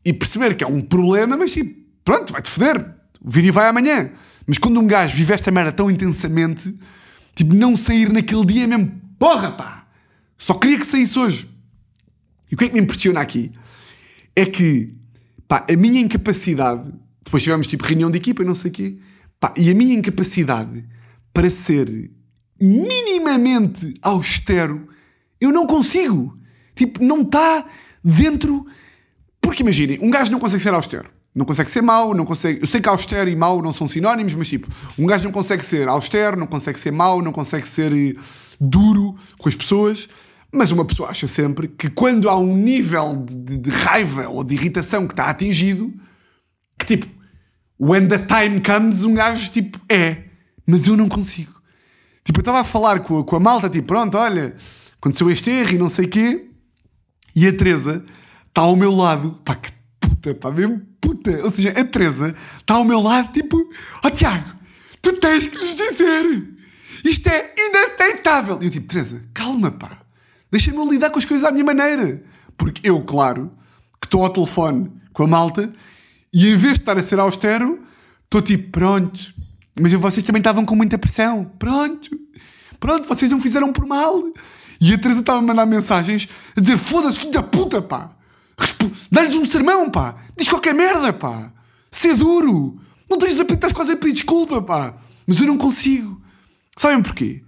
e 0.05 0.13
perceber 0.13 0.55
que 0.55 0.63
é 0.63 0.67
um 0.67 0.81
problema, 0.81 1.35
mas 1.35 1.51
tipo, 1.51 1.79
pronto, 2.05 2.31
vai-te 2.31 2.49
foder. 2.49 2.93
O 3.19 3.29
vídeo 3.29 3.51
vai 3.51 3.67
amanhã. 3.67 4.11
Mas 4.45 4.57
quando 4.57 4.79
um 4.79 4.87
gajo 4.87 5.15
vive 5.15 5.33
esta 5.33 5.51
merda 5.51 5.71
tão 5.71 5.89
intensamente, 5.89 6.73
tipo, 7.35 7.53
não 7.53 7.75
sair 7.75 8.11
naquele 8.11 8.45
dia 8.45 8.67
mesmo, 8.67 8.91
porra, 9.17 9.51
pá, 9.51 9.87
só 10.37 10.53
queria 10.53 10.79
que 10.79 10.85
saísse 10.85 11.17
hoje. 11.17 11.49
E 12.49 12.55
o 12.55 12.57
que 12.57 12.65
é 12.65 12.67
que 12.69 12.75
me 12.75 12.81
impressiona 12.81 13.19
aqui? 13.19 13.51
É 14.37 14.45
que 14.45 14.93
pá, 15.47 15.65
a 15.67 15.75
minha 15.75 15.99
incapacidade, 15.99 16.93
depois 17.25 17.41
tivemos 17.41 17.65
tipo 17.65 17.83
reunião 17.83 18.11
de 18.11 18.17
equipa, 18.17 18.43
não 18.43 18.53
sei 18.53 18.69
o 18.69 18.73
quê, 18.73 18.97
pá, 19.39 19.51
e 19.57 19.71
a 19.71 19.73
minha 19.73 19.95
incapacidade 19.95 20.85
para 21.33 21.49
ser 21.49 21.89
minimamente 22.61 23.95
austero, 23.99 24.87
eu 25.41 25.51
não 25.51 25.65
consigo. 25.65 26.37
Tipo, 26.75 27.03
não 27.03 27.21
está 27.21 27.65
dentro. 28.03 28.67
Porque 29.41 29.63
imaginem, 29.63 29.97
um 30.03 30.11
gajo 30.11 30.31
não 30.31 30.39
consegue 30.39 30.61
ser 30.61 30.73
austero. 30.73 31.09
Não 31.33 31.45
consegue 31.45 31.69
ser 31.71 31.81
mau, 31.81 32.13
não 32.13 32.25
consegue. 32.25 32.61
Eu 32.61 32.67
sei 32.67 32.79
que 32.79 32.89
austero 32.89 33.29
e 33.29 33.35
mau 33.35 33.59
não 33.61 33.73
são 33.73 33.87
sinónimos, 33.87 34.35
mas 34.35 34.47
tipo, 34.47 34.67
um 34.97 35.07
gajo 35.07 35.23
não 35.23 35.31
consegue 35.31 35.65
ser 35.65 35.87
austero, 35.87 36.37
não 36.37 36.47
consegue 36.47 36.79
ser 36.79 36.91
mau, 36.91 37.23
não 37.23 37.31
consegue 37.31 37.67
ser 37.67 37.91
eh, 37.91 38.15
duro 38.59 39.15
com 39.39 39.49
as 39.49 39.55
pessoas. 39.55 40.07
Mas 40.51 40.71
uma 40.71 40.85
pessoa 40.85 41.09
acha 41.09 41.27
sempre 41.27 41.67
que 41.67 41.89
quando 41.89 42.29
há 42.29 42.37
um 42.37 42.55
nível 42.55 43.17
de, 43.17 43.35
de, 43.35 43.57
de 43.57 43.69
raiva 43.69 44.29
ou 44.29 44.43
de 44.43 44.55
irritação 44.55 45.05
que 45.05 45.13
está 45.13 45.29
atingido, 45.29 45.93
que 46.79 46.85
tipo, 46.85 47.07
when 47.79 48.07
the 48.07 48.17
time 48.17 48.61
comes, 48.61 49.03
um 49.03 49.13
gajo 49.13 49.49
tipo, 49.51 49.79
é. 49.89 50.25
Mas 50.65 50.87
eu 50.87 50.97
não 50.97 51.07
consigo. 51.07 51.53
Tipo, 52.23 52.39
eu 52.39 52.41
estava 52.41 52.59
a 52.61 52.63
falar 52.63 52.99
com 53.01 53.19
a, 53.19 53.23
com 53.23 53.35
a 53.35 53.39
malta, 53.39 53.69
tipo, 53.69 53.87
pronto, 53.87 54.17
olha, 54.17 54.55
aconteceu 54.97 55.29
este 55.29 55.49
erro 55.49 55.73
e 55.73 55.77
não 55.77 55.89
sei 55.89 56.05
o 56.05 56.09
quê. 56.09 56.49
E 57.35 57.47
a 57.47 57.55
Teresa 57.55 58.03
está 58.47 58.61
ao 58.61 58.75
meu 58.75 58.91
lado, 58.91 59.39
pá, 59.45 59.55
que 59.55 59.71
puta, 59.99 60.33
pá, 60.35 60.51
mesmo 60.51 60.81
puta. 60.99 61.31
Ou 61.43 61.51
seja, 61.51 61.69
a 61.69 61.85
Teresa 61.85 62.35
está 62.57 62.75
ao 62.75 62.83
meu 62.83 62.99
lado, 62.99 63.31
tipo, 63.31 63.57
ó 64.03 64.07
oh, 64.07 64.11
Tiago, 64.11 64.55
tu 65.01 65.13
tens 65.13 65.47
que 65.47 65.57
lhes 65.57 65.75
dizer, 65.75 66.47
isto 67.05 67.27
é 67.27 67.53
inaceitável. 67.57 68.59
E 68.61 68.65
eu 68.65 68.71
tipo, 68.71 68.87
Teresa, 68.87 69.23
calma, 69.33 69.71
pá. 69.71 69.97
Deixem-me 70.51 70.89
lidar 70.89 71.09
com 71.09 71.19
as 71.19 71.25
coisas 71.25 71.47
à 71.47 71.51
minha 71.51 71.65
maneira. 71.65 72.23
Porque 72.57 72.87
eu, 72.87 73.01
claro, 73.01 73.51
que 73.99 74.07
estou 74.07 74.23
ao 74.23 74.29
telefone 74.29 74.91
com 75.13 75.23
a 75.23 75.27
malta 75.27 75.71
e 76.33 76.49
em 76.49 76.57
vez 76.57 76.73
de 76.73 76.79
estar 76.79 76.97
a 76.97 77.03
ser 77.03 77.19
austero, 77.19 77.83
estou 78.25 78.41
tipo, 78.41 78.71
pronto. 78.71 79.19
Mas 79.79 79.93
vocês 79.93 80.25
também 80.25 80.39
estavam 80.39 80.65
com 80.65 80.75
muita 80.75 80.97
pressão. 80.97 81.45
Pronto. 81.57 82.09
Pronto, 82.79 83.07
vocês 83.07 83.29
não 83.29 83.39
fizeram 83.39 83.71
por 83.71 83.85
mal. 83.85 84.23
E 84.79 84.93
a 84.93 84.97
Teresa 84.97 85.21
estava 85.21 85.39
a 85.39 85.41
mandar 85.41 85.65
mensagens 85.65 86.27
a 86.55 86.61
dizer: 86.61 86.77
foda-se, 86.77 87.19
filho 87.19 87.31
da 87.31 87.43
puta, 87.43 87.81
pá. 87.81 88.11
Dá-lhes 89.11 89.35
um 89.35 89.45
sermão, 89.45 89.89
pá. 89.89 90.15
Diz 90.37 90.49
qualquer 90.49 90.73
merda, 90.73 91.13
pá. 91.13 91.51
Ser 91.91 92.15
duro. 92.15 92.79
Não 93.09 93.17
tens 93.17 93.39
a 93.39 93.43
estás 93.43 93.73
quase 93.73 93.93
a 93.93 93.97
pedir 93.97 94.13
desculpa, 94.13 94.61
pá. 94.61 94.95
Mas 95.25 95.39
eu 95.39 95.47
não 95.47 95.57
consigo. 95.57 96.21
Sabem 96.75 97.01
porquê? 97.01 97.43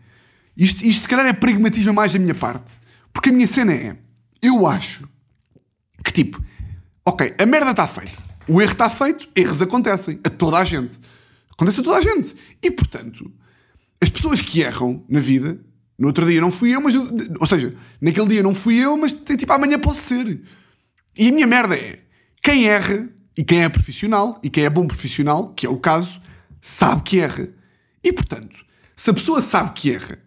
Isto, 0.55 0.85
isto 0.85 1.01
se 1.03 1.07
calhar 1.07 1.25
é 1.25 1.33
pragmatismo 1.33 1.93
mais 1.93 2.11
da 2.11 2.19
minha 2.19 2.35
parte. 2.35 2.77
Porque 3.13 3.29
a 3.29 3.33
minha 3.33 3.47
cena 3.47 3.73
é, 3.73 3.97
eu 4.41 4.65
acho 4.65 5.07
que 6.03 6.11
tipo, 6.11 6.43
ok, 7.05 7.35
a 7.39 7.45
merda 7.45 7.71
está 7.71 7.87
feita. 7.87 8.29
O 8.47 8.61
erro 8.61 8.71
está 8.71 8.89
feito, 8.89 9.29
erros 9.35 9.61
acontecem 9.61 10.19
a 10.23 10.29
toda 10.29 10.57
a 10.57 10.65
gente. 10.65 10.99
Acontece 11.53 11.81
a 11.81 11.83
toda 11.83 11.97
a 11.97 12.01
gente. 12.01 12.35
E 12.63 12.71
portanto, 12.71 13.31
as 14.01 14.09
pessoas 14.09 14.41
que 14.41 14.61
erram 14.61 15.03
na 15.09 15.19
vida, 15.19 15.59
no 15.97 16.07
outro 16.07 16.25
dia 16.25 16.39
não 16.39 16.51
fui 16.51 16.73
eu, 16.73 16.81
mas. 16.81 16.95
Ou 16.95 17.47
seja, 17.47 17.75
naquele 18.01 18.27
dia 18.27 18.43
não 18.43 18.55
fui 18.55 18.77
eu, 18.77 18.95
mas 18.95 19.11
tipo, 19.11 19.51
amanhã 19.51 19.77
posso 19.77 20.01
ser. 20.01 20.41
E 21.17 21.27
a 21.27 21.31
minha 21.31 21.45
merda 21.45 21.75
é: 21.75 21.99
quem 22.41 22.67
erra, 22.67 23.09
e 23.37 23.43
quem 23.43 23.63
é 23.63 23.69
profissional, 23.69 24.39
e 24.41 24.49
quem 24.49 24.63
é 24.63 24.69
bom 24.69 24.87
profissional, 24.87 25.53
que 25.53 25.65
é 25.65 25.69
o 25.69 25.77
caso, 25.77 26.21
sabe 26.61 27.01
que 27.03 27.19
erra. 27.19 27.49
E 28.03 28.13
portanto, 28.13 28.57
se 28.95 29.09
a 29.09 29.13
pessoa 29.13 29.41
sabe 29.41 29.73
que 29.73 29.91
erra, 29.91 30.19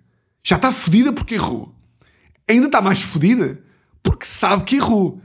já 0.44 0.56
está 0.56 0.70
fodida 0.70 1.12
porque 1.12 1.34
errou. 1.34 1.74
Ainda 2.48 2.66
está 2.66 2.80
mais 2.80 3.02
fodida 3.02 3.62
porque 4.02 4.26
sabe 4.26 4.64
que 4.64 4.76
errou. 4.76 5.20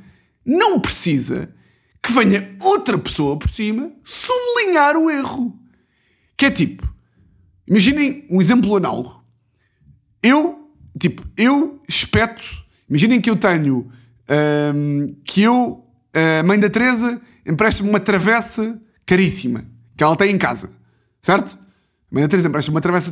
Não 0.46 0.80
precisa 0.80 1.54
que 2.02 2.14
venha 2.14 2.56
outra 2.62 2.98
pessoa 2.98 3.38
por 3.38 3.50
cima 3.50 3.92
sublinhar 4.04 4.96
o 4.96 5.10
erro. 5.10 5.60
Que 6.38 6.46
é 6.46 6.52
tipo, 6.52 6.88
imaginem 7.68 8.26
um 8.30 8.40
exemplo 8.40 8.76
análogo. 8.78 9.24
Eu, 10.24 10.72
tipo, 11.00 11.26
eu 11.38 11.82
espeto, 11.88 12.46
imaginem 12.90 13.20
que 13.20 13.30
eu 13.30 13.36
tenho, 13.36 13.92
hum, 14.74 15.16
que 15.26 15.42
eu, 15.42 15.84
a 16.40 16.44
mãe 16.44 16.60
da 16.60 16.70
Teresa, 16.70 17.22
empresta-me 17.46 17.90
uma 17.90 18.00
travessa 18.00 18.82
caríssima, 19.06 19.66
que 19.96 20.04
ela 20.04 20.16
tem 20.16 20.32
em 20.32 20.38
casa, 20.38 20.72
certo? 21.22 21.58
A 22.12 22.16
mãe 22.16 22.24
da 22.24 22.30
Teresa 22.30 22.48
empresta 22.48 22.72
uma 22.72 22.82
travessa, 22.82 23.12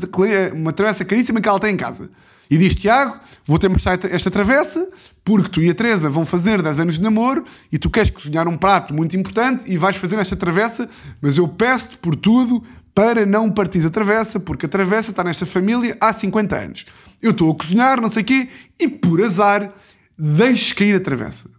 uma 0.53 0.71
travessa 0.71 1.03
caríssima 1.03 1.41
que 1.41 1.49
ela 1.49 1.59
tem 1.59 1.73
em 1.73 1.77
casa. 1.77 2.09
E 2.49 2.57
diz, 2.57 2.75
Tiago, 2.75 3.19
vou-te 3.45 3.65
emprestar 3.65 3.99
esta 4.03 4.29
travessa, 4.29 4.87
porque 5.23 5.49
tu 5.49 5.61
e 5.61 5.69
a 5.69 5.73
Teresa 5.73 6.09
vão 6.09 6.25
fazer 6.25 6.61
10 6.61 6.79
anos 6.79 6.95
de 6.95 7.01
namoro 7.01 7.43
e 7.71 7.77
tu 7.77 7.89
queres 7.89 8.11
cozinhar 8.11 8.47
um 8.47 8.55
prato 8.55 8.93
muito 8.93 9.17
importante 9.17 9.71
e 9.71 9.77
vais 9.77 9.95
fazer 9.95 10.17
esta 10.19 10.35
travessa, 10.35 10.89
mas 11.21 11.37
eu 11.37 11.47
peço-te 11.47 11.97
por 11.97 12.15
tudo 12.15 12.63
para 12.93 13.25
não 13.25 13.51
partir 13.51 13.85
a 13.85 13.89
travessa, 13.89 14.39
porque 14.39 14.65
a 14.65 14.69
travessa 14.69 15.11
está 15.11 15.23
nesta 15.23 15.45
família 15.45 15.97
há 15.99 16.13
50 16.13 16.55
anos. 16.55 16.85
Eu 17.21 17.31
estou 17.31 17.51
a 17.51 17.55
cozinhar, 17.55 17.99
não 17.99 18.09
sei 18.09 18.23
o 18.23 18.25
quê, 18.25 18.47
e 18.79 18.87
por 18.87 19.21
azar, 19.21 19.73
deixo 20.17 20.73
cair 20.75 20.95
a 20.95 20.99
travessa. 20.99 21.49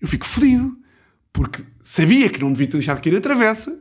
Eu 0.00 0.06
fico 0.06 0.24
fodido, 0.24 0.76
porque 1.32 1.62
sabia 1.82 2.28
que 2.28 2.40
não 2.40 2.52
devia 2.52 2.68
ter 2.68 2.76
deixado 2.76 3.02
cair 3.02 3.16
a 3.16 3.20
travessa, 3.20 3.76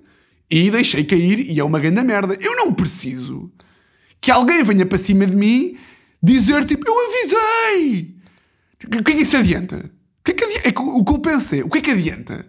e 0.50 0.72
deixei 0.72 1.04
cair, 1.04 1.52
e 1.52 1.60
é 1.60 1.64
uma 1.64 1.80
grande 1.80 2.02
merda. 2.02 2.36
Eu 2.42 2.56
não 2.56 2.74
preciso 2.74 3.52
que 4.20 4.32
alguém 4.32 4.64
venha 4.64 4.86
para 4.86 4.98
cima 4.98 5.26
de 5.26 5.36
mim 5.36 5.78
dizer 6.22 6.66
tipo, 6.66 6.88
eu 6.88 6.96
avisei! 7.08 8.16
O 8.86 9.04
que 9.04 9.12
é 9.12 9.16
que 9.16 9.22
isso 9.22 9.38
adianta? 9.38 9.92
O 10.20 10.24
que 10.24 10.32
é 10.32 10.34
que, 10.34 10.44
adianta? 10.44 10.70
É 10.70 10.74
o 10.80 11.04
que 11.04 11.12
eu 11.12 11.20
pensei, 11.20 11.64
o 11.64 11.70
que 11.70 11.80
é 11.80 11.82
que 11.82 11.92
adianta? 11.92 12.46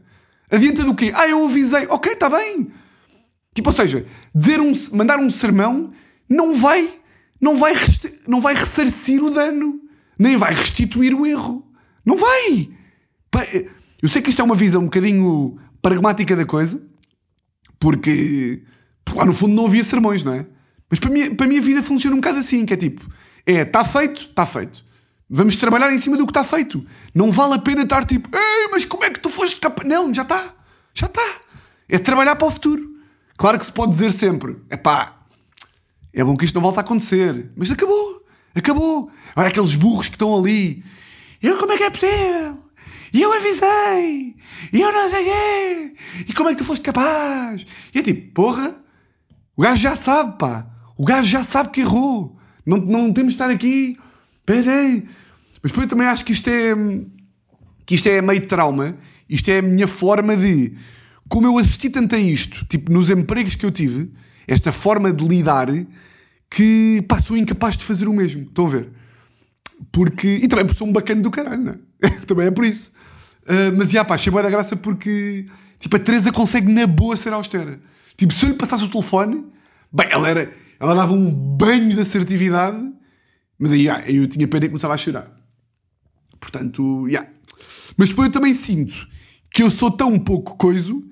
Adianta 0.51 0.85
do 0.85 0.95
quê? 0.95 1.13
Ah, 1.15 1.29
eu 1.29 1.45
avisei. 1.45 1.87
Ok, 1.89 2.13
está 2.13 2.29
bem. 2.29 2.71
Tipo, 3.55 3.71
ou 3.71 3.77
seja, 3.77 4.05
dizer 4.35 4.61
um, 4.61 4.73
mandar 4.93 5.19
um 5.19 5.31
sermão 5.31 5.93
não 6.29 6.55
vai, 6.55 6.93
não 7.41 7.57
vai, 7.57 7.75
não 8.27 8.41
vai 8.41 8.55
ressarcir 8.55 9.23
o 9.23 9.31
dano, 9.31 9.81
nem 10.19 10.37
vai 10.37 10.53
restituir 10.53 11.15
o 11.15 11.27
erro. 11.27 11.67
Não 12.05 12.17
vai. 12.17 12.71
Eu 14.03 14.09
sei 14.09 14.23
que 14.23 14.31
isto 14.31 14.41
é 14.41 14.45
uma 14.45 14.55
visão 14.55 14.83
um 14.83 14.87
bocadinho 14.87 15.59
pragmática 15.83 16.35
da 16.35 16.45
coisa, 16.45 16.83
porque 17.79 18.63
lá 19.15 19.25
no 19.25 19.35
fundo 19.35 19.55
não 19.55 19.67
havia 19.67 19.85
sermões, 19.85 20.23
não 20.23 20.33
é? 20.33 20.47
Mas 20.89 20.99
para 20.99 21.11
mim, 21.11 21.35
para 21.35 21.47
a 21.47 21.49
minha 21.49 21.61
vida 21.61 21.83
funciona 21.83 22.17
um 22.17 22.21
bocado 22.21 22.39
assim, 22.39 22.67
que 22.67 22.75
é 22.75 22.77
tipo, 22.77 23.07
é, 23.47 23.63
está 23.63 23.85
feito, 23.85 24.23
está 24.23 24.47
feito. 24.47 24.85
Vamos 25.29 25.57
trabalhar 25.57 25.93
em 25.93 25.99
cima 25.99 26.17
do 26.17 26.27
que 26.27 26.31
está 26.31 26.43
feito. 26.43 26.85
Não 27.15 27.31
vale 27.31 27.55
a 27.55 27.59
pena 27.59 27.83
estar 27.83 28.05
tipo, 28.05 28.29
ei, 28.37 28.69
mas 28.73 28.85
como 28.85 29.05
é 29.05 29.11
que 29.11 29.21
tu 29.21 29.31
foste 29.31 29.61
capaz? 29.61 29.89
Não, 29.89 30.13
já 30.13 30.23
está. 30.23 30.43
Já 30.93 31.07
está. 31.07 31.23
É 31.89 31.99
trabalhar 31.99 32.37
para 32.37 32.49
o 32.49 32.51
futuro. 32.51 32.89
Claro 33.37 33.59
que 33.59 33.65
se 33.65 33.73
pode 33.73 33.93
dizer 33.93 34.11
sempre, 34.11 34.59
é 34.69 34.77
pá, 34.77 35.21
é 36.13 36.25
bom 36.25 36.37
que 36.37 36.45
isto 36.45 36.55
não 36.55 36.63
volte 36.63 36.79
a 36.79 36.81
acontecer. 36.81 37.51
Mas 37.57 37.71
acabou. 37.71 38.25
Acabou. 38.55 39.11
Agora 39.31 39.49
aqueles 39.49 39.75
burros 39.75 40.09
que 40.09 40.15
estão 40.15 40.37
ali. 40.37 40.85
Eu 41.41 41.57
como 41.59 41.73
é 41.73 41.77
que 41.77 41.85
é 41.85 41.91
possível? 41.91 42.59
E 43.13 43.23
eu 43.23 43.33
avisei. 43.33 44.37
E 44.73 44.81
eu 44.81 44.93
não 44.93 45.11
sei 45.11 45.25
quê. 45.25 45.95
E 46.29 46.33
como 46.35 46.49
é 46.49 46.53
que 46.53 46.59
tu 46.59 46.65
foste 46.65 46.83
capaz? 46.83 47.65
E 47.95 47.99
é 47.99 48.03
tipo, 48.03 48.33
porra, 48.33 48.77
o 49.57 49.63
gajo 49.63 49.81
já 49.81 49.97
sabe, 49.97 50.39
pá. 50.39 50.67
O 50.97 51.05
gajo 51.05 51.29
já 51.29 51.43
sabe 51.43 51.71
que 51.71 51.81
errou. 51.81 52.40
Não, 52.71 52.79
não 52.79 53.13
temos 53.13 53.33
de 53.33 53.35
estar 53.35 53.51
aqui. 53.51 53.95
Peraí. 54.47 55.07
Mas 55.63 55.73
depois 55.73 55.85
eu 55.85 55.89
também 55.89 56.07
acho 56.07 56.25
que 56.25 56.33
isto 56.33 56.49
é. 56.49 56.75
que 57.85 57.97
isto 57.97 58.09
é 58.09 58.23
meio 58.23 58.47
trauma. 58.47 58.97
Isto 59.29 59.51
é 59.51 59.59
a 59.59 59.63
minha 59.63 59.89
forma 59.89 60.37
de. 60.37 60.75
Como 61.29 61.47
eu 61.47 61.59
assisti 61.59 61.91
tanto 61.91 62.15
a 62.15 62.19
isto, 62.19 62.65
tipo, 62.67 62.93
nos 62.93 63.09
empregos 63.09 63.55
que 63.55 63.65
eu 63.65 63.71
tive, 63.71 64.11
esta 64.49 64.73
forma 64.73 65.13
de 65.13 65.25
lidar, 65.25 65.69
que 66.51 67.05
pá, 67.09 67.21
sou 67.21 67.37
incapaz 67.37 67.77
de 67.77 67.85
fazer 67.85 68.09
o 68.09 68.13
mesmo. 68.13 68.43
Estão 68.43 68.67
a 68.67 68.71
ver? 68.71 68.93
Porque. 69.93 70.29
E 70.29 70.49
também 70.49 70.65
porque 70.65 70.79
sou 70.79 70.89
um 70.89 70.93
bacana 70.93 71.21
do 71.21 71.31
caralho, 71.31 71.63
não 71.63 71.73
é? 72.03 72.11
também 72.27 72.47
é 72.47 72.51
por 72.51 72.65
isso. 72.65 72.93
Uh, 73.43 73.77
mas, 73.77 73.91
já, 73.91 74.05
pá, 74.05 74.15
achei 74.15 74.31
boa 74.31 74.43
da 74.43 74.51
graça 74.51 74.77
porque, 74.77 75.47
tipo, 75.79 75.97
a 75.97 75.99
Teresa 75.99 76.31
consegue 76.33 76.73
na 76.73 76.87
boa 76.87 77.17
ser 77.17 77.33
austera. 77.33 77.81
Tipo, 78.17 78.33
se 78.33 78.45
eu 78.45 78.51
lhe 78.51 78.55
passasse 78.57 78.85
o 78.85 78.89
telefone, 78.89 79.45
bem, 79.93 80.09
ela 80.11 80.29
era 80.29 80.53
ela 80.81 80.95
dava 80.95 81.13
um 81.13 81.31
banho 81.31 81.95
de 81.95 82.01
assertividade, 82.01 82.81
mas 83.59 83.71
aí, 83.71 83.89
aí 83.89 84.17
eu 84.17 84.27
tinha 84.27 84.49
pena 84.49 84.65
e 84.65 84.69
começava 84.69 84.95
a 84.95 84.97
chorar. 84.97 85.31
Portanto, 86.41 87.07
yeah. 87.07 87.29
Mas 87.99 88.09
depois 88.09 88.29
eu 88.29 88.33
também 88.33 88.55
sinto 88.55 89.07
que 89.53 89.63
eu 89.63 89.71
sou 89.71 89.91
tão 89.91 90.19
pouco 90.19 90.57
coiso 90.57 91.05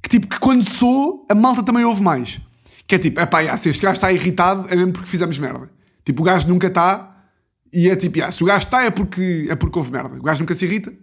que, 0.00 0.08
tipo, 0.08 0.28
que 0.28 0.38
quando 0.38 0.68
sou, 0.68 1.26
a 1.28 1.34
malta 1.34 1.64
também 1.64 1.84
ouve 1.84 2.00
mais. 2.00 2.40
Que 2.86 2.94
é 2.94 2.98
tipo, 2.98 3.18
é 3.18 3.26
pá, 3.26 3.40
yeah, 3.40 3.58
se 3.58 3.68
este 3.68 3.82
gajo 3.82 3.96
está 3.96 4.12
irritado 4.12 4.66
é 4.70 4.76
mesmo 4.76 4.92
porque 4.92 5.08
fizemos 5.08 5.36
merda. 5.36 5.68
Tipo, 6.04 6.22
o 6.22 6.24
gajo 6.24 6.46
nunca 6.46 6.68
está 6.68 7.26
e 7.72 7.90
é 7.90 7.96
tipo, 7.96 8.18
yeah, 8.18 8.32
se 8.32 8.44
o 8.44 8.46
gajo 8.46 8.66
está 8.66 8.84
é 8.84 8.90
porque, 8.90 9.48
é 9.50 9.56
porque 9.56 9.76
houve 9.76 9.90
merda. 9.90 10.16
O 10.16 10.22
gajo 10.22 10.40
nunca 10.40 10.54
se 10.54 10.64
irrita. 10.64 10.94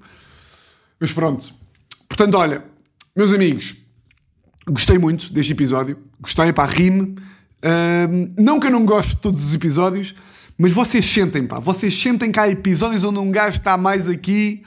Mas 1.01 1.11
pronto. 1.11 1.53
Portanto, 2.07 2.35
olha, 2.35 2.63
meus 3.13 3.33
amigos, 3.33 3.75
gostei 4.65 4.97
muito 4.97 5.33
deste 5.33 5.51
episódio. 5.51 5.97
Gostei, 6.21 6.53
pá, 6.53 6.65
rime 6.65 7.15
não 8.37 8.59
que 8.59 8.67
eu 8.67 8.71
não 8.71 8.85
goste 8.85 9.15
de 9.15 9.21
todos 9.21 9.43
os 9.43 9.53
episódios, 9.53 10.13
mas 10.57 10.71
vocês 10.71 11.05
sentem, 11.05 11.45
pá, 11.45 11.59
vocês 11.59 11.93
sentem 11.99 12.31
que 12.31 12.39
há 12.39 12.49
episódios 12.49 13.03
onde 13.03 13.19
um 13.19 13.31
gajo 13.31 13.57
está 13.57 13.77
mais 13.77 14.09
aqui, 14.09 14.63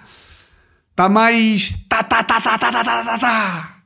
está 0.90 1.08
mais. 1.08 1.76
Tá, 1.88 2.02
tá, 2.02 2.22
tá, 2.22 2.40
tá, 2.40 2.58
tá, 2.58 2.72
tá, 2.72 2.84
tá, 2.84 3.04
tá, 3.04 3.18
tá. 3.18 3.76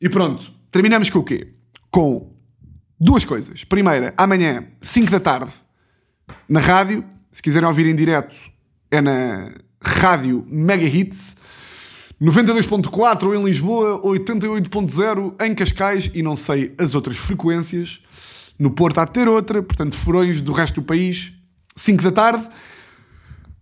E 0.00 0.08
pronto, 0.08 0.50
terminamos 0.70 1.10
com 1.10 1.18
o 1.18 1.24
quê? 1.24 1.54
Com 1.90 2.32
duas 2.98 3.24
coisas. 3.24 3.64
Primeira, 3.64 4.14
amanhã, 4.16 4.66
5 4.80 5.10
da 5.10 5.20
tarde, 5.20 5.52
na 6.48 6.60
rádio, 6.60 7.04
se 7.30 7.42
quiserem 7.42 7.68
ouvir 7.68 7.86
em 7.86 7.94
direto, 7.94 8.34
é 8.90 9.00
na 9.00 9.52
Rádio 9.82 10.46
Mega 10.48 10.84
Hits. 10.84 11.36
92.4 12.20 13.34
em 13.34 13.42
Lisboa, 13.42 14.02
88.0 14.02 15.42
em 15.42 15.54
Cascais 15.54 16.10
e 16.12 16.22
não 16.22 16.36
sei 16.36 16.74
as 16.78 16.94
outras 16.94 17.16
frequências. 17.16 18.02
No 18.60 18.70
Porto 18.70 18.98
há 18.98 19.06
de 19.06 19.12
ter 19.12 19.26
outra, 19.26 19.62
portanto, 19.62 19.96
furões 19.96 20.42
do 20.42 20.52
resto 20.52 20.82
do 20.82 20.86
país, 20.86 21.32
5 21.74 22.02
da 22.02 22.12
tarde. 22.12 22.46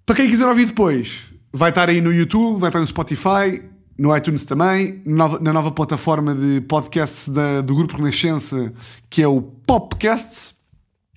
Para 0.05 0.17
quem 0.17 0.29
quiser 0.29 0.45
ouvir 0.45 0.67
depois, 0.67 1.33
vai 1.53 1.71
estar 1.71 1.89
aí 1.89 2.01
no 2.01 2.13
YouTube, 2.13 2.59
vai 2.59 2.69
estar 2.69 2.81
no 2.81 2.87
Spotify, 2.87 3.63
no 3.97 4.17
iTunes 4.17 4.45
também, 4.45 5.01
na 5.07 5.53
nova 5.53 5.71
plataforma 5.71 6.35
de 6.35 6.63
podcast 6.63 7.31
da, 7.31 7.61
do 7.61 7.77
Grupo 7.77 7.97
Renascença, 7.97 8.73
que 9.09 9.23
é 9.23 9.29
o 9.29 9.41
Popcasts. 9.41 10.57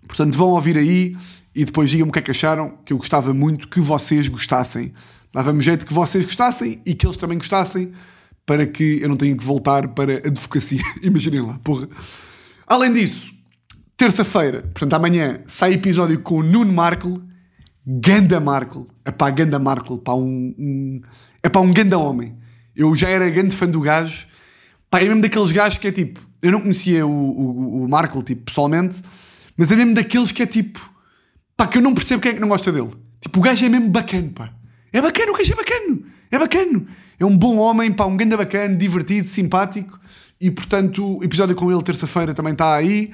Portanto, 0.08 0.38
vão 0.38 0.50
ouvir 0.50 0.78
aí 0.78 1.18
e 1.56 1.66
depois 1.66 1.90
digam-me 1.90 2.12
o 2.12 2.14
que 2.14 2.20
é 2.20 2.22
que 2.22 2.30
acharam, 2.30 2.78
que 2.86 2.94
eu 2.94 2.98
gostava 2.98 3.34
muito 3.34 3.68
que 3.68 3.80
vocês 3.80 4.28
gostassem. 4.28 4.94
Dava-me 5.34 5.60
jeito 5.60 5.88
que 5.88 5.94
vocês 5.94 6.24
gostassem 6.24 6.80
e 6.86 6.94
que 6.94 7.08
eles 7.08 7.18
também 7.18 7.40
gostassem, 7.40 7.94
para 8.46 8.68
que 8.68 9.00
eu 9.02 9.10
não 9.10 9.18
tenha 9.18 9.36
que 9.36 9.44
voltar 9.44 9.88
para 9.88 10.14
a 10.14 10.28
advocacia. 10.28 10.84
Imaginem 11.02 11.42
lá, 11.42 11.60
porra. 11.64 11.90
Além 12.68 12.94
disso, 12.94 13.41
Terça-feira, 14.02 14.64
portanto 14.64 14.94
amanhã, 14.96 15.42
sai 15.46 15.74
episódio 15.74 16.20
com 16.22 16.38
o 16.38 16.44
Nuno 16.44 16.74
Markle, 16.74 17.22
Ganda 17.86 18.40
Markle. 18.40 18.88
É 19.06 19.12
pá, 19.12 19.30
Ganda 19.30 19.60
Markle, 19.60 20.00
pá, 20.00 20.16
um, 20.16 20.56
um, 20.58 21.02
é 21.44 21.48
pá, 21.48 21.60
um 21.60 21.72
ganda 21.72 22.00
homem. 22.00 22.36
Eu 22.76 22.96
já 22.96 23.08
era 23.08 23.30
grande 23.30 23.56
fã 23.56 23.68
do 23.68 23.80
gajo. 23.80 24.26
Pá, 24.90 25.02
é 25.02 25.04
mesmo 25.04 25.22
daqueles 25.22 25.52
gajos 25.52 25.78
que 25.78 25.88
é 25.88 25.92
tipo, 25.92 26.20
eu 26.42 26.52
não 26.52 26.62
conhecia 26.62 27.06
o, 27.06 27.12
o, 27.12 27.84
o 27.84 27.88
Markle, 27.88 28.24
tipo, 28.24 28.42
pessoalmente, 28.46 29.04
mas 29.56 29.72
é 29.72 29.76
mesmo 29.76 29.94
daqueles 29.94 30.32
que 30.32 30.42
é 30.42 30.48
tipo, 30.48 30.80
pá, 31.56 31.68
que 31.68 31.78
eu 31.78 31.82
não 31.84 31.94
percebo 31.94 32.24
quem 32.24 32.32
é 32.32 32.34
que 32.34 32.42
não 32.42 32.48
gosta 32.48 32.72
dele. 32.72 32.90
Tipo, 33.20 33.38
o 33.38 33.44
gajo 33.44 33.64
é 33.64 33.70
mesmo 33.70 33.90
bacana, 33.92 34.32
pá. 34.34 34.52
É 34.92 35.00
bacana, 35.00 35.32
o 35.32 35.38
gajo 35.38 35.54
é 35.54 35.56
bacana. 35.56 36.00
É 36.32 36.40
bacana. 36.40 36.88
É 37.20 37.26
um 37.26 37.38
bom 37.38 37.58
homem, 37.58 37.92
pá, 37.92 38.08
um 38.08 38.18
ganda 38.18 38.36
bacana, 38.36 38.76
divertido, 38.76 39.28
simpático. 39.28 40.00
E 40.42 40.50
portanto, 40.50 41.20
o 41.20 41.24
episódio 41.24 41.56
com 41.56 41.72
ele 41.72 41.84
terça-feira 41.84 42.34
também 42.34 42.54
está 42.54 42.74
aí. 42.74 43.14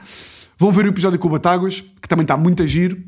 Vão 0.57 0.71
ver 0.71 0.85
o 0.85 0.89
episódio 0.89 1.19
com 1.19 1.27
o 1.27 1.31
Batáguas, 1.31 1.83
que 2.01 2.07
também 2.07 2.23
está 2.23 2.35
muito 2.35 2.63
a 2.63 2.67
giro. 2.67 3.01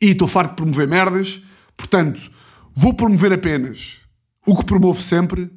E 0.00 0.10
estou 0.10 0.26
farto 0.26 0.50
de 0.50 0.56
promover 0.56 0.88
merdas. 0.88 1.42
Portanto, 1.76 2.30
vou 2.74 2.94
promover 2.94 3.32
apenas 3.32 4.00
o 4.46 4.56
que 4.56 4.64
promovo 4.64 5.00
sempre. 5.00 5.50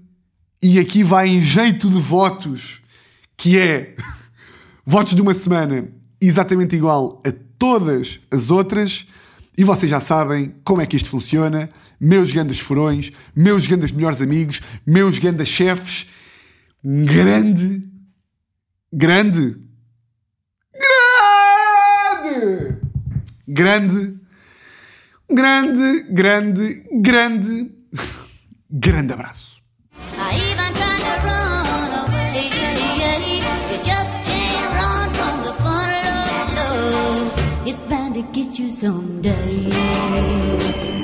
E 0.61 0.77
aqui 0.77 1.03
vai 1.03 1.29
em 1.29 1.43
jeito 1.43 1.89
de 1.89 1.99
votos, 2.01 2.81
que 3.37 3.57
é 3.57 3.95
votos 4.85 5.15
de 5.15 5.21
uma 5.21 5.33
semana 5.33 5.87
exatamente 6.19 6.75
igual 6.75 7.21
a 7.25 7.31
todas 7.57 8.19
as 8.29 8.51
outras. 8.51 9.05
E 9.57 9.63
vocês 9.63 9.89
já 9.89 10.01
sabem 10.01 10.53
como 10.65 10.81
é 10.81 10.85
que 10.85 10.97
isto 10.97 11.09
funciona. 11.09 11.69
Meus 11.97 12.31
grandes 12.31 12.59
furões, 12.59 13.11
meus 13.33 13.67
grandes 13.67 13.91
melhores 13.91 14.21
amigos, 14.21 14.61
meus 14.85 15.17
grandes 15.17 15.47
chefes. 15.47 16.07
Um 16.83 17.05
grande, 17.05 17.87
grande, 18.91 19.49
grande, 19.51 19.68
grande, 23.49 24.19
grande, 25.27 26.05
grande, 26.11 26.83
grande, 27.01 27.71
grande 28.69 29.13
abraço. 29.13 29.59
It's 37.65 37.81
bound 37.81 38.15
to 38.15 38.21
get 38.31 38.57
you 38.57 38.71
someday. 38.71 40.98